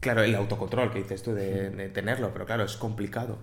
claro, 0.00 0.24
el 0.24 0.34
autocontrol 0.34 0.90
que 0.90 0.98
dices 0.98 1.22
tú 1.22 1.32
de, 1.32 1.90
tenerlo, 1.94 2.32
pero 2.32 2.44
claro, 2.44 2.64
es 2.64 2.76
complicado. 2.76 3.38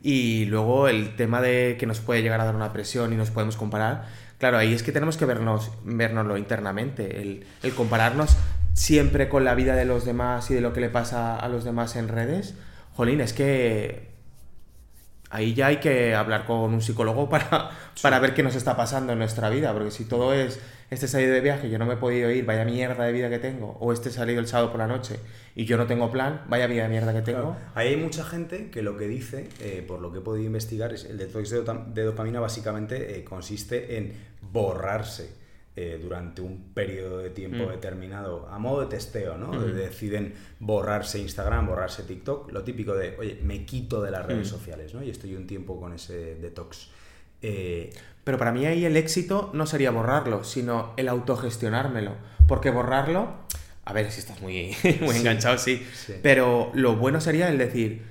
Y 0.00 0.44
luego 0.44 0.86
el 0.86 1.16
tema 1.16 1.40
de 1.42 1.74
que 1.76 1.86
nos 1.86 1.98
puede 1.98 2.22
llegar 2.22 2.40
a 2.40 2.44
dar 2.44 2.54
una 2.54 2.72
presión 2.72 3.12
y 3.12 3.16
nos 3.16 3.32
podemos 3.32 3.56
comparar, 3.56 4.06
claro, 4.40 4.58
ahí 4.58 4.74
es 4.74 4.82
que 4.82 4.90
tenemos 4.90 5.16
que 5.16 5.26
vernos, 5.26 5.70
vernoslo 5.84 6.36
internamente, 6.36 7.20
el, 7.20 7.46
el 7.62 7.74
compararnos 7.74 8.36
siempre 8.72 9.28
con 9.28 9.44
la 9.44 9.54
vida 9.54 9.76
de 9.76 9.84
los 9.84 10.04
demás 10.04 10.50
y 10.50 10.54
de 10.54 10.60
lo 10.60 10.72
que 10.72 10.80
le 10.80 10.88
pasa 10.88 11.36
a 11.36 11.48
los 11.48 11.62
demás 11.62 11.94
en 11.94 12.08
redes. 12.08 12.54
Jolín, 12.94 13.20
es 13.20 13.32
que 13.32 14.09
ahí 15.30 15.54
ya 15.54 15.68
hay 15.68 15.76
que 15.78 16.14
hablar 16.14 16.44
con 16.44 16.74
un 16.74 16.82
psicólogo 16.82 17.28
para, 17.28 17.70
para 18.02 18.18
ver 18.18 18.34
qué 18.34 18.42
nos 18.42 18.56
está 18.56 18.76
pasando 18.76 19.12
en 19.12 19.18
nuestra 19.18 19.48
vida, 19.48 19.72
porque 19.72 19.90
si 19.90 20.04
todo 20.04 20.34
es, 20.34 20.60
este 20.90 21.06
salido 21.06 21.32
de 21.32 21.40
viaje, 21.40 21.70
yo 21.70 21.78
no 21.78 21.86
me 21.86 21.94
he 21.94 21.96
podido 21.96 22.30
ir, 22.30 22.44
vaya 22.44 22.64
mierda 22.64 23.04
de 23.04 23.12
vida 23.12 23.30
que 23.30 23.38
tengo, 23.38 23.76
o 23.80 23.92
este 23.92 24.10
salido 24.10 24.40
el 24.40 24.48
sábado 24.48 24.70
por 24.70 24.80
la 24.80 24.88
noche 24.88 25.20
y 25.54 25.64
yo 25.64 25.76
no 25.76 25.86
tengo 25.86 26.10
plan, 26.10 26.42
vaya 26.48 26.66
vida 26.66 26.82
de 26.82 26.88
mierda 26.88 27.12
que 27.12 27.22
tengo. 27.22 27.56
Ahí 27.74 27.88
hay 27.88 27.96
mucha 27.96 28.24
gente 28.24 28.70
que 28.70 28.82
lo 28.82 28.96
que 28.96 29.06
dice, 29.06 29.48
eh, 29.60 29.84
por 29.86 30.00
lo 30.00 30.12
que 30.12 30.18
he 30.18 30.22
podido 30.22 30.46
investigar, 30.46 30.92
es 30.92 31.04
el 31.04 31.16
detox 31.16 31.50
de, 31.50 32.02
dopamina 32.02 32.40
básicamente 32.40 33.18
eh, 33.18 33.24
consiste 33.24 33.98
en 33.98 34.14
borrarse 34.40 35.39
eh, 35.76 36.00
durante 36.02 36.42
un 36.42 36.74
periodo 36.74 37.18
de 37.18 37.30
tiempo 37.30 37.64
mm. 37.66 37.70
determinado, 37.70 38.48
a 38.48 38.58
modo 38.58 38.80
de 38.80 38.88
testeo, 38.88 39.38
¿no? 39.38 39.52
Mm. 39.52 39.72
Deciden 39.72 40.34
borrarse 40.58 41.20
Instagram, 41.20 41.68
borrarse 41.68 42.02
TikTok, 42.02 42.50
lo 42.50 42.64
típico 42.64 42.94
de, 42.94 43.16
oye, 43.16 43.38
me 43.44 43.64
quito 43.64 44.02
de 44.02 44.10
las 44.10 44.26
redes 44.26 44.48
mm. 44.48 44.50
sociales, 44.50 44.94
¿no? 44.94 45.02
Y 45.04 45.10
estoy 45.10 45.36
un 45.36 45.46
tiempo 45.46 45.78
con 45.78 45.92
ese 45.92 46.34
detox. 46.34 46.90
Eh, 47.40 47.90
Pero 48.24 48.36
para 48.36 48.50
mí 48.50 48.66
ahí 48.66 48.84
el 48.84 48.96
éxito 48.96 49.50
no 49.54 49.64
sería 49.64 49.92
borrarlo, 49.92 50.42
sino 50.42 50.92
el 50.96 51.08
autogestionármelo. 51.08 52.16
Porque 52.48 52.70
borrarlo, 52.70 53.32
a 53.84 53.92
ver 53.92 54.10
si 54.10 54.18
estás 54.18 54.40
muy, 54.42 54.76
muy 55.00 55.16
enganchado, 55.16 55.56
sí, 55.56 55.86
Pero 56.20 56.72
lo 56.74 56.96
bueno 56.96 57.20
sería 57.20 57.48
el 57.48 57.58
decir, 57.58 58.02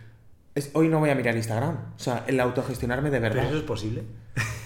es, 0.55 0.71
hoy 0.73 0.87
no 0.87 0.99
voy 0.99 1.09
a 1.09 1.15
mirar 1.15 1.35
Instagram. 1.35 1.93
O 1.95 1.99
sea, 1.99 2.23
el 2.25 2.39
autogestionarme 2.39 3.09
de 3.09 3.19
verdad. 3.19 3.43
¿Pero 3.43 3.49
eso 3.49 3.57
es 3.57 3.63
posible? 3.63 4.03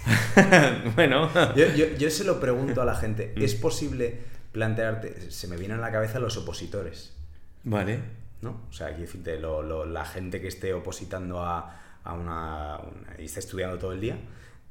bueno. 0.95 1.30
Yo, 1.56 1.68
yo- 1.76 1.95
yo 1.97 2.10
se 2.10 2.24
lo 2.24 2.39
pregunto 2.39 2.82
a 2.82 2.86
la 2.86 2.95
gente. 2.95 3.34
¿Es 3.36 3.56
posible 3.56 4.20
plantearte? 4.51 5.32
Se 5.32 5.47
me 5.47 5.58
vienen 5.58 5.78
a 5.80 5.82
la 5.82 5.91
cabeza 5.91 6.20
los 6.20 6.38
opositores. 6.38 7.16
Vale. 7.64 7.99
¿no? 8.41 8.62
O 8.70 8.74
sea, 8.74 8.88
aquí 8.88 9.01
decirte, 9.01 9.39
lo- 9.39 9.62
lo- 9.62 9.86
la 9.86 10.04
gente 10.06 10.41
que 10.41 10.49
esté 10.49 10.74
opositando 10.74 11.39
a, 11.41 11.80
a 12.04 12.14
una, 12.14 12.78
una- 12.80 13.16
y 13.22 13.26
esté 13.26 13.39
estudiando 13.39 13.78
todo 13.80 13.93
el 13.93 14.01
día, 14.01 14.18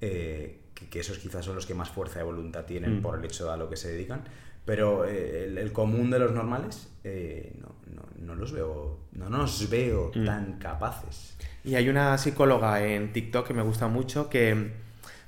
eh, 0.03 0.61
que, 0.75 0.89
que 0.91 1.01
esos 1.01 1.17
quizás 1.19 1.45
son 1.47 1.55
los 1.55 1.65
que 1.65 1.73
más 1.75 1.89
fuerza 1.89 2.19
de 2.19 2.25
voluntad 2.27 2.65
tienen 2.67 2.99
Mm. 2.99 3.03
por 3.03 3.19
el 3.19 3.25
hecho 3.25 3.51
a 3.51 3.57
lo 3.57 3.71
que 3.71 3.77
se 3.77 3.91
dedican, 3.91 4.25
pero 4.67 5.07
eh, 5.07 5.45
el, 5.47 5.57
el 5.57 5.73
común 5.73 6.11
de 6.11 6.19
los 6.19 6.33
normales 6.33 6.89
eh, 7.03 7.55
no, 7.63 7.75
no- 7.95 8.09
no 8.19 8.35
los 8.35 8.53
veo, 8.53 8.99
no 9.13 9.31
nos 9.31 9.71
veo 9.71 10.13
Mm. 10.15 10.25
tan 10.27 10.59
capaces. 10.59 11.35
Y 11.65 11.75
hay 11.75 11.89
una 11.89 12.19
psicóloga 12.19 12.85
en 12.85 13.11
TikTok 13.15 13.47
que 13.47 13.55
me 13.55 13.63
gusta 13.63 13.89
mucho 13.89 14.29
que 14.29 14.73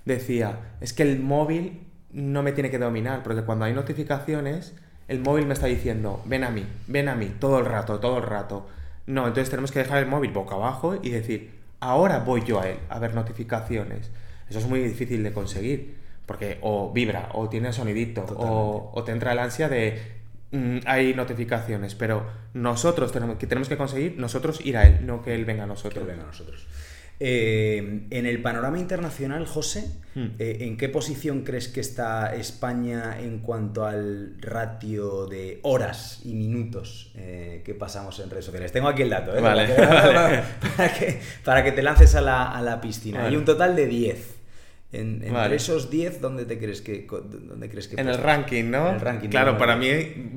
decía, 0.05 0.77
es 0.81 0.93
que 0.93 1.03
el 1.03 1.21
móvil 1.21 1.81
no 2.13 2.43
me 2.43 2.53
tiene 2.53 2.71
que 2.71 2.79
dominar, 2.79 3.23
porque 3.23 3.43
cuando 3.43 3.65
hay 3.65 3.73
notificaciones, 3.73 4.75
el 5.09 5.21
móvil 5.21 5.47
me 5.47 5.55
está 5.55 5.67
diciendo, 5.67 6.23
ven 6.27 6.45
a 6.45 6.51
mí, 6.51 6.65
ven 6.87 7.09
a 7.09 7.15
mí, 7.15 7.35
todo 7.39 7.59
el 7.59 7.65
rato, 7.67 8.01
todo 8.01 8.19
el 8.19 8.25
rato. 8.25 8.67
No, 9.07 9.27
entonces 9.27 9.51
tenemos 9.51 9.73
que 9.73 9.81
dejar 9.81 9.99
el 9.99 10.07
móvil 10.09 10.31
boca 10.33 10.55
abajo 10.55 10.99
y 11.03 11.11
decir, 11.11 11.61
ahora 11.81 12.21
voy 12.21 12.43
yo 12.45 12.61
a 12.61 12.69
él 12.69 12.79
a 12.89 12.99
ver 12.99 13.15
notificaciones. 13.15 14.11
Eso 14.49 14.59
es 14.59 14.67
muy 14.67 14.81
difícil 14.81 15.23
de 15.23 15.33
conseguir, 15.33 15.97
porque 16.27 16.59
o 16.63 16.93
vibra, 16.93 17.29
o 17.33 17.49
tiene 17.49 17.73
sonidito, 17.73 18.25
o, 18.37 18.91
o 18.95 19.05
te 19.05 19.13
entra 19.13 19.33
el 19.33 19.39
ansia 19.39 19.69
de 19.69 20.01
mm, 20.53 20.79
hay 20.87 21.15
notificaciones, 21.15 21.95
pero 21.95 22.27
nosotros 22.55 23.13
tenemos 23.13 23.37
que, 23.37 23.47
tenemos 23.47 23.69
que 23.69 23.77
conseguir 23.77 24.17
nosotros 24.19 24.65
ir 24.65 24.77
a 24.77 24.85
él, 24.85 25.05
no 25.07 25.23
que 25.23 25.35
él 25.35 25.45
venga 25.45 25.65
a 25.65 25.67
Que 25.67 25.71
nosotros. 25.73 26.07
venga 26.07 26.23
a 26.23 26.27
nosotros. 26.27 26.67
Eh, 27.21 28.07
en 28.11 28.27
el 28.27 28.43
panorama 28.43 28.79
internacional, 28.79 29.47
José, 29.47 29.85
Hmm. 30.17 30.37
eh, 30.39 30.59
¿en 30.61 30.77
qué 30.77 30.89
posición 30.89 31.43
crees 31.43 31.67
que 31.67 31.81
está 31.81 32.37
España 32.37 33.19
en 33.21 33.41
cuanto 33.41 33.85
al 33.85 34.37
ratio 34.41 35.27
de 35.27 35.59
horas 35.63 36.21
y 36.25 36.35
minutos 36.35 37.11
eh, 37.17 37.63
que 37.65 37.75
pasamos 37.75 38.21
en 38.21 38.31
redes 38.31 38.45
sociales? 38.45 38.71
Tengo 38.71 38.87
aquí 38.89 39.03
el 39.03 39.11
dato, 39.11 39.37
¿eh? 39.37 39.41
Vale, 39.41 39.67
para, 39.75 40.31
que, 40.31 40.43
para 40.77 40.95
que- 40.95 41.21
para 41.45 41.65
que 41.65 41.73
te 41.73 41.83
lances 41.83 42.15
a 42.15 42.21
la, 42.21 42.45
a 42.51 42.63
la 42.63 42.81
piscina. 42.81 43.27
Hay 43.27 43.35
un 43.37 43.45
total 43.45 43.75
de 43.75 43.87
10. 43.87 44.35
En, 44.95 45.15
entre 45.15 45.31
Vale. 45.33 45.57
esos 45.57 45.91
10, 45.91 46.21
¿dónde 46.21 46.45
te 46.45 46.59
crees 46.59 46.81
que, 46.81 47.07
dónde 47.11 47.69
crees 47.69 47.89
que 47.89 48.01
En 48.01 48.09
el 48.09 48.19
ranking, 48.19 48.71
¿no? 48.71 48.89
En 48.89 48.95
el 48.95 49.01
ranking, 49.01 49.29
claro, 49.29 49.53
¿no? 49.53 49.59
para 49.59 49.77
mí, 49.77 49.89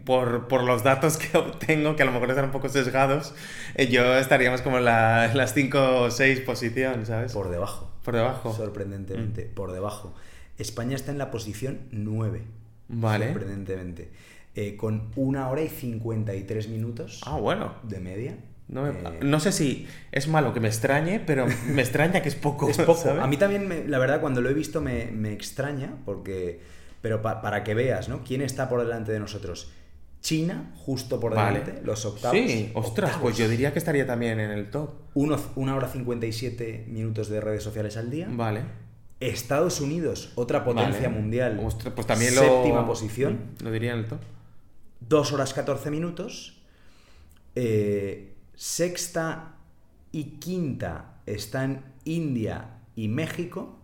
por, 0.05 0.47
por 0.47 0.63
los 0.63 0.83
datos 0.83 1.17
que 1.17 1.37
obtengo, 1.37 1.95
que 1.95 2.03
a 2.03 2.05
lo 2.05 2.11
mejor 2.11 2.29
están 2.29 2.45
un 2.45 2.51
poco 2.51 2.67
sesgados, 2.69 3.33
eh, 3.75 3.87
yo 3.87 4.17
estaríamos 4.17 4.61
como 4.61 4.77
en 4.79 4.85
la- 4.85 5.29
en 5.31 5.37
las 5.37 5.53
5 5.53 6.01
o 6.01 6.11
6 6.11 6.39
posiciones, 6.41 7.07
¿sabes? 7.09 7.33
Por 7.33 7.49
debajo. 7.49 7.91
Por 8.03 8.15
debajo. 8.15 8.53
Sorprendentemente, 8.53 9.49
Mm. 9.51 9.53
por 9.55 9.71
debajo. 9.73 10.13
España 10.57 10.95
está 10.95 11.11
en 11.11 11.17
la 11.19 11.29
posición 11.29 11.79
9. 11.91 12.41
Vale. 12.87 13.27
Sorprendentemente. 13.33 14.09
Eh, 14.55 14.75
con 14.75 15.11
una 15.15 15.49
hora 15.49 15.61
y 15.61 15.67
53 15.69 16.67
minutos 16.69 17.21
Ah, 17.27 17.37
bueno. 17.37 17.75
de 17.83 17.99
media. 17.99 18.37
No, 18.69 18.83
me- 18.83 18.89
Eh, 18.89 19.19
no 19.21 19.39
sé 19.39 19.51
si 19.51 19.87
es 20.11 20.27
malo 20.27 20.53
que 20.53 20.59
me 20.59 20.67
extrañe, 20.67 21.19
pero 21.19 21.45
me 21.67 21.81
extraña 21.81 22.21
que 22.21 22.29
es 22.29 22.35
poco. 22.35 22.69
es 22.69 22.77
poco. 22.77 22.95
¿sabes? 23.01 23.23
A 23.23 23.27
mí 23.27 23.37
también, 23.37 23.67
me- 23.67 23.85
la 23.87 23.97
verdad, 23.99 24.19
cuando 24.21 24.41
lo 24.41 24.49
he 24.49 24.53
visto 24.53 24.81
me, 24.81 25.05
me 25.11 25.31
extraña, 25.33 25.95
porque. 26.05 26.59
Pero 27.01 27.21
pa- 27.21 27.41
para 27.41 27.63
que 27.63 27.73
veas, 27.75 28.09
¿no? 28.09 28.23
¿Quién 28.23 28.41
está 28.41 28.67
por 28.69 28.81
delante 28.81 29.11
de 29.11 29.19
nosotros? 29.19 29.71
China, 30.19 30.73
justo 30.75 31.19
por 31.19 31.35
Vale. 31.35 31.59
delante, 31.59 31.81
los 31.85 32.03
octavos. 32.05 32.35
Sí, 32.37 32.71
ostras, 32.73 33.11
Octavos. 33.11 33.21
pues 33.21 33.37
yo 33.37 33.47
diría 33.47 33.71
que 33.71 33.79
estaría 33.79 34.05
también 34.05 34.39
en 34.39 34.49
el 34.51 34.69
top. 34.71 34.89
Uno- 35.13 35.39
una 35.55 35.75
hora 35.75 35.87
57 35.87 36.85
minutos 36.89 37.29
de 37.29 37.39
redes 37.39 37.63
sociales 37.63 37.95
al 37.97 38.09
día. 38.09 38.27
Vale. 38.29 38.63
Estados 39.19 39.79
Unidos, 39.79 40.31
otra 40.35 40.63
potencia 40.65 41.07
Vale. 41.07 41.21
mundial. 41.21 41.59
Ostras, 41.63 41.93
pues 41.95 42.05
también 42.07 42.35
lo. 42.35 42.41
Séptima 42.41 42.85
posición. 42.85 43.39
Lo 43.63 43.71
diría 43.71 43.93
en 43.93 43.99
el 43.99 44.07
top. 44.07 44.19
2 45.01 45.31
horas 45.33 45.53
14 45.53 45.89
minutos. 45.91 46.57
Eh, 47.55 48.33
sexta 48.57 49.55
y 50.11 50.39
quinta 50.39 51.21
están 51.25 51.93
India 52.03 52.81
y 52.95 53.07
México. 53.07 53.79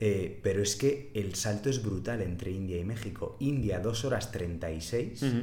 eh, 0.00 0.40
pero 0.42 0.62
es 0.62 0.74
que 0.74 1.12
el 1.14 1.36
salto 1.36 1.70
es 1.70 1.80
brutal 1.80 2.22
entre 2.22 2.50
India 2.50 2.76
y 2.76 2.82
México. 2.84 3.36
India 3.38 3.78
2 3.78 4.04
horas 4.04 4.32
36. 4.32 5.22
Ujú. 5.22 5.38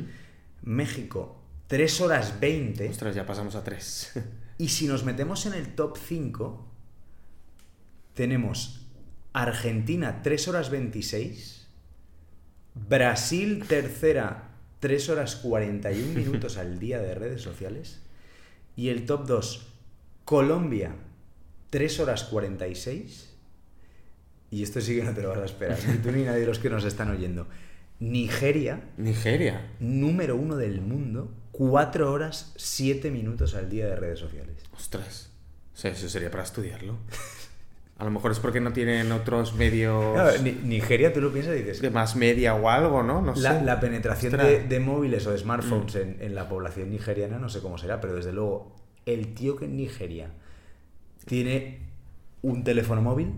México 0.63 1.39
3 1.67 2.01
horas 2.01 2.41
20. 2.41 2.89
Ostras, 2.89 3.15
ya 3.15 3.25
pasamos 3.25 3.55
a 3.55 3.63
3. 3.63 4.11
Y 4.57 4.67
si 4.67 4.87
nos 4.87 5.05
metemos 5.05 5.45
en 5.45 5.53
el 5.53 5.75
top 5.75 5.97
5, 5.97 6.67
tenemos 8.15 8.85
Argentina 9.31 10.21
3 10.21 10.47
horas 10.49 10.69
26, 10.69 11.67
Brasil 12.89 13.63
tercera 13.65 14.49
3 14.81 15.09
horas 15.09 15.37
41 15.37 16.13
minutos 16.13 16.57
al 16.57 16.79
día 16.79 16.99
de 16.99 17.15
redes 17.15 17.41
sociales 17.41 18.01
y 18.80 18.88
el 18.88 19.05
top 19.05 19.27
2 19.27 19.67
Colombia 20.23 20.95
3 21.69 21.99
horas 21.99 22.23
46 22.23 23.30
y 24.51 24.63
esto 24.63 24.80
sí 24.80 24.95
que 24.95 25.03
no 25.03 25.13
te 25.13 25.21
lo 25.21 25.30
vas 25.30 25.39
a 25.39 25.45
esperar, 25.45 25.77
ni 25.86 25.97
tú 25.97 26.11
ni 26.11 26.23
nadie 26.23 26.39
de 26.39 26.45
los 26.47 26.57
que 26.57 26.71
nos 26.71 26.84
están 26.84 27.11
oyendo. 27.11 27.47
Nigeria, 27.99 28.82
Nigeria. 28.97 29.69
número 29.80 30.36
uno 30.38 30.55
del 30.55 30.82
mundo, 30.82 31.32
4 31.51 32.11
horas 32.11 32.53
7 32.55 33.11
minutos 33.11 33.53
al 33.53 33.69
día 33.69 33.86
de 33.86 33.95
redes 33.97 34.19
sociales. 34.19 34.63
Ostras. 34.75 35.30
O 35.75 35.77
sea, 35.77 35.91
eso 35.91 36.09
sería 36.09 36.32
para 36.32 36.43
estudiarlo. 36.43 36.97
A 37.99 38.05
lo 38.05 38.11
mejor 38.11 38.31
es 38.31 38.39
porque 38.39 38.61
no 38.61 38.71
tienen 38.73 39.11
otros 39.11 39.53
medios 39.55 40.13
Claro, 40.13 40.31
Nigeria, 40.63 41.11
tú 41.13 41.19
lo 41.21 41.31
piensas 41.33 41.55
y 41.55 41.59
dices, 41.59 41.81
de 41.81 41.89
más 41.89 42.15
media 42.15 42.55
o 42.55 42.69
algo, 42.69 43.03
¿no? 43.03 43.21
No 43.21 43.35
la, 43.35 43.59
sé. 43.59 43.65
la 43.65 43.79
penetración 43.81 44.37
de, 44.37 44.63
de 44.63 44.79
móviles 44.79 45.27
o 45.27 45.31
de 45.31 45.37
smartphones 45.37 45.95
Mm. 45.95 45.99
en, 45.99 46.17
en 46.21 46.35
la 46.35 46.47
población 46.47 46.89
nigeriana 46.91 47.37
no 47.39 47.49
sé 47.49 47.59
cómo 47.59 47.77
será, 47.77 47.99
pero 47.99 48.15
desde 48.15 48.31
luego 48.31 48.73
el 49.05 49.33
tío 49.33 49.55
que 49.57 49.65
en 49.65 49.75
Nigeria 49.75 50.29
tiene 51.25 51.79
un 52.41 52.63
teléfono 52.63 53.01
móvil 53.01 53.33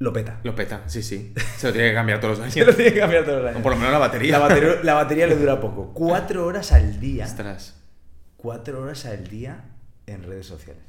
lo 0.00 0.12
peta. 0.12 0.40
Lo 0.42 0.54
peta, 0.56 0.82
sí, 0.86 1.02
sí. 1.02 1.32
Se 1.56 1.68
lo 1.68 1.72
tiene 1.72 1.88
que 1.90 1.94
cambiar 1.94 2.20
todos 2.20 2.38
los 2.38 2.52
Se 2.52 2.60
lo 2.60 2.66
años. 2.66 2.76
tiene 2.76 2.92
que 2.92 2.98
cambiar 3.00 3.24
todos 3.24 3.38
los 3.38 3.46
O 3.46 3.48
años. 3.50 3.62
por 3.62 3.72
lo 3.72 3.78
menos 3.78 3.92
la 3.92 3.98
batería. 3.98 4.32
La 4.32 4.38
batería, 4.40 4.70
la 4.82 4.94
batería 5.02 5.26
le 5.28 5.36
dura 5.36 5.60
poco. 5.60 5.92
Cuatro 5.94 6.46
horas 6.46 6.72
al 6.72 6.98
día. 7.00 7.24
Ostras. 7.24 7.80
Cuatro 8.36 8.82
horas 8.82 9.06
al 9.06 9.26
día 9.28 9.64
en 10.06 10.22
redes 10.24 10.46
sociales. 10.46 10.82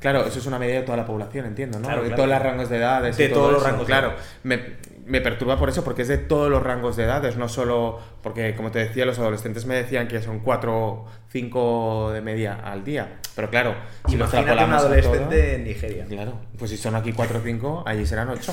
Claro, 0.00 0.24
eso 0.24 0.38
es 0.38 0.46
una 0.46 0.58
medida 0.58 0.76
de 0.80 0.82
toda 0.82 0.96
la 0.96 1.04
población, 1.06 1.46
entiendo, 1.46 1.78
¿no? 1.78 1.86
Claro, 1.86 2.02
de 2.02 2.08
claro. 2.08 2.22
todos 2.22 2.30
los 2.30 2.42
rangos 2.42 2.68
de 2.70 2.76
edades. 2.78 3.18
y 3.18 3.22
De 3.22 3.28
todo 3.28 3.38
todos 3.40 3.52
los 3.52 3.60
eso. 3.62 3.70
rangos 3.70 3.86
de 3.86 3.92
Claro, 3.92 4.14
me, 4.44 4.60
me 5.06 5.20
perturba 5.20 5.58
por 5.58 5.68
eso, 5.68 5.84
porque 5.84 6.02
es 6.02 6.08
de 6.08 6.16
todos 6.18 6.50
los 6.50 6.62
rangos 6.62 6.96
de 6.96 7.04
edades, 7.04 7.36
no 7.36 7.48
solo. 7.48 7.98
Porque, 8.22 8.54
como 8.56 8.70
te 8.70 8.78
decía, 8.78 9.04
los 9.04 9.18
adolescentes 9.18 9.66
me 9.66 9.74
decían 9.74 10.08
que 10.08 10.22
son 10.22 10.40
4 10.40 11.04
5 11.28 12.10
de 12.14 12.20
media 12.22 12.54
al 12.54 12.82
día. 12.82 13.18
Pero 13.36 13.50
claro, 13.50 13.74
si 14.08 14.16
lo 14.16 14.24
Imagínate 14.24 14.52
un 14.52 14.58
extrapolamos 14.58 14.82
a 14.82 14.86
adolescente 14.86 15.54
en 15.54 15.64
Nigeria. 15.64 16.04
Claro, 16.06 16.40
pues 16.58 16.70
si 16.70 16.76
son 16.78 16.94
aquí 16.94 17.12
4 17.12 17.38
o 17.38 17.42
5, 17.42 17.84
allí 17.86 18.06
serán 18.06 18.30
8. 18.30 18.52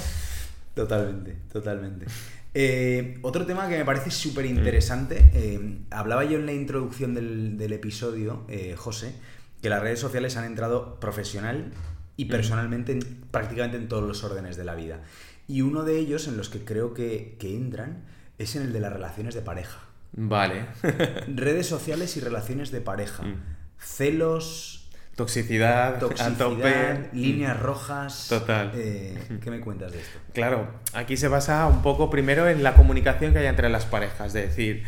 Totalmente, 0.73 1.35
totalmente. 1.51 2.05
Eh, 2.53 3.19
otro 3.21 3.45
tema 3.45 3.67
que 3.67 3.77
me 3.77 3.85
parece 3.85 4.11
súper 4.11 4.45
interesante, 4.45 5.29
eh, 5.33 5.79
hablaba 5.91 6.23
yo 6.25 6.37
en 6.37 6.45
la 6.45 6.53
introducción 6.53 7.13
del, 7.13 7.57
del 7.57 7.73
episodio, 7.73 8.45
eh, 8.47 8.73
José, 8.77 9.13
que 9.61 9.69
las 9.69 9.81
redes 9.81 9.99
sociales 9.99 10.37
han 10.37 10.45
entrado 10.45 10.99
profesional 10.99 11.71
y 12.15 12.25
personalmente 12.25 12.91
en- 12.93 13.21
prácticamente 13.31 13.77
en 13.77 13.87
todos 13.87 14.03
los 14.07 14.23
órdenes 14.23 14.57
de 14.57 14.63
la 14.63 14.75
vida. 14.75 15.01
Y 15.47 15.61
uno 15.61 15.83
de 15.83 15.97
ellos 15.97 16.27
en 16.27 16.35
los 16.37 16.49
que 16.49 16.65
creo 16.65 16.93
que, 16.93 17.37
que 17.39 17.55
entran 17.55 18.03
es 18.37 18.55
en 18.55 18.63
el 18.63 18.73
de 18.73 18.79
las 18.79 18.91
relaciones 18.93 19.33
de 19.35 19.41
pareja. 19.41 19.79
Vale. 20.13 20.65
Redes 21.27 21.67
sociales 21.67 22.15
y 22.17 22.19
relaciones 22.21 22.71
de 22.71 22.81
pareja. 22.81 23.23
Mm. 23.23 23.35
Celos, 23.79 24.73
Toxicidad, 25.15 25.95
a 25.95 25.99
toxicidad, 25.99 26.37
tope. 26.37 27.09
líneas 27.13 27.59
rojas. 27.59 28.27
Total. 28.29 28.71
Eh, 28.75 29.39
¿Qué 29.43 29.49
me 29.49 29.59
cuentas 29.61 29.91
de 29.91 29.99
esto? 29.99 30.19
Claro, 30.33 30.69
aquí 30.93 31.17
se 31.17 31.27
basa 31.27 31.65
un 31.65 31.81
poco 31.81 32.11
primero 32.11 32.47
en 32.47 32.61
la 32.61 32.75
comunicación 32.75 33.33
que 33.33 33.39
hay 33.39 33.47
entre 33.47 33.69
las 33.69 33.85
parejas. 33.85 34.33
De 34.33 34.41
decir, 34.43 34.83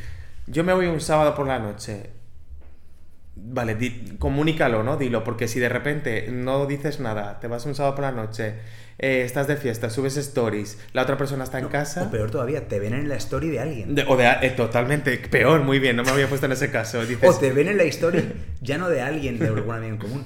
yo 0.46 0.64
me 0.64 0.74
voy 0.74 0.86
un 0.86 1.02
sábado 1.02 1.34
por 1.34 1.48
la 1.48 1.58
noche. 1.58 2.12
Vale, 3.42 3.76
di- 3.76 4.16
comunícalo, 4.20 4.84
¿no? 4.84 4.98
Dilo, 4.98 5.24
porque 5.24 5.48
si 5.48 5.60
de 5.60 5.70
repente 5.70 6.28
no 6.32 6.66
dices 6.66 7.00
nada, 7.00 7.40
te 7.40 7.48
vas 7.48 7.66
un 7.66 7.74
sábado 7.76 7.96
por 7.96 8.04
la 8.04 8.12
noche, 8.12 8.56
eh, 9.00 9.24
estás 9.26 9.48
de 9.48 9.56
fiesta, 9.56 9.90
subes 9.90 10.18
stories, 10.18 10.78
la 10.94 11.04
otra 11.04 11.18
persona 11.18 11.46
está 11.46 11.58
en 11.60 11.68
casa. 11.70 12.04
O 12.04 12.12
peor 12.12 12.30
todavía, 12.30 12.68
te 12.68 12.80
ven 12.80 12.94
en 12.94 13.08
la 13.10 13.16
story 13.16 13.50
de 13.50 13.60
alguien. 13.60 13.96
de- 13.96 14.04
o 14.08 14.18
de, 14.18 14.28
eh, 14.42 14.50
totalmente, 14.56 15.18
peor, 15.18 15.62
muy 15.62 15.80
bien, 15.80 15.96
no 15.96 16.04
me 16.04 16.12
había 16.12 16.28
puesto 16.28 16.46
en 16.46 16.52
ese 16.52 16.70
caso. 16.70 17.04
Dices, 17.06 17.28
O 17.30 17.40
te 17.40 17.52
ven 17.52 17.68
en 17.70 17.78
la 17.78 17.86
historia, 17.86 18.24
ya 18.62 18.78
no 18.78 18.90
de 18.90 19.02
alguien 19.02 19.40
de 19.40 19.48
algún 19.48 19.74
amigo 19.74 19.94
en 19.94 19.98
común, 19.98 20.26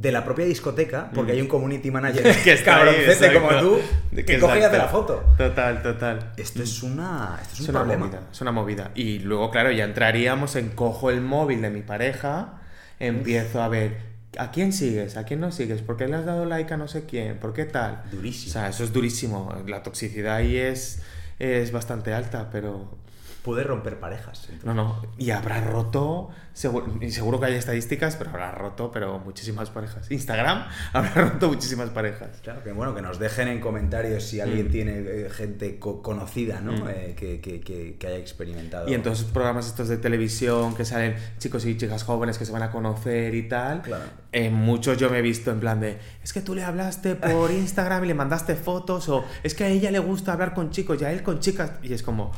de 0.00 0.12
la 0.12 0.24
propia 0.24 0.44
discoteca, 0.44 1.10
porque 1.14 1.32
hay 1.32 1.40
un 1.40 1.48
community 1.48 1.90
manager 1.90 2.22
que 2.44 2.50
ahí, 2.52 2.62
cabroncete 2.62 3.32
como 3.32 3.48
tú, 3.58 3.78
que 4.26 4.38
coge 4.38 4.60
y 4.60 4.62
hace 4.62 4.78
la 4.78 4.88
foto. 4.88 5.24
Total, 5.38 5.82
total. 5.82 6.32
Esto 6.36 6.62
es 6.62 6.82
una. 6.82 7.38
Esto 7.40 7.54
es, 7.54 7.60
Es 7.60 7.68
un 7.68 7.74
una 7.76 7.80
problema. 7.80 8.06
movida, 8.06 8.20
es 8.30 8.40
una 8.40 8.52
movida. 8.52 8.90
Y 8.94 9.18
luego, 9.20 9.50
claro, 9.50 9.70
ya 9.70 9.84
entraríamos 9.84 10.56
en 10.56 10.70
cojo 10.70 11.10
el 11.10 11.20
móvil 11.20 11.62
de 11.62 11.70
mi 11.70 11.82
pareja, 11.82 12.60
empiezo 12.98 13.62
a 13.62 13.68
ver 13.68 14.16
¿A 14.38 14.50
quién 14.50 14.72
sigues? 14.72 15.16
¿A 15.16 15.24
quién 15.24 15.40
no 15.40 15.50
sigues? 15.50 15.80
¿Por 15.80 15.96
qué 15.96 16.06
le 16.08 16.16
has 16.16 16.26
dado 16.26 16.44
like 16.44 16.72
a 16.74 16.76
no 16.76 16.88
sé 16.88 17.06
quién? 17.06 17.38
¿Por 17.38 17.54
qué 17.54 17.64
tal? 17.64 18.02
Durísimo. 18.10 18.50
O 18.50 18.52
sea, 18.52 18.68
eso 18.68 18.84
es 18.84 18.92
durísimo. 18.92 19.54
La 19.66 19.82
toxicidad 19.82 20.36
ahí 20.36 20.56
es, 20.56 21.02
es 21.38 21.72
bastante 21.72 22.12
alta, 22.12 22.50
pero 22.52 22.98
puede 23.46 23.62
romper 23.62 24.00
parejas. 24.00 24.48
Entonces. 24.50 24.64
No, 24.64 24.74
no. 24.74 25.02
Y 25.18 25.30
habrá 25.30 25.60
roto, 25.60 26.30
seguro, 26.52 26.98
y 27.00 27.12
seguro 27.12 27.38
que 27.38 27.46
hay 27.46 27.54
estadísticas, 27.54 28.16
pero 28.16 28.30
habrá 28.30 28.50
roto, 28.50 28.90
pero 28.90 29.20
muchísimas 29.20 29.70
parejas. 29.70 30.10
Instagram 30.10 30.66
habrá 30.92 31.28
roto 31.28 31.50
muchísimas 31.50 31.90
parejas. 31.90 32.40
Claro, 32.42 32.64
que 32.64 32.72
bueno, 32.72 32.92
que 32.92 33.02
nos 33.02 33.20
dejen 33.20 33.46
en 33.46 33.60
comentarios 33.60 34.24
si 34.24 34.40
alguien 34.40 34.66
mm. 34.66 34.70
tiene 34.72 34.92
eh, 34.98 35.30
gente 35.30 35.78
conocida, 35.78 36.60
¿no? 36.60 36.72
Mm. 36.72 36.88
Eh, 36.88 37.14
que, 37.16 37.40
que, 37.40 37.94
que, 37.96 38.06
haya 38.08 38.16
experimentado. 38.16 38.88
Y 38.88 38.94
en 38.94 39.04
todos 39.04 39.20
esos 39.20 39.30
programas 39.30 39.68
estos 39.68 39.86
de 39.86 39.98
televisión 39.98 40.74
que 40.74 40.84
salen 40.84 41.14
chicos 41.38 41.64
y 41.66 41.76
chicas 41.76 42.02
jóvenes 42.02 42.38
que 42.38 42.46
se 42.46 42.50
van 42.50 42.64
a 42.64 42.72
conocer 42.72 43.32
y 43.36 43.48
tal, 43.48 43.82
claro. 43.82 44.06
en 44.32 44.54
muchos 44.54 44.98
yo 44.98 45.08
me 45.08 45.18
he 45.18 45.22
visto 45.22 45.52
en 45.52 45.60
plan 45.60 45.78
de, 45.78 45.98
es 46.20 46.32
que 46.32 46.40
tú 46.40 46.56
le 46.56 46.64
hablaste 46.64 47.14
por 47.14 47.48
Instagram 47.52 48.02
y 48.02 48.08
le 48.08 48.14
mandaste 48.14 48.56
fotos, 48.56 49.08
o 49.08 49.24
es 49.44 49.54
que 49.54 49.62
a 49.62 49.68
ella 49.68 49.92
le 49.92 50.00
gusta 50.00 50.32
hablar 50.32 50.52
con 50.52 50.70
chicos 50.70 51.00
y 51.00 51.04
a 51.04 51.12
él 51.12 51.22
con 51.22 51.38
chicas, 51.38 51.70
y 51.84 51.92
es 51.92 52.02
como... 52.02 52.32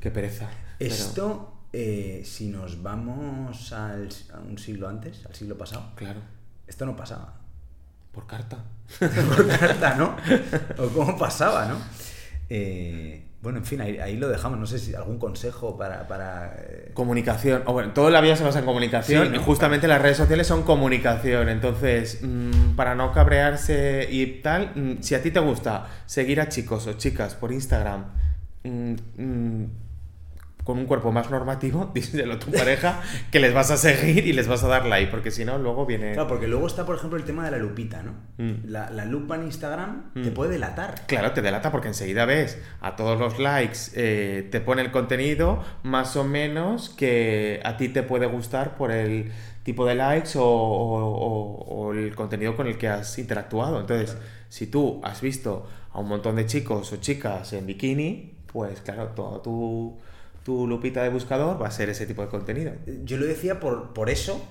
Qué 0.00 0.10
pereza. 0.10 0.48
Esto, 0.78 1.66
eh, 1.72 2.22
si 2.24 2.48
nos 2.48 2.82
vamos 2.82 3.72
al, 3.72 4.08
a 4.34 4.40
un 4.40 4.58
siglo 4.58 4.88
antes, 4.88 5.24
al 5.26 5.34
siglo 5.34 5.56
pasado, 5.56 5.92
claro. 5.94 6.20
esto 6.66 6.86
no 6.86 6.96
pasaba. 6.96 7.34
Por 8.12 8.26
carta. 8.26 8.58
Por 8.98 9.48
carta, 9.48 9.94
¿no? 9.94 10.16
o 10.78 10.88
cómo 10.88 11.16
pasaba, 11.16 11.66
¿no? 11.66 11.76
Eh, 12.50 13.24
bueno, 13.40 13.58
en 13.58 13.64
fin, 13.64 13.80
ahí, 13.80 14.16
lo 14.18 14.28
dejamos. 14.28 14.58
No 14.58 14.66
sé 14.66 14.78
si 14.78 14.94
algún 14.94 15.18
consejo 15.18 15.76
para. 15.76 16.54
Eh, 16.58 16.90
comunicación. 16.94 17.62
O 17.66 17.72
bueno, 17.72 17.92
toda 17.92 18.10
la 18.10 18.20
vida 18.20 18.36
se 18.36 18.44
basa 18.44 18.60
en 18.60 18.66
comunicación 18.66 19.34
y 19.34 19.38
justamente 19.38 19.88
las 19.88 20.00
redes 20.00 20.18
sociales 20.18 20.46
son 20.46 20.62
comunicación. 20.62 21.48
Entonces, 21.48 22.20
mm, 22.22 22.76
para 22.76 22.94
no 22.94 23.10
cabrearse 23.12 24.06
y 24.10 24.42
tal, 24.42 24.72
mm, 24.76 25.02
si 25.02 25.14
a 25.16 25.22
ti 25.22 25.32
te 25.32 25.40
gusta 25.40 25.88
seguir 26.06 26.40
a 26.40 26.48
chicos 26.48 26.86
o 26.86 26.92
chicas 26.92 27.34
por 27.34 27.50
Instagram 27.50 28.04
mm, 28.64 29.64
con 30.64 30.78
un 30.78 30.86
cuerpo 30.86 31.10
más 31.12 31.30
normativo, 31.30 31.90
díselo 31.94 32.34
a 32.34 32.38
tu 32.38 32.50
pareja 32.50 33.00
que 33.30 33.40
les 33.40 33.52
vas 33.52 33.70
a 33.70 33.76
seguir 33.76 34.26
y 34.26 34.32
les 34.32 34.46
vas 34.48 34.62
a 34.62 34.68
dar 34.68 34.86
like, 34.86 35.10
porque 35.10 35.30
si 35.30 35.44
no, 35.44 35.58
luego 35.58 35.86
viene. 35.86 36.12
Claro, 36.12 36.28
porque 36.28 36.46
luego 36.46 36.66
está, 36.66 36.86
por 36.86 36.96
ejemplo, 36.96 37.18
el 37.18 37.24
tema 37.24 37.44
de 37.44 37.50
la 37.50 37.58
lupita, 37.58 38.02
¿no? 38.02 38.14
Mm. 38.38 38.68
La, 38.68 39.04
lupa 39.04 39.34
en 39.36 39.44
Instagram 39.44 40.12
te 40.14 40.30
mm. 40.30 40.34
puede 40.34 40.52
delatar. 40.52 41.06
Claro, 41.06 41.32
te 41.32 41.42
delata 41.42 41.70
porque 41.72 41.88
enseguida 41.88 42.24
ves 42.24 42.58
a 42.80 42.96
todos 42.96 43.18
los 43.18 43.38
likes, 43.38 43.78
eh, 43.94 44.48
te 44.50 44.60
pone 44.60 44.82
el 44.82 44.90
contenido 44.90 45.62
más 45.82 46.16
o 46.16 46.24
menos 46.24 46.90
que 46.90 47.60
a 47.64 47.76
ti 47.76 47.88
te 47.88 48.02
puede 48.02 48.26
gustar 48.26 48.76
por 48.76 48.92
el 48.92 49.32
tipo 49.62 49.86
de 49.86 49.94
likes 49.94 50.30
o, 50.36 51.92
el 51.94 52.14
contenido 52.14 52.56
con 52.56 52.66
el 52.66 52.78
que 52.78 52.88
has 52.88 53.18
interactuado. 53.18 53.80
Entonces, 53.80 54.16
si 54.48 54.66
tú 54.66 55.00
has 55.04 55.20
visto 55.20 55.66
a 55.92 56.00
un 56.00 56.08
montón 56.08 56.36
de 56.36 56.46
chicos 56.46 56.92
o 56.92 56.96
chicas 56.96 57.52
en 57.52 57.66
bikini, 57.66 58.34
pues 58.52 58.80
claro, 58.80 59.08
todo 59.08 59.40
tu 59.40 59.96
tu 60.44 60.66
lupita 60.66 61.02
de 61.02 61.08
buscador 61.08 61.60
va 61.60 61.68
a 61.68 61.70
ser 61.70 61.88
ese 61.88 62.06
tipo 62.06 62.22
de 62.22 62.28
contenido. 62.28 62.72
Yo 63.04 63.16
lo 63.16 63.26
decía 63.26 63.60
por, 63.60 63.92
por 63.92 64.10
eso 64.10 64.44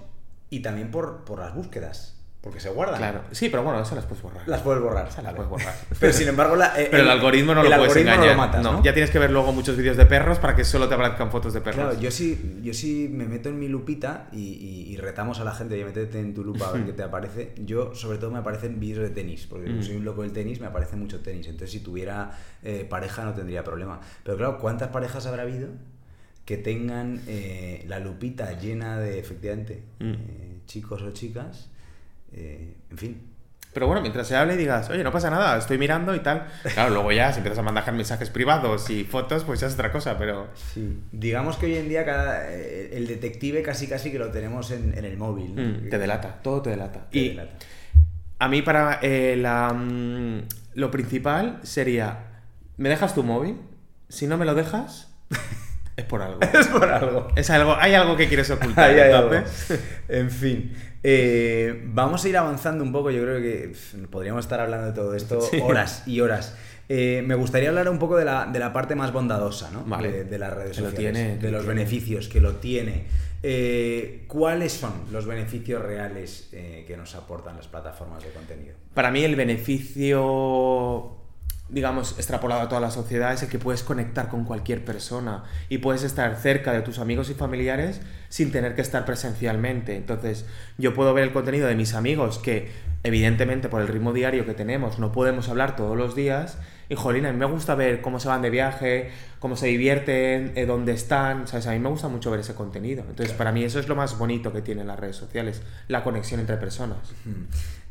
y 0.49 0.61
también 0.61 0.91
por, 0.91 1.23
por 1.25 1.39
las 1.39 1.53
búsquedas. 1.53 2.15
Porque 2.41 2.59
se 2.59 2.69
guardan. 2.69 2.97
Claro, 2.97 3.21
sí, 3.29 3.49
pero 3.49 3.61
bueno, 3.61 3.79
esas 3.79 3.93
las 3.93 4.05
puedes 4.05 4.23
borrar. 4.23 4.47
Las 4.47 4.61
puedes 4.61 4.81
borrar. 4.81 5.07
Esas 5.07 5.23
las 5.23 5.35
puedes 5.35 5.49
borrar. 5.49 5.75
Pero 5.99 6.11
sin 6.11 6.27
embargo, 6.27 6.55
eh, 6.75 6.87
pero 6.89 7.03
el, 7.03 7.09
algoritmo 7.09 7.53
no 7.53 7.61
lo 7.61 7.69
puedes 7.69 7.95
engañar. 7.95 8.61
No, 8.63 8.73
lo 8.73 8.83
Ya 8.83 8.93
tienes 8.93 9.11
que 9.11 9.19
ver 9.19 9.29
luego 9.29 9.53
muchos 9.53 9.77
vídeos 9.77 9.95
de 9.95 10.07
perros 10.07 10.39
para 10.39 10.55
que 10.55 10.63
solo 10.63 10.89
te 10.89 10.95
aparezcan 10.95 11.29
fotos 11.29 11.53
de 11.53 11.61
perros. 11.61 11.85
Claro, 11.85 11.99
yo 11.99 12.09
sí, 12.09 12.59
yo 12.63 12.73
sí 12.73 13.07
me 13.11 13.25
meto 13.25 13.49
en 13.49 13.59
mi 13.59 13.67
lupita 13.67 14.27
y, 14.31 14.97
retamos 14.97 15.39
a 15.39 15.43
la 15.43 15.53
gente, 15.53 15.77
y 15.77 15.83
métete 15.83 16.19
en 16.19 16.33
tu 16.33 16.43
lupa 16.43 16.69
a 16.69 16.71
ver 16.71 16.85
qué 16.85 16.93
te 16.93 17.03
aparece. 17.03 17.53
Yo, 17.57 17.93
sobre 17.93 18.17
todo, 18.17 18.31
me 18.31 18.39
aparecen 18.39 18.79
vídeos 18.79 19.07
de 19.07 19.11
tenis, 19.11 19.45
porque 19.47 19.69
mm. 19.69 19.83
soy 19.83 19.95
un 19.97 20.05
loco 20.05 20.23
del 20.23 20.31
tenis, 20.31 20.59
me 20.59 20.67
aparece 20.67 20.95
mucho 20.95 21.19
tenis. 21.19 21.45
Entonces, 21.45 21.71
si 21.71 21.79
tuviera 21.81 22.31
eh, 22.63 22.87
pareja, 22.89 23.23
no 23.23 23.33
tendría 23.33 23.63
problema. 23.63 23.99
Pero 24.23 24.37
claro, 24.37 24.57
¿cuántas 24.57 24.89
parejas 24.89 25.27
habrá 25.27 25.43
habido? 25.43 25.69
que 26.45 26.57
tengan 26.57 27.21
eh, 27.27 27.85
la 27.87 27.99
lupita 27.99 28.59
llena 28.59 28.99
de, 28.99 29.19
efectivamente, 29.19 29.83
mm. 29.99 30.11
eh, 30.11 30.59
chicos 30.65 31.01
o 31.01 31.11
chicas, 31.11 31.69
eh, 32.33 32.75
en 32.89 32.97
fin. 32.97 33.27
Pero 33.73 33.87
bueno, 33.87 34.01
mientras 34.01 34.27
se 34.27 34.35
hable 34.35 34.55
y 34.55 34.57
digas, 34.57 34.89
oye, 34.89 35.01
no 35.01 35.13
pasa 35.13 35.29
nada, 35.29 35.57
estoy 35.57 35.77
mirando 35.77 36.13
y 36.13 36.19
tal. 36.19 36.45
Claro, 36.73 36.89
luego 36.89 37.11
ya, 37.13 37.31
si 37.31 37.37
empiezas 37.37 37.59
a 37.59 37.61
mandar 37.61 37.89
mensajes 37.93 38.29
privados 38.29 38.89
y 38.89 39.05
fotos, 39.05 39.45
pues 39.45 39.61
ya 39.61 39.67
es 39.67 39.75
otra 39.75 39.93
cosa, 39.93 40.17
pero. 40.17 40.49
Sí. 40.73 41.01
Digamos 41.13 41.55
que 41.55 41.67
hoy 41.67 41.75
en 41.77 41.87
día 41.87 42.03
cada, 42.03 42.51
el 42.51 43.07
detective 43.07 43.61
casi 43.63 43.87
casi 43.87 44.11
que 44.11 44.19
lo 44.19 44.29
tenemos 44.29 44.71
en, 44.71 44.93
el 44.93 45.17
móvil. 45.17 45.53
Mm, 45.53 45.89
te 45.89 45.97
delata, 45.97 46.41
todo 46.41 46.61
te 46.61 46.71
delata. 46.71 47.07
y 47.13 47.39
a 48.39 48.47
mí, 48.49 48.61
para 48.61 48.99
la, 49.01 49.71
mm, 49.73 50.41
lo 50.73 50.91
principal 50.91 51.59
sería: 51.63 52.41
¿me 52.75 52.89
dejas 52.89 53.15
tu 53.15 53.23
móvil? 53.23 53.57
Si 54.09 54.27
no 54.27 54.37
me 54.37 54.43
lo 54.43 54.53
dejas. 54.53 55.13
Es 55.95 56.05
por 56.05 56.21
algo. 56.21 56.39
es 56.53 56.67
por 56.67 56.89
algo. 56.89 57.27
Es 57.35 57.49
algo. 57.49 57.75
Hay 57.79 57.93
algo 57.93 58.17
que 58.17 58.27
quieres 58.27 58.49
ocultar. 58.49 58.91
en 60.09 60.29
fin. 60.29 60.73
Eh, 61.03 61.81
vamos 61.87 62.23
a 62.23 62.29
ir 62.29 62.37
avanzando 62.37 62.83
un 62.83 62.91
poco. 62.91 63.11
Yo 63.11 63.23
creo 63.23 63.41
que 63.41 63.73
podríamos 64.09 64.45
estar 64.45 64.59
hablando 64.59 64.87
de 64.87 64.93
todo 64.93 65.15
esto 65.15 65.39
horas 65.63 66.03
y 66.07 66.21
horas. 66.21 66.55
Eh, 66.89 67.23
me 67.25 67.35
gustaría 67.35 67.69
hablar 67.69 67.89
un 67.89 67.99
poco 67.99 68.17
de 68.17 68.25
la, 68.25 68.73
parte 68.73 68.95
más 68.95 69.13
bondadosa 69.13 69.71
¿no? 69.71 69.83
de, 70.01 70.37
las 70.37 70.53
redes 70.53 70.75
sociales. 70.75 70.99
tiene, 70.99 71.37
de 71.37 71.51
los 71.51 71.65
beneficios 71.65 72.27
que 72.27 72.41
lo 72.41 72.55
tiene. 72.55 73.05
Eh, 73.43 74.25
¿Cuáles 74.27 74.73
son 74.73 74.93
los 75.11 75.25
beneficios 75.25 75.81
reales 75.81 76.49
que 76.51 76.95
nos 76.97 77.15
aportan 77.15 77.55
las 77.55 77.67
plataformas 77.67 78.23
de 78.23 78.29
contenido? 78.29 78.75
Para 78.93 79.09
mí 79.09 79.23
el 79.23 79.35
beneficio 79.35 81.17
digamos, 81.71 82.17
extrapolado 82.17 82.61
a 82.61 82.67
toda 82.67 82.81
la 82.81 82.91
sociedad, 82.91 83.33
es 83.33 83.43
el 83.43 83.49
que 83.49 83.57
puedes 83.57 83.81
conectar 83.81 84.27
con 84.27 84.43
cualquier 84.43 84.83
persona 84.83 85.45
y 85.69 85.77
puedes 85.77 86.03
estar 86.03 86.35
cerca 86.35 86.73
de 86.73 86.81
tus 86.81 86.99
amigos 86.99 87.29
y 87.29 87.33
familiares 87.33 88.01
sin 88.31 88.49
tener 88.49 88.75
que 88.75 88.81
estar 88.81 89.03
presencialmente. 89.03 89.97
Entonces, 89.97 90.45
yo 90.77 90.93
puedo 90.93 91.13
ver 91.13 91.25
el 91.25 91.33
contenido 91.33 91.67
de 91.67 91.75
mis 91.75 91.93
amigos 91.93 92.39
que, 92.39 92.71
evidentemente, 93.03 93.67
por 93.67 93.81
el 93.81 93.89
ritmo 93.89 94.13
diario 94.13 94.45
que 94.45 94.53
tenemos, 94.53 94.99
no 94.99 95.11
podemos 95.11 95.49
hablar 95.49 95.75
todos 95.75 95.97
los 95.97 96.15
días. 96.15 96.57
Y, 96.87 96.95
jolina, 96.95 97.27
a 97.27 97.33
mí 97.33 97.37
me 97.37 97.45
gusta 97.45 97.75
ver 97.75 97.99
cómo 97.99 98.21
se 98.21 98.29
van 98.29 98.41
de 98.41 98.49
viaje, 98.49 99.11
cómo 99.39 99.57
se 99.57 99.67
divierten, 99.67 100.53
eh, 100.55 100.65
dónde 100.65 100.93
están, 100.93 101.45
¿sabes? 101.45 101.67
A 101.67 101.71
mí 101.71 101.79
me 101.79 101.89
gusta 101.89 102.07
mucho 102.07 102.31
ver 102.31 102.39
ese 102.39 102.55
contenido. 102.55 103.03
Entonces, 103.09 103.35
para 103.35 103.51
mí 103.51 103.65
eso 103.65 103.79
es 103.79 103.89
lo 103.89 103.97
más 103.97 104.17
bonito 104.17 104.53
que 104.53 104.61
tienen 104.61 104.87
las 104.87 104.97
redes 104.97 105.17
sociales, 105.17 105.61
la 105.89 106.01
conexión 106.01 106.39
entre 106.39 106.55
personas. 106.55 107.13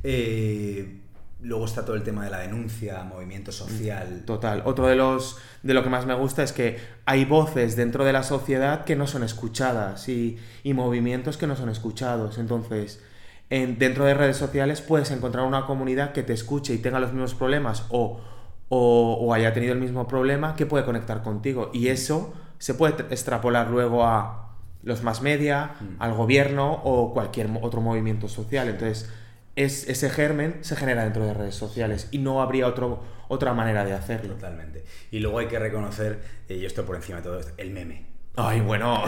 Eh 0.02 1.00
Luego 1.42 1.64
está 1.64 1.84
todo 1.84 1.96
el 1.96 2.02
tema 2.02 2.24
de 2.24 2.30
la 2.30 2.40
denuncia, 2.40 3.02
movimiento 3.04 3.50
social. 3.50 4.24
Total. 4.26 4.62
Otro 4.66 4.86
de 4.86 4.96
los 4.96 5.38
de 5.62 5.74
lo 5.74 5.82
que 5.82 5.88
más 5.88 6.06
me 6.06 6.14
gusta 6.14 6.42
es 6.42 6.52
que 6.52 6.78
hay 7.06 7.24
voces 7.24 7.76
dentro 7.76 8.04
de 8.04 8.12
la 8.12 8.22
sociedad 8.22 8.84
que 8.84 8.96
no 8.96 9.06
son 9.06 9.22
escuchadas 9.22 10.08
y, 10.08 10.38
movimientos 10.64 11.36
que 11.36 11.46
no 11.46 11.56
son 11.56 11.68
escuchados. 11.68 12.38
Entonces, 12.38 13.02
en, 13.48 13.78
dentro 13.78 14.04
de 14.04 14.14
redes 14.14 14.36
sociales 14.36 14.80
puedes 14.80 15.10
encontrar 15.10 15.46
una 15.46 15.66
comunidad 15.66 16.12
que 16.12 16.22
te 16.22 16.32
escuche 16.32 16.74
y 16.74 16.78
tenga 16.78 17.00
los 17.00 17.12
mismos 17.12 17.34
problemas 17.34 17.84
o, 17.88 18.20
o, 18.68 19.34
haya 19.34 19.52
tenido 19.52 19.72
el 19.72 19.80
mismo 19.80 20.06
problema 20.06 20.56
que 20.56 20.66
puede 20.66 20.84
conectar 20.84 21.22
contigo. 21.22 21.70
Y 21.72 21.88
eso 21.88 22.34
se 22.58 22.74
puede 22.74 23.02
extrapolar 23.10 23.70
luego 23.70 24.04
a 24.04 24.50
los 24.82 25.02
más 25.02 25.22
media, 25.22 25.72
mm. 25.80 26.02
al 26.02 26.14
gobierno 26.14 26.80
o 26.84 27.12
cualquier 27.12 27.50
otro 27.62 27.80
movimiento 27.80 28.28
social. 28.28 28.68
Entonces, 28.68 29.10
es, 29.56 29.88
ese 29.88 30.10
germen 30.10 30.58
se 30.62 30.76
genera 30.76 31.04
dentro 31.04 31.26
de 31.26 31.34
redes 31.34 31.54
sociales 31.54 32.08
y 32.10 32.18
no 32.18 32.42
habría 32.42 32.66
otro, 32.66 33.02
otra 33.28 33.52
manera 33.52 33.84
de 33.84 33.92
hacerlo. 33.92 34.34
Totalmente. 34.34 34.84
Y 35.10 35.20
luego 35.20 35.38
hay 35.38 35.46
que 35.46 35.58
reconocer, 35.58 36.20
eh, 36.48 36.56
y 36.56 36.66
esto 36.66 36.84
por 36.84 36.96
encima 36.96 37.18
de 37.18 37.24
todo 37.24 37.40
esto, 37.40 37.52
el 37.56 37.70
meme. 37.70 38.10
Ay, 38.36 38.60
bueno. 38.60 39.04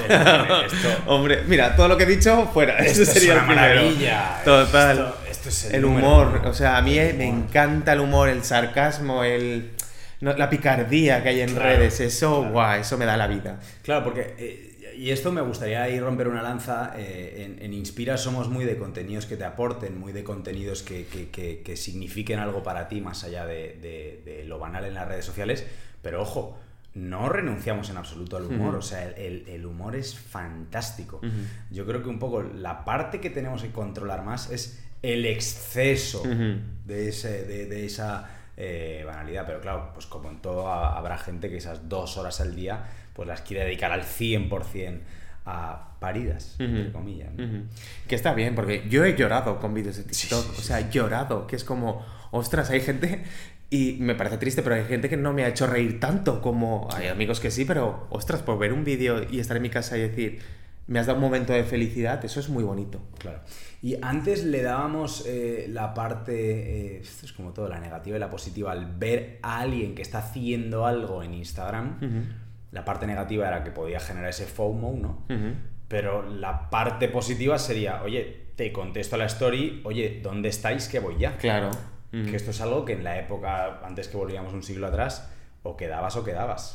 Hombre, 1.06 1.44
mira, 1.46 1.76
todo 1.76 1.88
lo 1.88 1.96
que 1.96 2.04
he 2.04 2.06
dicho 2.06 2.50
fuera. 2.52 2.78
Esto 2.78 3.04
sería 3.04 3.34
una 3.34 3.44
maravilla. 3.44 4.42
Total. 4.44 5.14
Esto, 5.30 5.48
es 5.48 5.72
el, 5.72 5.84
humor. 5.84 6.42
O 6.44 6.52
sea, 6.52 6.76
a 6.76 6.82
mí 6.82 6.96
me 7.16 7.26
encanta 7.26 7.92
el 7.92 8.00
humor, 8.00 8.28
el 8.28 8.42
sarcasmo, 8.44 9.24
el 9.24 9.70
la 10.22 10.48
picardía 10.48 11.22
que 11.22 11.30
hay 11.30 11.40
en 11.40 11.56
redes. 11.56 12.00
Eso, 12.00 12.48
guau, 12.50 12.78
eso 12.78 12.96
me 12.96 13.04
da 13.04 13.16
la 13.16 13.26
vida. 13.26 13.58
Claro, 13.82 14.04
porque 14.04 14.34
eh, 14.38 14.71
y 14.96 15.10
esto 15.10 15.32
me 15.32 15.40
gustaría 15.40 15.88
ir 15.88 16.02
romper 16.02 16.28
una 16.28 16.42
lanza. 16.42 16.94
Eh, 16.96 17.56
en, 17.60 17.72
Inspira 17.72 18.16
somos 18.16 18.48
muy 18.48 18.64
de 18.64 18.76
contenidos 18.76 19.26
que 19.26 19.36
te 19.36 19.44
aporten, 19.44 19.98
muy 19.98 20.12
de 20.12 20.24
contenidos 20.24 20.82
que, 20.82 21.74
signifiquen 21.76 22.38
algo 22.38 22.62
para 22.62 22.88
ti 22.88 23.00
más 23.00 23.24
allá 23.24 23.46
de, 23.46 24.44
lo 24.46 24.58
banal 24.58 24.84
en 24.84 24.94
las 24.94 25.08
redes 25.08 25.24
sociales. 25.24 25.66
Pero 26.02 26.22
ojo, 26.22 26.58
no 26.94 27.28
renunciamos 27.28 27.90
en 27.90 27.96
absoluto 27.96 28.36
al 28.36 28.44
humor. 28.44 28.76
O 28.76 28.82
sea, 28.82 29.08
el, 29.08 29.66
humor 29.66 29.96
es 29.96 30.18
fantástico. 30.18 31.20
Yo 31.70 31.86
creo 31.86 32.02
que 32.02 32.08
un 32.08 32.18
poco 32.18 32.42
la 32.42 32.84
parte 32.84 33.20
que 33.20 33.30
tenemos 33.30 33.62
que 33.62 33.70
controlar 33.70 34.24
más 34.24 34.50
es 34.50 34.82
el 35.02 35.26
exceso 35.26 36.22
de, 36.22 37.08
ese, 37.08 37.44
de, 37.44 37.84
esa 37.84 38.28
eh, 38.56 39.02
banalidad. 39.06 39.46
Pero 39.46 39.60
claro, 39.60 39.90
pues 39.94 40.06
como 40.06 40.30
en 40.30 40.40
todo 40.40 40.68
habrá 40.68 41.18
gente 41.18 41.50
que 41.50 41.56
esas 41.56 41.88
dos 41.88 42.16
horas 42.16 42.40
al 42.40 42.54
día 42.54 42.84
pues 43.14 43.28
las 43.28 43.42
quiere 43.42 43.64
dedicar 43.64 43.92
al 43.92 44.02
100% 44.02 45.00
a 45.44 45.96
paridas, 45.98 46.56
entre 46.58 46.92
comillas. 46.92 47.30
Que 48.06 48.14
está 48.14 48.34
bien, 48.34 48.54
porque 48.54 48.84
yo 48.88 49.04
he 49.04 49.16
llorado 49.16 49.58
con 49.58 49.74
vídeos 49.74 49.96
de 49.96 50.04
TikTok. 50.04 50.58
o 50.58 50.62
sea, 50.62 50.80
he 50.80 50.90
llorado, 50.90 51.46
que 51.46 51.56
es 51.56 51.64
como, 51.64 52.04
ostras, 52.30 52.70
hay 52.70 52.80
gente. 52.80 53.24
Y 53.70 53.96
me 54.00 54.14
parece 54.14 54.36
triste, 54.36 54.62
pero 54.62 54.74
hay 54.74 54.84
gente 54.84 55.08
que 55.08 55.16
no 55.16 55.32
me 55.32 55.44
ha 55.44 55.48
hecho 55.48 55.66
reír 55.66 55.98
tanto 55.98 56.42
como. 56.42 56.88
Hay 56.92 57.08
amigos 57.08 57.40
que 57.40 57.50
sí, 57.50 57.64
pero 57.64 58.06
ostras, 58.10 58.42
por 58.42 58.58
ver 58.58 58.72
un 58.72 58.84
vídeo 58.84 59.26
y 59.30 59.40
estar 59.40 59.56
en 59.56 59.62
mi 59.62 59.70
casa 59.70 59.96
y 59.96 60.02
decir, 60.02 60.40
me 60.86 60.98
has 60.98 61.06
dado 61.06 61.16
un 61.16 61.24
momento 61.24 61.52
de 61.52 61.64
felicidad, 61.64 62.22
eso 62.24 62.38
es 62.38 62.48
muy 62.48 62.64
bonito. 62.64 63.00
Claro. 63.18 63.40
Y 63.80 63.96
antes 64.02 64.44
le 64.44 64.62
dábamos 64.62 65.24
eh, 65.26 65.66
la 65.68 65.94
parte, 65.94 66.96
eh, 66.96 67.00
esto 67.00 67.26
es 67.26 67.32
como 67.32 67.52
todo, 67.52 67.68
la 67.68 67.80
negativa 67.80 68.16
y 68.16 68.20
la 68.20 68.30
positiva, 68.30 68.72
al 68.72 68.94
ver 68.96 69.38
a 69.42 69.60
alguien 69.60 69.94
que 69.94 70.02
está 70.02 70.18
haciendo 70.18 70.86
algo 70.86 71.22
en 71.22 71.34
Instagram, 71.34 71.98
la 72.72 72.84
parte 72.84 73.06
negativa 73.06 73.46
era 73.46 73.62
que 73.62 73.70
podía 73.70 74.00
generar 74.00 74.30
ese 74.30 74.46
FOMO, 74.46 74.94
¿no? 74.98 75.24
Pero 75.88 76.28
la 76.28 76.70
parte 76.70 77.08
positiva 77.08 77.58
sería, 77.58 78.02
oye, 78.02 78.46
te 78.56 78.72
contesto 78.72 79.16
la 79.16 79.26
story, 79.26 79.82
oye, 79.84 80.20
¿dónde 80.22 80.48
estáis? 80.48 80.88
Que 80.88 80.98
voy 80.98 81.18
ya. 81.18 81.36
Claro. 81.36 81.70
Que 82.10 82.36
esto 82.36 82.50
es 82.50 82.60
algo 82.60 82.84
que 82.84 82.94
en 82.94 83.04
la 83.04 83.18
época, 83.18 83.80
antes 83.84 84.08
que 84.08 84.16
volvíamos 84.16 84.52
un 84.52 84.62
siglo 84.62 84.86
atrás, 84.86 85.30
o 85.62 85.76
quedabas 85.76 86.16
o 86.16 86.24
quedabas. 86.24 86.74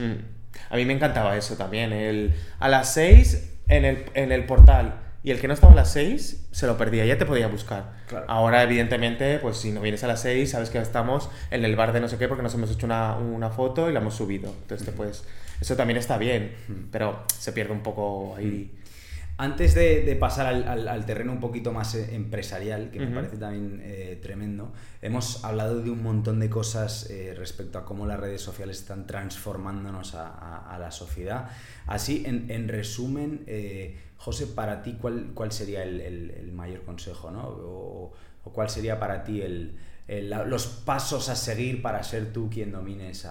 A 0.69 0.75
mí 0.75 0.85
me 0.85 0.93
encantaba 0.93 1.35
eso 1.35 1.55
también. 1.55 1.91
El, 1.91 2.33
a 2.59 2.69
las 2.69 2.93
6 2.93 3.59
en 3.67 3.85
el, 3.85 4.05
en 4.13 4.31
el 4.31 4.45
portal 4.45 5.01
y 5.23 5.31
el 5.31 5.41
que 5.41 5.47
no 5.47 5.53
estaba 5.53 5.73
a 5.73 5.75
las 5.75 5.91
6 5.91 6.47
se 6.51 6.67
lo 6.67 6.77
perdía, 6.77 7.05
ya 7.05 7.17
te 7.17 7.25
podía 7.25 7.47
buscar. 7.47 7.91
Ahora, 8.27 8.63
evidentemente, 8.63 9.39
pues 9.39 9.57
si 9.57 9.71
no 9.71 9.81
vienes 9.81 10.03
a 10.03 10.07
las 10.07 10.21
6, 10.21 10.51
sabes 10.51 10.69
que 10.69 10.77
estamos 10.77 11.29
en 11.51 11.65
el 11.65 11.75
bar 11.75 11.91
de 11.91 11.99
no 11.99 12.07
sé 12.07 12.17
qué 12.17 12.27
porque 12.27 12.43
nos 12.43 12.53
hemos 12.53 12.71
hecho 12.71 12.85
una, 12.85 13.17
una 13.17 13.49
foto 13.49 13.89
y 13.89 13.93
la 13.93 13.99
hemos 13.99 14.15
subido. 14.15 14.49
Entonces, 14.61 14.89
pues, 14.95 15.25
eso 15.59 15.75
también 15.75 15.97
está 15.97 16.17
bien, 16.17 16.53
pero 16.91 17.23
se 17.27 17.51
pierde 17.51 17.73
un 17.73 17.81
poco 17.81 18.35
ahí. 18.35 18.71
Antes 19.39 19.75
de, 19.75 20.17
pasar 20.19 20.47
al, 20.47 21.05
terreno 21.05 21.31
un 21.31 21.39
poquito 21.39 21.71
más 21.71 21.93
eh, 21.93 22.15
empresarial, 22.15 22.89
que 22.89 22.99
me 22.99 23.13
parece 23.13 23.37
también 23.37 23.79
eh, 23.83 24.19
tremendo, 24.19 24.73
hemos 24.99 25.45
hablado 25.45 25.79
de 25.79 25.91
un 25.91 26.01
montón 26.01 26.39
de 26.39 26.49
cosas 26.49 27.07
eh, 27.11 27.35
respecto 27.37 27.77
a 27.77 27.85
cómo 27.85 28.07
las 28.07 28.19
redes 28.19 28.41
sociales 28.41 28.79
están 28.79 29.05
transformándonos 29.05 30.15
a, 30.15 30.75
la 30.79 30.89
sociedad. 30.89 31.51
Así, 31.85 32.23
en, 32.25 32.67
resumen, 32.67 33.45
José, 34.17 34.47
para 34.47 34.81
ti, 34.81 34.97
¿cuál, 34.99 35.31
cuál 35.35 35.51
sería 35.51 35.83
el, 35.83 36.51
mayor 36.53 36.81
consejo? 36.81 37.29
¿no? 37.29 37.41
O, 37.41 38.13
cuál 38.51 38.71
sería 38.71 38.99
para 38.99 39.23
ti 39.23 39.43
los 40.07 40.65
pasos 40.65 41.29
a 41.29 41.35
seguir 41.35 41.83
para 41.83 42.01
ser 42.01 42.33
tú 42.33 42.49
quien 42.49 42.71
domines 42.71 43.27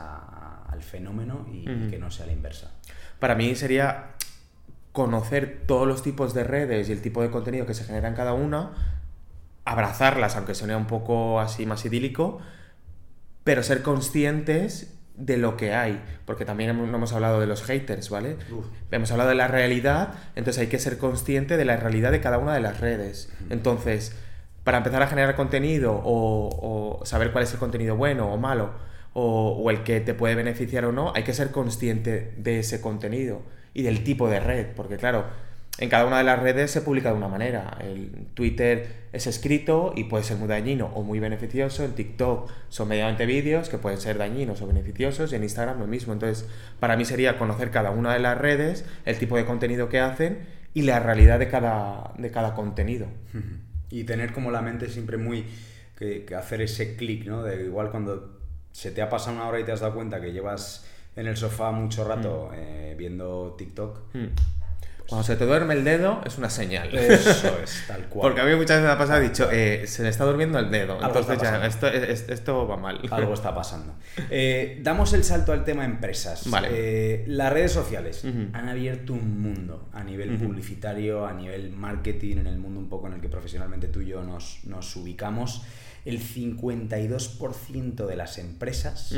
al 0.76 0.82
fenómeno 0.82 1.46
y 1.52 1.64
que 1.88 1.98
no 1.98 2.10
sea 2.10 2.26
la 2.26 2.32
inversa? 2.32 2.72
Para 3.18 3.34
mí 3.34 3.54
sería 3.54 4.10
conocer 4.92 5.64
todos 5.66 5.86
los 5.86 6.02
tipos 6.02 6.32
de 6.32 6.44
redes 6.44 6.88
y 6.88 6.92
el 6.92 7.02
tipo 7.02 7.22
de 7.22 7.30
contenido 7.30 7.66
que 7.66 7.74
se 7.74 7.84
genera 7.84 8.08
en 8.08 8.14
cada 8.14 8.32
una, 8.32 8.72
abrazarlas, 9.64 10.36
aunque 10.36 10.54
suene 10.54 10.76
un 10.76 10.86
poco 10.86 11.40
así 11.40 11.66
más 11.66 11.84
idílico, 11.84 12.38
pero 13.44 13.62
ser 13.62 13.82
conscientes 13.82 14.96
de 15.16 15.38
lo 15.38 15.56
que 15.56 15.74
hay, 15.74 16.02
porque 16.24 16.44
también 16.44 16.76
no 16.76 16.96
hemos 16.96 17.12
hablado 17.12 17.40
de 17.40 17.46
los 17.46 17.62
haters, 17.62 18.10
¿vale? 18.10 18.36
Hemos 18.90 19.10
hablado 19.10 19.30
de 19.30 19.36
la 19.36 19.48
realidad, 19.48 20.14
entonces 20.34 20.62
hay 20.62 20.68
que 20.68 20.78
ser 20.78 20.98
consciente 20.98 21.56
de 21.56 21.64
la 21.64 21.76
realidad 21.76 22.12
de 22.12 22.20
cada 22.20 22.38
una 22.38 22.54
de 22.54 22.60
las 22.60 22.80
redes. 22.80 23.32
Entonces, 23.48 24.14
para 24.64 24.78
empezar 24.78 25.02
a 25.02 25.06
generar 25.06 25.36
contenido 25.36 26.00
o, 26.04 27.00
saber 27.04 27.32
cuál 27.32 27.44
es 27.44 27.52
el 27.52 27.58
contenido 27.58 27.96
bueno 27.96 28.32
o 28.32 28.36
malo, 28.36 28.72
o, 29.18 29.70
el 29.70 29.82
que 29.82 30.00
te 30.00 30.12
puede 30.12 30.34
beneficiar 30.34 30.84
o 30.84 30.92
no, 30.92 31.10
hay 31.14 31.22
que 31.22 31.32
ser 31.32 31.50
consciente 31.50 32.34
de 32.36 32.58
ese 32.58 32.82
contenido 32.82 33.40
y 33.72 33.82
del 33.82 34.04
tipo 34.04 34.28
de 34.28 34.40
red, 34.40 34.66
porque 34.76 34.98
claro, 34.98 35.24
en 35.78 35.88
cada 35.88 36.04
una 36.04 36.18
de 36.18 36.24
las 36.24 36.38
redes 36.38 36.70
se 36.70 36.82
publica 36.82 37.10
de 37.10 37.16
una 37.16 37.28
manera. 37.28 37.78
El 37.80 38.10
Twitter 38.34 39.06
es 39.14 39.26
escrito 39.26 39.94
y 39.96 40.04
puede 40.04 40.22
ser 40.22 40.36
muy 40.36 40.48
dañino 40.48 40.90
o 40.94 41.02
muy 41.02 41.18
beneficioso. 41.18 41.82
En 41.82 41.92
TikTok 41.92 42.50
son 42.68 42.88
mediante 42.88 43.24
vídeos 43.24 43.70
que 43.70 43.78
pueden 43.78 43.98
ser 43.98 44.18
dañinos 44.18 44.60
o 44.60 44.66
beneficiosos 44.66 45.32
y 45.32 45.36
en 45.36 45.44
Instagram 45.44 45.78
lo 45.78 45.86
mismo. 45.86 46.12
Entonces, 46.12 46.46
para 46.78 46.98
mí 46.98 47.06
sería 47.06 47.38
conocer 47.38 47.70
cada 47.70 47.92
una 47.92 48.12
de 48.12 48.20
las 48.20 48.36
redes, 48.36 48.84
el 49.06 49.18
tipo 49.18 49.38
de 49.38 49.46
contenido 49.46 49.88
que 49.88 49.98
hacen 49.98 50.40
y 50.74 50.82
la 50.82 51.00
realidad 51.00 51.38
de 51.38 51.48
cada, 51.48 52.12
de 52.18 52.30
cada 52.30 52.54
contenido. 52.54 53.06
Y 53.88 54.02
tener 54.02 54.32
como 54.32 54.50
la 54.50 54.62
mente 54.62 54.88
siempre 54.88 55.16
muy... 55.16 55.46
que, 55.96 56.26
hacer 56.36 56.60
ese 56.60 56.96
clic, 56.96 57.24
¿no? 57.24 57.44
De 57.44 57.64
igual 57.64 57.92
cuando 57.92 58.35
se 58.76 58.90
te 58.90 59.00
ha 59.00 59.08
pasado 59.08 59.36
una 59.36 59.48
hora 59.48 59.58
y 59.58 59.64
te 59.64 59.72
has 59.72 59.80
dado 59.80 59.94
cuenta 59.94 60.20
que 60.20 60.32
llevas 60.32 60.84
en 61.16 61.26
el 61.26 61.34
sofá 61.34 61.70
mucho 61.70 62.04
rato 62.04 62.50
mm. 62.52 62.54
eh, 62.56 62.94
viendo 62.98 63.54
TikTok. 63.56 64.00
Mm. 64.12 64.26
Cuando 65.08 65.26
se 65.26 65.36
te 65.36 65.46
duerme 65.46 65.72
el 65.72 65.82
dedo 65.82 66.20
es 66.26 66.36
una 66.36 66.50
señal. 66.50 66.94
Eso 66.94 67.58
es, 67.62 67.84
tal 67.88 68.04
cual. 68.10 68.20
Porque 68.20 68.42
a 68.42 68.44
mí 68.44 68.54
muchas 68.54 68.76
veces 68.76 68.82
me 68.82 68.90
ha 68.90 68.98
pasado, 68.98 69.22
he 69.22 69.28
dicho, 69.28 69.48
eh, 69.50 69.86
se 69.86 70.02
le 70.02 70.10
está 70.10 70.24
durmiendo 70.24 70.58
el 70.58 70.70
dedo. 70.70 70.98
entonces 71.02 71.40
ya, 71.40 71.64
esto, 71.64 71.86
esto, 71.86 72.68
va 72.68 72.76
mal. 72.76 73.00
Algo 73.10 73.32
está 73.34 73.54
pasando. 73.54 73.94
Eh, 74.28 74.78
damos 74.82 75.14
el 75.14 75.24
salto 75.24 75.52
al 75.52 75.64
tema 75.64 75.86
empresas. 75.86 76.50
Vale. 76.50 77.24
las 77.28 77.50
redes 77.50 77.72
sociales 77.72 78.26
han 78.52 78.68
abierto 78.68 79.14
un 79.14 79.40
mundo 79.40 79.88
a 79.94 80.04
nivel 80.04 80.36
publicitario, 80.36 81.24
a 81.24 81.32
nivel 81.32 81.70
marketing, 81.70 82.38
en 82.38 82.46
el 82.48 82.58
mundo 82.58 82.78
un 82.78 82.90
poco 82.90 83.06
en 83.06 83.14
el 83.14 83.20
que 83.22 83.30
profesionalmente 83.30 83.88
tú 83.88 84.02
y 84.02 84.08
yo 84.08 84.22
nos, 84.22 84.58
nos 84.64 84.94
ubicamos. 84.96 85.62
El 86.06 86.20
52% 86.20 88.06
de 88.06 88.16
las 88.16 88.38
empresas 88.38 89.12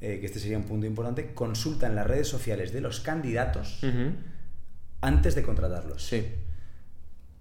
eh, 0.00 0.20
que 0.20 0.26
este 0.26 0.38
sería 0.38 0.58
un 0.58 0.64
punto 0.64 0.86
importante, 0.86 1.32
consultan 1.32 1.94
las 1.94 2.06
redes 2.06 2.28
sociales 2.28 2.72
de 2.72 2.82
los 2.82 3.00
candidatos 3.00 3.80
antes 5.00 5.34
de 5.34 5.42
contratarlos. 5.42 6.04
Sí. 6.04 6.26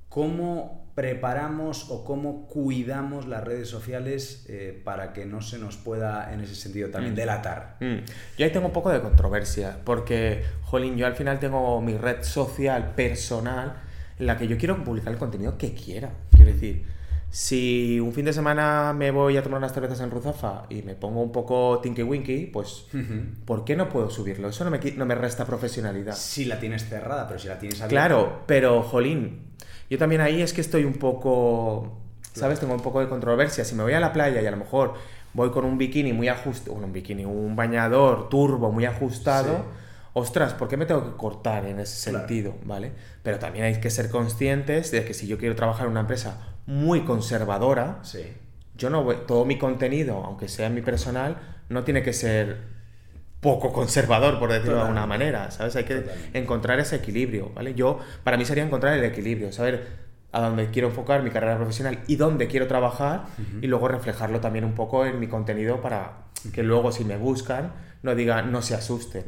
¿Cómo 0.08 0.92
preparamos 0.96 1.90
o 1.90 2.06
cómo 2.06 2.48
cuidamos 2.48 3.28
las 3.28 3.44
redes 3.44 3.68
sociales 3.68 4.46
eh, 4.48 4.80
para 4.84 5.12
que 5.12 5.26
no 5.26 5.42
se 5.42 5.58
nos 5.58 5.76
pueda, 5.76 6.34
en 6.34 6.40
ese 6.40 6.56
sentido, 6.56 6.90
también 6.90 7.14
mm. 7.14 7.18
delatar? 7.18 7.78
Mm. 7.82 7.98
Yo 8.38 8.46
ahí 8.46 8.52
tengo 8.52 8.68
un 8.68 8.74
poco 8.74 8.92
de 8.92 9.02
controversia, 9.02 9.80
porque, 9.84 10.44
jolín, 10.62 10.96
yo 10.96 11.06
al 11.06 11.16
final 11.16 11.40
tengo 11.40 11.82
mi 11.82 11.98
red 11.98 12.24
social 12.24 12.94
personal 12.96 13.74
en 14.20 14.26
la 14.26 14.38
que 14.38 14.48
yo 14.48 14.58
quiero 14.58 14.82
publicar 14.84 15.12
el 15.12 15.20
contenido 15.20 15.58
que 15.58 15.74
quiera. 15.74 16.12
Quiero 16.32 16.54
decir, 16.54 16.86
si 17.34 18.00
un 18.00 18.14
fin 18.14 18.26
de 18.26 18.32
semana 18.32 18.94
me 18.94 19.10
voy 19.10 19.38
a 19.38 19.42
tomar 19.42 19.58
unas 19.58 19.74
cervezas 19.74 20.00
en 20.02 20.12
Ruzafa 20.12 20.68
y 20.70 20.84
me 20.84 20.94
pongo 20.94 21.24
un 21.24 21.32
poco 21.32 21.80
tinky 21.82 22.04
winky, 22.04 22.46
pues 22.46 22.86
¿por 23.46 23.66
qué 23.66 23.76
no 23.76 23.90
puedo 23.90 24.12
subirlo? 24.12 24.50
Eso 24.50 24.64
no 24.64 24.70
me, 24.70 24.78
no 24.78 25.08
me 25.08 25.16
resta 25.16 25.44
profesionalidad. 25.44 26.14
Si 26.14 26.46
la 26.46 26.60
tienes 26.60 26.88
cerrada, 26.88 27.28
pero 27.28 27.40
si 27.40 27.48
la 27.48 27.58
tienes 27.58 27.82
abierta. 27.82 27.90
Claro, 27.90 28.44
pero 28.46 28.84
jolín, 28.84 29.48
yo 29.90 29.98
también 29.98 30.22
ahí 30.22 30.44
es 30.44 30.54
que 30.54 30.62
estoy 30.62 30.84
un 30.84 30.94
poco, 30.94 31.98
¿sabes? 32.34 32.60
Tengo 32.60 32.76
un 32.76 32.82
poco 32.82 33.00
de 33.00 33.10
controversia. 33.10 33.66
Si 33.66 33.74
me 33.74 33.82
voy 33.82 33.94
a 33.94 34.00
la 34.00 34.14
playa 34.14 34.40
y 34.40 34.46
a 34.46 34.52
lo 34.52 34.58
mejor 34.58 34.94
voy 35.34 35.50
con 35.50 35.66
un 35.66 35.80
bikini 35.80 36.14
muy 36.14 36.28
ajustado, 36.28 36.74
un 36.78 36.94
bikini, 36.94 37.26
un 37.26 37.56
bañador 37.56 38.30
turbo 38.30 38.72
muy 38.72 38.86
ajustado, 38.86 39.66
ostras, 40.14 40.54
¿por 40.54 40.68
qué 40.68 40.78
me 40.78 40.86
tengo 40.86 41.04
que 41.04 41.18
cortar 41.18 41.66
en 41.66 41.80
ese 41.80 42.12
sentido? 42.12 42.54
¿Vale? 42.64 42.92
Pero 43.24 43.40
también 43.40 43.66
hay 43.66 43.82
que 43.82 43.90
ser 43.90 44.12
conscientes 44.12 44.92
de 44.92 45.04
que 45.04 45.16
si 45.16 45.26
yo 45.26 45.40
quiero 45.40 45.56
trabajar 45.56 45.88
en 45.88 45.94
una 45.94 46.02
empresa 46.02 46.53
muy 46.66 47.02
conservadora, 47.02 48.00
sí. 48.04 48.24
yo 48.76 48.90
no 48.90 49.04
voy, 49.04 49.18
todo 49.28 49.46
mi 49.46 49.58
contenido, 49.58 50.24
aunque 50.24 50.48
sea 50.48 50.70
mi 50.70 50.82
personal, 50.82 51.38
no 51.70 51.84
tiene 51.84 52.04
que 52.04 52.14
ser 52.14 52.74
poco 53.40 53.74
conservador, 53.74 54.40
por 54.40 54.52
decirlo 54.52 54.76
de 54.76 54.82
alguna 54.82 55.06
manera, 55.06 55.52
¿sabes? 55.52 55.76
Hay 55.76 55.84
que 55.84 56.06
encontrar 56.34 56.80
ese 56.80 56.96
equilibrio, 56.96 57.52
¿vale? 57.54 57.74
Yo, 57.74 58.00
para 58.24 58.38
mí 58.38 58.46
sería 58.46 58.64
encontrar 58.64 58.98
el 58.98 59.04
equilibrio, 59.04 59.52
saber 59.52 60.04
a 60.32 60.42
dónde 60.42 60.72
quiero 60.72 60.88
enfocar 60.88 61.22
mi 61.22 61.30
carrera 61.30 61.58
profesional 61.58 62.00
y 62.08 62.16
dónde 62.16 62.48
quiero 62.48 62.68
trabajar 62.68 63.26
y 63.62 63.68
luego 63.68 63.88
reflejarlo 63.88 64.40
también 64.40 64.66
un 64.66 64.74
poco 64.74 65.06
en 65.06 65.20
mi 65.20 65.28
contenido 65.28 65.80
para 65.80 66.24
que 66.52 66.64
luego 66.64 66.92
si 66.92 67.06
me 67.06 67.18
buscan 67.18 67.72
no 68.02 68.16
digan, 68.16 68.52
no 68.52 68.62
se 68.62 68.76
asusten. 68.76 69.24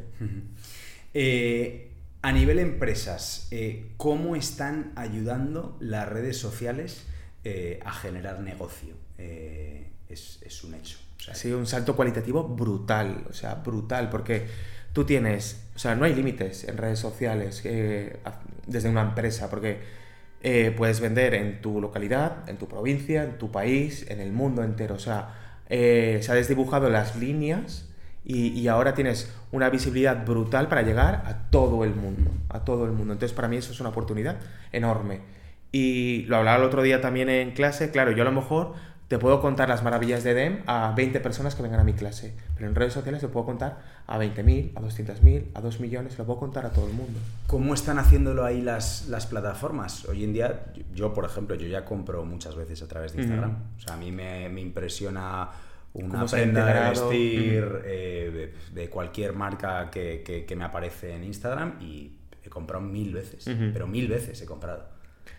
eh, 1.14 1.92
a 2.22 2.32
nivel 2.32 2.58
empresas, 2.58 3.48
eh, 3.52 3.92
¿cómo 3.98 4.36
están 4.36 4.92
ayudando 4.96 5.78
las 5.80 6.10
redes 6.10 6.38
sociales 6.38 7.06
eh, 7.46 7.80
a 7.86 7.93
generar 7.93 8.41
negocio? 8.41 8.96
Eh, 9.18 9.91
es, 10.10 10.64
un 10.64 10.74
hecho. 10.74 10.98
ha 11.32 11.36
sido 11.36 11.58
un 11.58 11.66
salto 11.66 11.96
cualitativo 11.96 12.43
brutal, 12.43 13.24
o 13.30 13.34
sea, 13.34 13.56
brutal, 13.56 14.10
porque 14.10 14.46
tú 14.91 15.06
tienes, 15.06 15.68
o 15.76 15.80
sea, 15.80 15.96
no 15.96 16.06
hay 16.06 16.14
límites 16.14 16.66
en 16.66 16.78
redes 16.78 17.00
sociales 17.00 17.64
desde 18.68 18.89
una 18.89 19.02
empresa, 19.02 19.50
porque 19.50 19.80
puedes 20.78 21.00
vender 21.00 21.34
en 21.34 21.62
tu 21.62 21.82
localidad, 21.82 22.48
en 22.50 22.58
tu 22.58 22.68
provincia, 22.68 23.24
en 23.24 23.38
tu 23.38 23.52
país, 23.52 24.06
en 24.10 24.20
el 24.20 24.32
mundo 24.32 24.64
entero, 24.64 24.96
o 24.96 25.00
sea, 25.00 25.62
se 25.68 26.28
ha 26.30 26.36
desdibujado 26.36 26.89
las 26.89 27.16
líneas 27.16 27.86
y, 28.28 28.68
ahora 28.68 28.96
tienes 28.96 29.32
una 29.52 29.70
visibilidad 29.70 30.26
brutal 30.26 30.68
para 30.68 30.82
llegar 30.82 31.24
a 31.28 31.52
todo 31.52 31.84
el 31.84 31.93
mundo, 31.93 32.32
a 32.50 32.66
todo 32.66 32.86
el 32.86 32.91
mundo. 32.91 33.14
Entonces 33.14 33.36
para 33.36 33.48
mí 33.48 33.58
eso 33.58 33.72
es 33.72 33.80
una 33.80 33.89
oportunidad 33.89 34.38
enorme. 34.72 35.20
Y 35.76 36.24
lo 36.28 36.38
hablaba 36.38 36.56
el 36.60 36.64
otro 36.64 36.84
día 36.84 37.02
también 37.02 37.28
en 37.28 37.52
clase, 37.52 37.92
claro, 37.92 38.12
yo 38.12 38.22
a 38.22 38.26
lo 38.26 38.32
mejor 38.32 38.76
te 39.10 39.20
puedo 39.20 39.42
contar 39.42 39.68
las 39.68 39.84
maravillas 39.84 40.24
de 40.24 40.34
DEM 40.34 40.64
a 40.68 40.94
20 40.96 41.20
personas 41.20 41.54
que 41.54 41.64
vengan 41.64 41.82
a 41.82 41.84
mi 41.84 41.92
clase, 41.92 42.34
pero 42.54 42.70
en 42.70 42.76
redes 42.76 42.94
sociales 42.94 43.20
te 43.20 43.28
puedo 43.28 43.46
contar 43.46 43.80
a 44.08 44.18
20.000, 44.18 44.72
a 44.74 44.80
200.000, 44.80 45.48
a 45.54 45.60
2 45.60 45.80
millones, 45.82 46.18
lo 46.18 46.24
puedo 46.24 46.40
contar 46.40 46.66
a 46.66 46.70
todo 46.70 46.88
el 46.88 46.94
mundo. 46.94 47.20
¿Cómo 47.46 47.74
están 47.74 48.00
haciéndolo 48.00 48.46
ahí 48.46 48.62
las, 48.62 49.10
las 49.10 49.28
plataformas? 49.28 50.06
Hoy 50.06 50.24
en 50.24 50.32
día, 50.32 50.68
yo, 50.94 51.14
por 51.14 51.26
ejemplo, 51.26 51.58
yo 51.58 51.68
ya 51.68 51.84
compro 51.84 52.24
muchas 52.24 52.56
veces 52.56 52.82
a 52.82 52.88
través 52.88 53.12
de 53.12 53.24
Instagram. 53.24 53.58
O 53.78 53.82
sea, 53.82 53.96
a 53.96 53.98
mí 53.98 54.14
me, 54.14 54.48
me 54.48 54.62
impresiona 54.62 55.50
una 55.92 56.26
prenda 56.26 56.66
de 56.68 56.90
vestir 56.90 57.82
eh, 57.84 58.54
de, 58.72 58.90
cualquier 58.90 59.34
marca 59.34 59.92
que, 59.92 60.24
que, 60.26 60.46
que, 60.46 60.56
me 60.56 60.64
aparece 60.64 61.14
en 61.14 61.26
Instagram 61.26 61.82
y 61.82 62.14
he 62.46 62.50
comprado 62.50 62.82
mil 62.82 63.14
veces, 63.14 63.46
pero 63.74 63.88
mil 63.88 64.08
veces 64.08 64.42
he 64.42 64.46
comprado. 64.46 64.95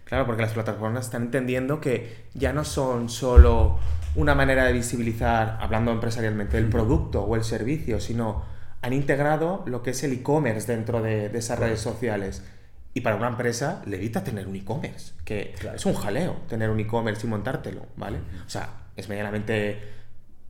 Claro, 0.06 0.24
porque 0.24 0.42
las 0.42 0.52
plataformas 0.52 1.06
están 1.06 1.22
entendiendo 1.22 1.80
que 1.80 2.26
ya 2.32 2.52
no 2.52 2.64
son 2.64 3.08
solo 3.08 3.80
una 4.14 4.36
manera 4.36 4.64
de 4.64 4.72
visibilizar, 4.72 5.58
hablando 5.60 5.90
empresarialmente, 5.90 6.58
el 6.58 6.68
producto 6.68 7.22
o 7.22 7.34
el 7.34 7.42
servicio, 7.42 8.00
sino 8.00 8.44
han 8.82 8.92
integrado 8.92 9.64
lo 9.66 9.82
que 9.82 9.90
es 9.90 10.04
el 10.04 10.12
e-commerce 10.12 10.72
dentro 10.72 11.02
de, 11.02 11.26
esas 11.36 11.58
redes 11.58 11.80
sociales. 11.80 12.44
Y 12.94 13.00
para 13.00 13.16
una 13.16 13.26
empresa 13.26 13.82
le 13.84 13.96
evita 13.96 14.22
tener 14.22 14.46
un 14.46 14.54
e-commerce, 14.54 15.12
que 15.24 15.54
es 15.74 15.84
un 15.84 15.94
jaleo 15.94 16.36
tener 16.48 16.70
un 16.70 16.78
e-commerce 16.78 17.26
y 17.26 17.30
montártelo, 17.30 17.86
¿vale? 17.96 18.18
O 18.46 18.48
sea, 18.48 18.70
es 18.94 19.08
medianamente 19.08 19.80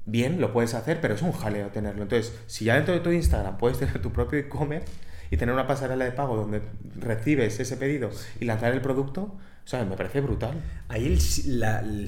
bien, 0.05 0.39
lo 0.39 0.53
puedes 0.53 0.75
hacer, 0.75 1.01
pero 1.01 1.15
es 1.15 1.23
un 1.23 1.33
jaleo 1.33 1.69
tenerlo. 1.69 2.03
Entonces, 2.03 2.39
si 2.47 2.67
ya 2.67 2.75
dentro 2.75 2.93
de 2.93 3.01
tu 3.01 3.11
Instagram 3.11 3.57
puedes 3.57 3.79
tener 3.79 4.03
tu 4.03 4.13
propio 4.13 4.39
e-commerce, 4.39 4.87
y 5.31 5.37
tener 5.37 5.55
una 5.55 5.67
pasarela 5.67 6.05
de 6.05 6.13
pago 6.13 6.37
donde 6.37 6.63
recibes 6.99 7.59
ese 7.59 7.77
pedido 7.77 8.11
y 8.41 8.45
lanzar 8.45 8.73
el 8.73 8.81
producto, 8.81 9.35
o 9.67 9.69
sea, 9.69 9.85
me 9.85 9.97
parece 9.97 10.21
brutal. 10.21 10.63
Ahí 10.87 11.07
el, 11.07 11.21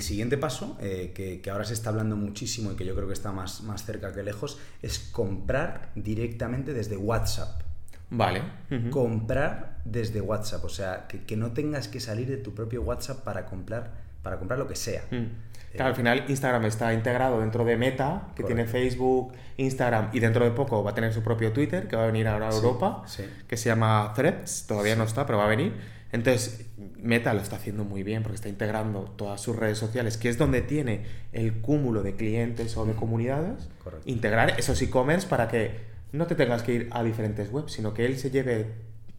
siguiente 0.00 0.38
paso, 0.38 0.78
eh, 0.80 1.12
que, 1.12 1.50
ahora 1.50 1.64
se 1.64 1.74
está 1.74 1.90
hablando 1.90 2.14
muchísimo 2.14 2.70
y 2.70 2.76
que 2.76 2.84
yo 2.84 2.94
creo 2.94 3.08
que 3.08 3.14
está 3.14 3.32
más, 3.32 3.62
más 3.64 3.84
cerca 3.84 4.14
que 4.14 4.22
lejos, 4.22 4.60
es 4.80 5.00
comprar 5.00 5.90
directamente 5.96 6.72
desde 6.72 6.96
WhatsApp. 6.96 7.62
Vale. 8.10 8.42
Comprar 8.90 9.80
desde 9.84 10.20
WhatsApp, 10.20 10.64
o 10.64 10.68
sea, 10.68 11.08
que, 11.08 11.36
no 11.36 11.50
tengas 11.50 11.88
que 11.88 11.98
salir 11.98 12.28
de 12.28 12.36
tu 12.36 12.54
propio 12.54 12.82
WhatsApp 12.82 13.24
para 13.24 13.44
comprar, 13.44 13.90
para 14.22 14.38
comprar 14.38 14.60
lo 14.60 14.68
que 14.68 14.76
sea. 14.76 15.02
Mm. 15.10 15.26
Claro, 15.72 15.90
al 15.90 15.96
final 15.96 16.24
Instagram 16.28 16.64
está 16.64 16.94
integrado 16.94 17.40
dentro 17.40 17.64
de 17.64 17.76
Meta, 17.76 18.28
que 18.36 18.44
tiene 18.44 18.66
Facebook, 18.66 19.32
Instagram 19.56 20.10
y 20.12 20.20
dentro 20.20 20.44
de 20.44 20.52
poco 20.52 20.82
va 20.82 20.92
a 20.92 20.94
tener 20.94 21.12
su 21.12 21.22
propio 21.22 21.52
Twitter, 21.52 21.88
que 21.88 21.96
va 21.96 22.04
a 22.04 22.06
venir 22.06 22.26
ahora 22.28 22.48
a 22.48 22.52
Europa, 22.52 23.02
que 23.46 23.56
se 23.56 23.68
llama 23.68 24.12
Threads, 24.14 24.66
todavía 24.66 24.96
no 24.96 25.04
está, 25.04 25.26
pero 25.26 25.38
va 25.38 25.44
a 25.44 25.48
venir. 25.48 25.97
Entonces, 26.10 26.66
Meta 26.96 27.34
lo 27.34 27.40
está 27.40 27.56
haciendo 27.56 27.84
muy 27.84 28.02
bien 28.02 28.22
porque 28.22 28.36
está 28.36 28.48
integrando 28.48 29.02
todas 29.16 29.40
sus 29.40 29.56
redes 29.56 29.78
sociales, 29.78 30.16
que 30.16 30.28
es 30.28 30.38
donde 30.38 30.62
tiene 30.62 31.04
el 31.32 31.60
cúmulo 31.60 32.02
de 32.02 32.16
clientes 32.16 32.76
o 32.76 32.86
de 32.86 32.94
comunidades. 32.94 33.68
Integrar 34.06 34.58
esos 34.58 34.80
e-commerce 34.80 35.26
para 35.28 35.48
que 35.48 35.72
no 36.12 36.26
te 36.26 36.34
tengas 36.34 36.62
que 36.62 36.74
ir 36.74 36.88
a 36.92 37.02
diferentes 37.02 37.52
webs, 37.52 37.72
sino 37.72 37.92
que 37.92 38.06
él 38.06 38.18
se 38.18 38.30
lleve 38.30 38.72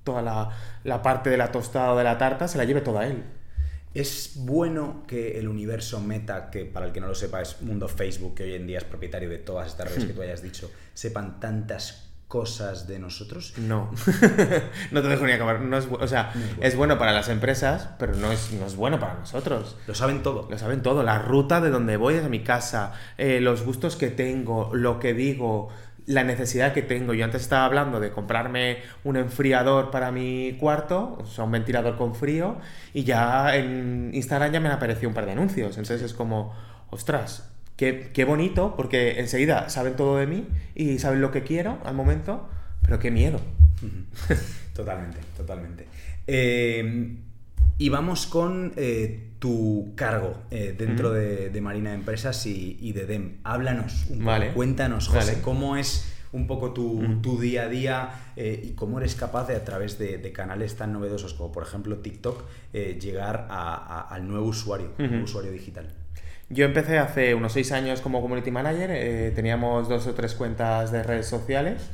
toda 0.03 0.21
la, 0.21 0.49
la 0.83 1.03
parte 1.03 1.29
de 1.29 1.37
la 1.37 1.51
tostada 1.51 1.93
o 1.93 1.97
de 1.97 2.03
la 2.03 2.17
tarta, 2.17 2.47
se 2.47 2.57
la 2.57 2.65
lleve 2.65 2.81
toda 2.81 3.05
él. 3.05 3.23
Es 3.93 4.33
bueno 4.35 5.03
que 5.07 5.39
el 5.39 5.47
universo 5.47 5.99
Meta, 5.99 6.49
que 6.49 6.65
para 6.65 6.87
el 6.87 6.91
que 6.91 7.01
no 7.01 7.07
lo 7.07 7.15
sepa 7.15 7.41
es 7.41 7.61
mundo 7.61 7.87
Facebook, 7.87 8.35
que 8.35 8.43
hoy 8.43 8.53
en 8.53 8.65
día 8.65 8.79
es 8.79 8.83
propietario 8.83 9.29
de 9.29 9.37
todas 9.37 9.67
estas 9.67 9.89
redes 9.89 10.05
que 10.05 10.13
tú 10.13 10.21
hayas 10.21 10.41
dicho, 10.41 10.71
sepan 10.93 11.39
tantas 11.39 12.08
cosas 12.29 12.87
de 12.87 12.99
nosotros? 12.99 13.55
No, 13.57 13.89
no 14.91 15.01
te 15.01 15.07
dejo 15.07 15.25
ni 15.25 15.33
acabar. 15.33 15.61
No 15.61 15.77
es, 15.77 15.87
o 15.91 16.07
sea, 16.07 16.31
es 16.61 16.75
bueno. 16.75 16.97
para 16.99 17.11
las 17.11 17.27
empresas, 17.27 17.89
pero 17.97 18.15
no 18.15 18.31
es, 18.31 18.53
no 18.53 18.67
es 18.67 18.75
bueno 18.75 18.99
para 18.99 19.15
nosotros. 19.15 19.75
Lo 19.87 19.95
saben 19.95 20.21
todo. 20.21 20.47
Lo 20.49 20.57
saben 20.57 20.81
todo. 20.83 21.03
La 21.03 21.17
ruta 21.17 21.59
de 21.59 21.71
donde 21.71 21.97
voy 21.97 22.17
a 22.17 22.29
mi 22.29 22.41
casa, 22.43 22.93
eh, 23.17 23.41
los 23.41 23.63
gustos 23.63 23.95
que 23.95 24.09
tengo, 24.09 24.69
lo 24.73 24.99
que 24.99 25.15
digo, 25.15 25.69
la 26.05 26.23
necesidad 26.23 26.71
que 26.71 26.83
tengo. 26.83 27.15
Yo 27.15 27.25
antes 27.25 27.41
estaba 27.41 27.65
hablando 27.65 27.99
de 27.99 28.11
comprarme 28.11 28.77
un 29.03 29.17
enfriador 29.17 29.89
para 29.89 30.11
mi 30.11 30.55
cuarto, 30.59 31.17
o 31.19 31.25
sea, 31.25 31.45
un 31.45 31.51
ventilador 31.51 31.97
con 31.97 32.13
frío, 32.13 32.57
y 32.93 33.05
ya 33.05 33.55
en 33.55 34.11
Instagram 34.13 34.51
ya 34.51 34.59
me 34.59 34.67
han 34.69 34.75
aparecido 34.75 35.09
un 35.09 35.15
par 35.15 35.25
de 35.25 35.31
anuncios. 35.31 35.77
Entonces 35.77 36.03
es 36.03 36.13
como, 36.13 36.53
ostras, 36.91 37.48
qué, 37.79 38.09
qué 38.13 38.25
bonito, 38.25 38.75
porque 38.75 39.21
enseguida 39.21 39.69
saben 39.69 39.95
todo 39.95 40.17
de 40.17 40.27
mí 40.27 40.45
y 40.75 40.99
saben 40.99 41.21
lo 41.21 41.31
que 41.31 41.43
quiero 41.43 41.79
al 41.85 41.95
momento, 41.95 42.49
pero 42.81 42.99
qué 42.99 43.09
miedo. 43.09 43.39
Totalmente, 44.73 45.19
totalmente. 45.37 45.87
Eh, 46.27 47.15
y 47.77 47.87
vamos 47.89 48.27
con 48.27 48.73
eh, 48.75 49.29
tu 49.39 49.93
cargo 49.95 50.43
eh, 50.51 50.75
dentro 50.77 51.11
de, 51.11 51.57
Marina 51.61 51.91
de 51.91 51.95
Empresas 51.95 52.45
y, 52.45 52.91
de 52.91 53.05
DEM. 53.05 53.37
Háblanos, 53.43 54.07
un 54.09 54.25
cuéntanos, 54.53 55.07
José, 55.07 55.41
cómo 55.41 55.77
es 55.77 56.13
un 56.33 56.47
poco 56.47 56.73
tu, 56.73 57.39
día 57.39 57.63
a 57.63 57.67
día 57.69 58.09
eh, 58.35 58.67
y 58.69 58.73
cómo 58.73 58.99
eres 58.99 59.15
capaz 59.15 59.47
de, 59.47 59.55
a 59.55 59.63
través 59.63 59.97
de, 59.97 60.31
canales 60.33 60.75
tan 60.75 60.91
novedosos 60.91 61.33
como 61.33 61.51
por 61.51 61.63
ejemplo 61.63 61.97
TikTok, 61.97 62.43
llegar 62.73 63.47
al 63.49 64.27
nuevo 64.27 64.47
usuario, 64.47 64.91
usuario 65.23 65.51
digital. 65.51 65.93
Yo 66.49 66.65
empecé 66.65 66.97
hace 66.97 67.35
unos 67.35 67.53
seis 67.53 67.71
años 67.71 68.01
como 68.01 68.21
community 68.21 68.51
manager, 68.51 69.33
teníamos 69.35 69.87
dos 69.87 70.07
o 70.07 70.13
tres 70.13 70.33
cuentas 70.33 70.91
de 70.91 71.03
redes 71.03 71.27
sociales 71.27 71.89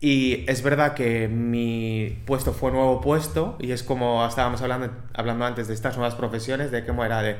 y 0.00 0.44
es 0.48 0.62
verdad 0.62 0.94
que 0.94 1.26
mi 1.26 2.22
puesto 2.24 2.52
fue 2.52 2.70
nuevo 2.70 3.00
puesto 3.00 3.56
y 3.58 3.72
es 3.72 3.82
como 3.82 4.24
estábamos 4.24 4.62
hablando, 4.62 4.92
hablando 5.12 5.44
antes 5.44 5.66
de 5.66 5.74
estas 5.74 5.96
nuevas 5.96 6.14
profesiones, 6.14 6.70
de 6.70 6.86
cómo 6.86 7.04
era 7.04 7.20
de, 7.20 7.36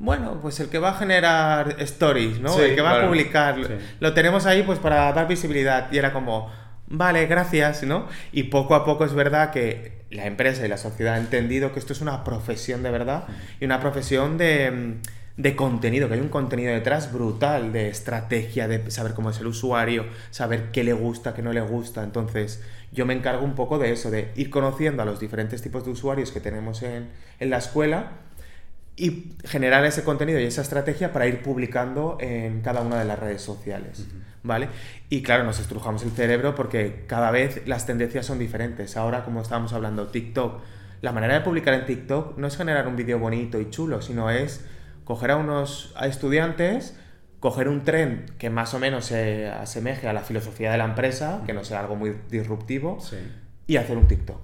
bueno, 0.00 0.40
pues 0.42 0.58
el 0.58 0.68
que 0.68 0.80
va 0.80 0.90
a 0.90 0.94
generar 0.94 1.76
stories, 1.78 2.40
¿no? 2.40 2.58
el 2.58 2.74
que 2.74 2.80
va 2.80 3.00
a 3.00 3.06
publicar, 3.06 3.56
lo 4.00 4.12
tenemos 4.12 4.46
ahí 4.46 4.64
pues 4.64 4.80
para 4.80 5.12
dar 5.12 5.28
visibilidad 5.28 5.92
y 5.92 5.98
era 5.98 6.12
como, 6.12 6.50
vale, 6.88 7.26
gracias, 7.26 7.84
¿no? 7.84 8.08
Y 8.32 8.44
poco 8.44 8.74
a 8.74 8.84
poco 8.84 9.04
es 9.04 9.14
verdad 9.14 9.52
que 9.52 10.00
la 10.10 10.26
empresa 10.26 10.66
y 10.66 10.68
la 10.68 10.78
sociedad 10.78 11.14
han 11.14 11.20
entendido 11.20 11.72
que 11.72 11.78
esto 11.78 11.92
es 11.92 12.00
una 12.00 12.24
profesión 12.24 12.82
de 12.82 12.90
verdad 12.90 13.26
y 13.60 13.66
una 13.66 13.78
profesión 13.78 14.36
de 14.36 14.96
de 15.40 15.56
contenido, 15.56 16.08
que 16.08 16.14
hay 16.14 16.20
un 16.20 16.28
contenido 16.28 16.72
detrás 16.72 17.12
brutal, 17.12 17.72
de 17.72 17.88
estrategia, 17.88 18.68
de 18.68 18.90
saber 18.90 19.14
cómo 19.14 19.30
es 19.30 19.40
el 19.40 19.46
usuario, 19.46 20.04
saber 20.30 20.70
qué 20.70 20.84
le 20.84 20.92
gusta, 20.92 21.32
qué 21.32 21.40
no 21.40 21.52
le 21.52 21.62
gusta. 21.62 22.02
Entonces, 22.02 22.62
yo 22.92 23.06
me 23.06 23.14
encargo 23.14 23.44
un 23.44 23.54
poco 23.54 23.78
de 23.78 23.90
eso, 23.90 24.10
de 24.10 24.32
ir 24.36 24.50
conociendo 24.50 25.02
a 25.02 25.06
los 25.06 25.18
diferentes 25.18 25.62
tipos 25.62 25.84
de 25.84 25.92
usuarios 25.92 26.30
que 26.30 26.40
tenemos 26.40 26.82
en, 26.82 27.08
la 27.40 27.56
escuela 27.56 28.12
y 28.96 29.32
generar 29.44 29.82
ese 29.86 30.04
contenido 30.04 30.38
y 30.38 30.44
esa 30.44 30.60
estrategia 30.60 31.10
para 31.10 31.26
ir 31.26 31.42
publicando 31.42 32.18
en 32.20 32.60
cada 32.60 32.82
una 32.82 32.98
de 32.98 33.06
las 33.06 33.18
redes 33.18 33.40
sociales. 33.40 34.06
¿Vale? 34.42 34.68
Y 35.08 35.22
claro, 35.22 35.44
nos 35.44 35.58
estrujamos 35.58 36.02
el 36.02 36.10
cerebro 36.10 36.54
porque 36.54 37.04
cada 37.06 37.30
vez 37.30 37.66
las 37.66 37.86
tendencias 37.86 38.26
son 38.26 38.38
diferentes. 38.38 38.96
Ahora, 38.96 39.24
como 39.24 39.40
estábamos 39.40 39.72
hablando, 39.72 40.08
TikTok, 40.08 40.60
la 41.00 41.12
manera 41.12 41.34
de 41.34 41.40
publicar 41.40 41.72
en 41.72 41.86
TikTok 41.86 42.36
no 42.36 42.46
es 42.46 42.56
generar 42.58 42.88
un 42.88 42.96
vídeo 42.96 43.18
bonito 43.18 43.58
y 43.58 43.70
chulo, 43.70 44.02
sino 44.02 44.30
es 44.30 44.64
coger 45.10 45.32
a 45.32 45.36
unos 45.38 45.92
estudiantes, 46.02 46.96
coger 47.40 47.66
un 47.66 47.82
tren 47.82 48.26
que 48.38 48.48
más 48.48 48.74
o 48.74 48.78
menos 48.78 49.06
se 49.06 49.48
asemeje 49.48 50.06
a 50.06 50.12
la 50.12 50.20
filosofía 50.20 50.70
de 50.70 50.78
la 50.78 50.84
empresa, 50.84 51.42
que 51.46 51.52
no 51.52 51.64
sea 51.64 51.80
algo 51.80 51.96
muy 51.96 52.14
disruptivo, 52.30 52.98
y 53.66 53.76
hacer 53.76 53.96
un 53.96 54.06
TikTok. 54.06 54.40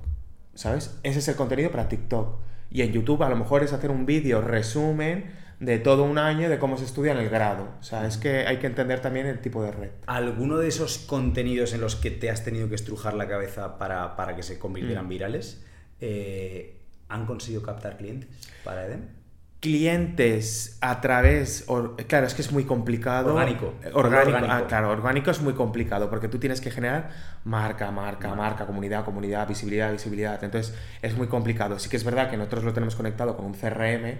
¿Sabes? 0.54 0.98
Ese 1.04 1.20
es 1.20 1.28
el 1.28 1.36
contenido 1.36 1.70
para 1.70 1.88
TikTok. 1.88 2.40
Y 2.68 2.82
en 2.82 2.90
YouTube 2.90 3.22
a 3.22 3.28
lo 3.28 3.36
mejor 3.36 3.62
es 3.62 3.72
hacer 3.72 3.92
un 3.92 4.06
vídeo 4.06 4.40
resumen 4.40 5.30
de 5.60 5.78
todo 5.78 6.02
un 6.02 6.18
año 6.18 6.50
de 6.50 6.58
cómo 6.58 6.76
se 6.78 6.84
estudia 6.84 7.12
en 7.12 7.18
el 7.18 7.28
grado. 7.28 7.68
O 7.78 7.84
sea, 7.84 8.04
es 8.04 8.16
que 8.16 8.48
hay 8.48 8.56
que 8.56 8.66
entender 8.66 8.98
también 8.98 9.26
el 9.26 9.38
tipo 9.38 9.62
de 9.62 9.70
red. 9.70 9.90
¿Alguno 10.08 10.58
de 10.58 10.66
esos 10.66 10.98
contenidos 10.98 11.74
en 11.74 11.80
los 11.80 11.94
que 11.94 12.10
te 12.10 12.28
has 12.28 12.42
tenido 12.42 12.68
que 12.68 12.74
estrujar 12.74 13.14
la 13.14 13.28
cabeza 13.28 13.78
para, 13.78 14.34
que 14.34 14.42
se 14.42 14.58
convirtieran 14.58 15.06
mm. 15.06 15.10
virales 15.10 15.64
eh, 16.00 16.80
han 17.08 17.24
conseguido 17.24 17.62
captar 17.62 17.98
clientes 17.98 18.28
para 18.64 18.84
Eden? 18.86 19.26
Clientes 19.61 20.76
a 20.80 21.00
través, 21.00 21.66
claro, 22.07 22.26
es 22.26 22.34
que 22.34 22.42
es 22.42 22.52
muy 22.52 22.64
complicado. 22.64 23.34
Orgánico. 23.34 23.74
Orgánico, 23.94 24.38
Ah, 24.48 24.64
claro, 24.68 24.90
orgánico 24.90 25.30
es 25.30 25.40
muy 25.40 25.54
complicado 25.54 26.11
porque 26.11 26.28
tú 26.28 26.38
tienes 26.38 26.61
que 26.61 26.70
generar 26.70 27.11
marca, 27.44 27.90
marca, 27.90 28.34
marca, 28.34 28.66
comunidad, 28.66 29.04
comunidad, 29.04 29.48
visibilidad, 29.48 29.90
visibilidad. 29.90 30.42
Entonces 30.44 30.74
es 31.02 31.16
muy 31.16 31.26
complicado. 31.26 31.78
Sí 31.78 31.88
que 31.88 31.96
es 31.96 32.04
verdad 32.04 32.30
que 32.30 32.36
nosotros 32.36 32.64
lo 32.64 32.72
tenemos 32.72 32.94
conectado 32.96 33.36
con 33.36 33.46
un 33.46 33.54
CRM 33.54 34.18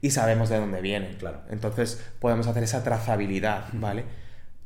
y 0.00 0.10
sabemos 0.10 0.48
de 0.48 0.58
dónde 0.58 0.80
viene. 0.80 1.16
Claro. 1.16 1.42
Entonces 1.50 2.04
podemos 2.18 2.46
hacer 2.46 2.62
esa 2.64 2.82
trazabilidad, 2.82 3.66
¿vale? 3.74 4.04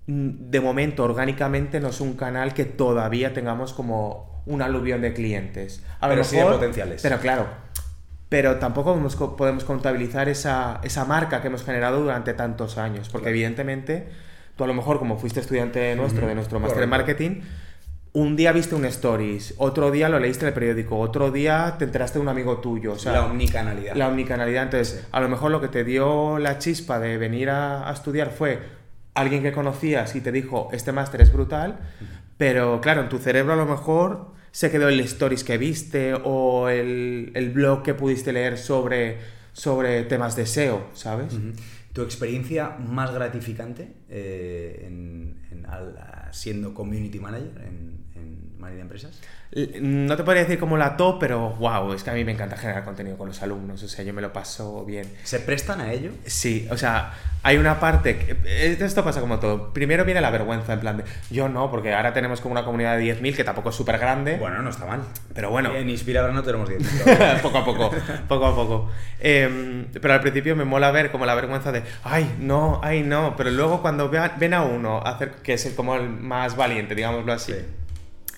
Mm, 0.06 0.50
de 0.50 0.60
momento, 0.60 1.04
orgánicamente 1.04 1.78
no 1.78 1.88
es 1.88 2.00
un 2.00 2.14
canal 2.14 2.54
que 2.54 2.64
todavía 2.64 3.34
tengamos 3.34 3.72
como 3.72 4.42
un 4.46 4.62
aluvión 4.62 5.02
de 5.02 5.12
clientes. 5.12 5.82
A 6.00 6.08
ver, 6.08 6.24
sí 6.24 6.36
potenciales. 6.40 7.02
Pero 7.02 7.18
claro, 7.18 7.46
pero 8.28 8.56
tampoco 8.56 9.36
podemos 9.36 9.64
contabilizar 9.64 10.28
esa, 10.28 10.80
marca 11.06 11.40
que 11.40 11.48
hemos 11.48 11.64
generado 11.64 12.00
durante 12.00 12.34
tantos 12.34 12.78
años, 12.78 13.08
porque 13.08 13.30
evidentemente 13.30 14.08
tú 14.56 14.64
a 14.64 14.66
lo 14.66 14.74
mejor 14.74 14.98
como 14.98 15.18
fuiste 15.18 15.40
estudiante 15.40 15.94
nuestro, 15.96 16.26
de 16.26 16.34
nuestro 16.34 16.58
máster 16.58 16.82
en 16.82 16.88
marketing, 16.88 17.40
un 18.16 18.34
día 18.34 18.50
viste 18.52 18.74
un 18.74 18.86
stories, 18.86 19.54
otro 19.58 19.90
día 19.90 20.08
lo 20.08 20.18
leíste 20.18 20.46
en 20.46 20.48
el 20.48 20.54
periódico, 20.54 20.98
otro 20.98 21.30
día 21.30 21.74
te 21.78 21.84
enteraste 21.84 22.18
de 22.18 22.22
un 22.22 22.30
amigo 22.30 22.58
tuyo. 22.60 22.94
O 22.94 22.98
sea, 22.98 23.12
la 23.12 23.26
omnicanalidad. 23.26 23.94
La 23.94 24.08
omnicanalidad. 24.08 24.62
Entonces, 24.62 25.06
a 25.12 25.20
lo 25.20 25.28
mejor 25.28 25.50
lo 25.50 25.60
que 25.60 25.68
te 25.68 25.84
dio 25.84 26.38
la 26.38 26.58
chispa 26.58 26.98
de 26.98 27.18
venir 27.18 27.50
a, 27.50 27.92
estudiar 27.92 28.30
fue 28.30 28.58
alguien 29.12 29.42
que 29.42 29.52
conocías 29.52 30.16
y 30.16 30.22
te 30.22 30.32
dijo, 30.32 30.70
este 30.72 30.92
máster 30.92 31.20
es 31.20 31.30
brutal, 31.30 31.78
pero 32.38 32.80
claro, 32.80 33.02
en 33.02 33.10
tu 33.10 33.18
cerebro 33.18 33.52
a 33.52 33.56
lo 33.56 33.66
mejor 33.66 34.32
se 34.56 34.70
quedó 34.70 34.88
el 34.88 35.00
stories 35.00 35.44
que 35.44 35.58
viste 35.58 36.14
o 36.14 36.70
el, 36.70 37.52
blog 37.54 37.82
que 37.82 37.92
pudiste 37.92 38.32
leer 38.32 38.56
sobre, 38.56 39.18
sobre 39.52 40.02
temas 40.04 40.34
de 40.34 40.46
SEO, 40.46 40.88
¿sabes? 40.94 41.36
¿Tu 41.92 42.00
experiencia 42.00 42.70
más 42.70 43.12
gratificante 43.12 43.92
eh, 44.08 44.90
siendo 46.30 46.72
community 46.72 47.20
manager 47.20 47.52
en, 47.66 48.06
en 48.14 48.45
Marina 48.58 48.82
Empresas? 48.82 49.20
No 49.80 50.16
te 50.16 50.24
podría 50.24 50.42
decir 50.42 50.58
como 50.58 50.76
la 50.76 50.96
top, 50.96 51.18
pero 51.20 51.50
wow, 51.50 51.92
es 51.92 52.02
que 52.02 52.10
a 52.10 52.14
mí 52.14 52.24
me 52.24 52.32
encanta 52.32 52.56
generar 52.56 52.84
contenido 52.84 53.16
con 53.16 53.28
los 53.28 53.42
alumnos, 53.42 53.82
o 53.82 53.88
sea, 53.88 54.04
yo 54.04 54.12
me 54.12 54.22
lo 54.22 54.32
paso 54.32 54.84
bien. 54.84 55.06
¿Se 55.24 55.40
prestan 55.40 55.80
a 55.80 55.92
ello? 55.92 56.12
Sí, 56.24 56.66
o 56.70 56.76
sea, 56.76 57.12
hay 57.42 57.58
una 57.58 57.78
parte, 57.78 58.18
que, 58.18 58.36
eh, 58.44 58.76
esto 58.80 59.04
pasa 59.04 59.20
como 59.20 59.38
todo, 59.38 59.72
primero 59.72 60.04
viene 60.04 60.20
la 60.20 60.30
vergüenza, 60.30 60.72
en 60.72 60.80
plan 60.80 60.96
de, 60.96 61.04
yo 61.30 61.48
no, 61.48 61.70
porque 61.70 61.94
ahora 61.94 62.12
tenemos 62.12 62.40
como 62.40 62.52
una 62.52 62.64
comunidad 62.64 62.96
de 62.96 63.04
10.000 63.04 63.36
que 63.36 63.44
tampoco 63.44 63.70
es 63.70 63.76
súper 63.76 63.98
grande. 63.98 64.36
Bueno, 64.36 64.60
no 64.62 64.70
está 64.70 64.84
mal. 64.84 65.02
Pero 65.34 65.50
bueno. 65.50 65.74
En 65.74 65.88
Inspirador 65.88 66.32
no 66.32 66.42
tenemos 66.42 66.68
10.000. 66.68 67.40
poco 67.42 67.58
a 67.58 67.64
poco, 67.64 67.90
poco 68.28 68.46
a 68.46 68.54
poco. 68.54 68.90
Em, 69.20 69.86
pero 69.92 70.14
al 70.14 70.20
principio 70.20 70.56
me 70.56 70.64
mola 70.64 70.90
ver 70.90 71.12
como 71.12 71.24
la 71.24 71.34
vergüenza 71.34 71.72
de, 71.72 71.82
ay, 72.02 72.36
no, 72.40 72.80
ay, 72.82 73.02
no, 73.02 73.36
pero 73.36 73.50
luego 73.50 73.80
cuando 73.80 74.10
ven 74.10 74.54
a 74.54 74.62
uno, 74.62 75.02
hacer, 75.04 75.36
que 75.42 75.54
es 75.54 75.72
como 75.76 75.94
el 75.94 76.08
más 76.08 76.56
valiente, 76.56 76.94
digámoslo 76.94 77.32
así 77.32 77.54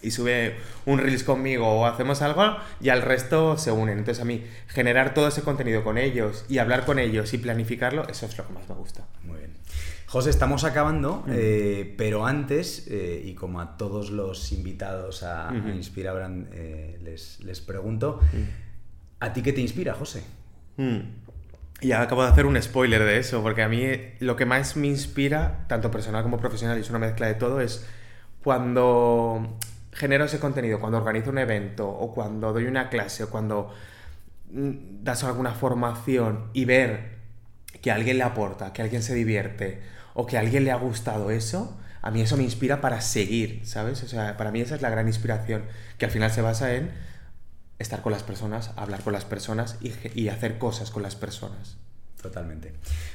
y 0.03 0.11
sube 0.11 0.57
un 0.87 0.99
Reels 0.99 1.25
conmigo 1.25 1.67
o 1.67 1.87
hacemos 1.87 2.23
algo 2.23 2.57
y 2.81 2.89
al 2.89 3.03
resto 3.03 3.57
se 3.59 3.71
unen. 3.71 3.99
Entonces 3.99 4.23
a 4.23 4.25
mí 4.25 4.45
generar 4.69 5.15
todo 5.15 5.29
ese 5.29 5.43
contenido 5.43 5.85
con 5.85 5.99
ellos 5.99 6.45
y 6.49 6.59
hablar 6.59 6.85
con 6.85 6.99
ellos 6.99 7.33
y 7.35 7.39
planificarlo, 7.39 8.07
eso 8.09 8.27
es 8.27 8.37
lo 8.39 8.47
que 8.47 8.53
más 8.53 8.69
me 8.69 8.75
gusta. 8.75 9.07
Muy 9.25 9.39
bien. 9.39 9.53
José, 10.09 10.31
estamos 10.31 10.65
acabando, 10.65 11.23
mm. 11.27 11.31
eh, 11.33 11.95
pero 11.99 12.25
antes, 12.25 12.87
eh, 12.89 13.23
y 13.27 13.35
como 13.35 13.61
a 13.61 13.77
todos 13.77 14.11
los 14.11 14.53
invitados 14.53 15.23
a, 15.23 15.51
eh, 15.53 16.99
les, 17.03 17.41
les, 17.41 17.61
pregunto, 17.61 18.19
mm. 18.33 19.21
¿a 19.21 19.33
ti 19.35 19.43
qué 19.43 19.53
te 19.53 19.61
inspira, 19.61 19.93
José? 19.93 20.23
Mm. 20.79 21.01
Ya 21.83 22.01
acabo 22.01 22.23
de 22.23 22.31
hacer 22.31 22.47
un 22.47 22.61
spoiler 22.61 23.05
de 23.05 23.19
eso, 23.19 23.43
porque 23.43 23.63
a 23.63 23.69
mí 23.69 23.85
lo 24.21 24.35
que 24.35 24.47
más 24.47 24.79
me 24.79 24.87
inspira, 24.87 25.67
tanto 25.69 25.91
personal 25.91 26.23
como 26.23 26.39
profesional, 26.39 26.79
y 26.79 26.81
es 26.81 26.89
una 26.89 26.99
mezcla 26.99 27.27
de 27.27 27.35
todo, 27.35 27.61
es 27.61 27.87
cuando 28.43 29.59
genero 29.93 30.25
ese 30.25 30.39
contenido 30.39 30.81
cuando 30.81 30.99
organizo 30.99 31.31
un 31.31 31.39
evento 31.39 31.89
o 31.89 32.13
cuando 32.15 32.53
doy 32.53 32.67
una 32.67 32.89
clase 32.89 33.25
o 33.25 33.31
cuando 33.31 33.73
mm, 34.51 35.03
das 35.03 35.25
alguna 35.25 35.53
formación 35.53 36.51
y 36.53 36.65
ver 36.65 37.19
que 37.83 37.91
alguien 37.91 38.19
le 38.19 38.25
aporta, 38.25 38.73
que 38.73 38.83
alguien 38.83 39.03
se 39.03 39.15
divierte 39.15 39.83
o 40.15 40.27
que 40.27 40.37
a 40.37 40.41
alguien 40.41 40.65
le 40.65 40.73
ha 40.73 40.77
gustado 40.77 41.31
eso, 41.31 41.79
a 42.03 42.11
mí 42.11 42.21
eso 42.21 42.37
me 42.37 42.43
inspira 42.43 42.81
para 42.81 43.01
seguir, 43.01 43.61
¿sabes? 43.65 44.03
O 44.03 44.09
sea, 44.09 44.37
para 44.37 44.51
mí 44.51 44.61
esa 44.61 44.75
es 44.75 44.83
la 44.83 44.91
gran 44.91 45.07
inspiración, 45.07 45.65
que 45.99 46.07
al 46.07 46.11
final 46.11 46.31
se 46.31 46.43
basa 46.43 46.75
en 46.75 46.91
estar 47.79 48.03
con 48.03 48.13
las 48.13 48.23
personas, 48.23 48.73
hablar 48.77 49.03
con 49.03 49.13
las 49.13 49.25
personas 49.25 49.77
y, 49.81 49.93
y 50.15 50.29
hacer 50.29 50.59
cosas 50.59 50.91
con 50.91 51.03
las 51.03 51.17
personas. 51.17 51.77
Totalmente. 52.23 52.73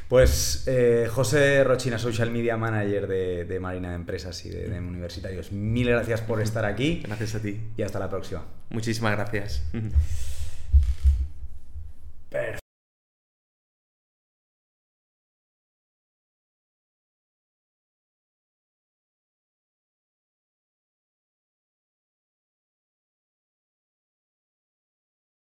Pues 0.07 0.63
eh, 0.67 1.07
José 1.11 1.63
Rochina, 1.63 1.99
Social 1.99 2.31
Media 2.31 2.55
Manager 2.55 3.07
de, 3.07 3.59
Marina 3.59 3.89
de 3.89 3.95
Empresas 3.95 4.45
y 4.45 4.49
de, 4.49 4.69
de, 4.69 4.79
Universitarios, 4.79 5.51
mil 5.51 5.89
gracias 5.89 6.21
por 6.21 6.41
estar 6.41 6.65
aquí. 6.65 7.01
Gracias 7.05 7.35
a 7.35 7.41
ti. 7.41 7.59
Y 7.75 7.81
hasta 7.81 7.99
la 7.99 8.09
próxima. 8.09 8.45
Muchísimas 8.69 9.13
gracias. 9.13 9.63
Perfecto. 12.29 12.62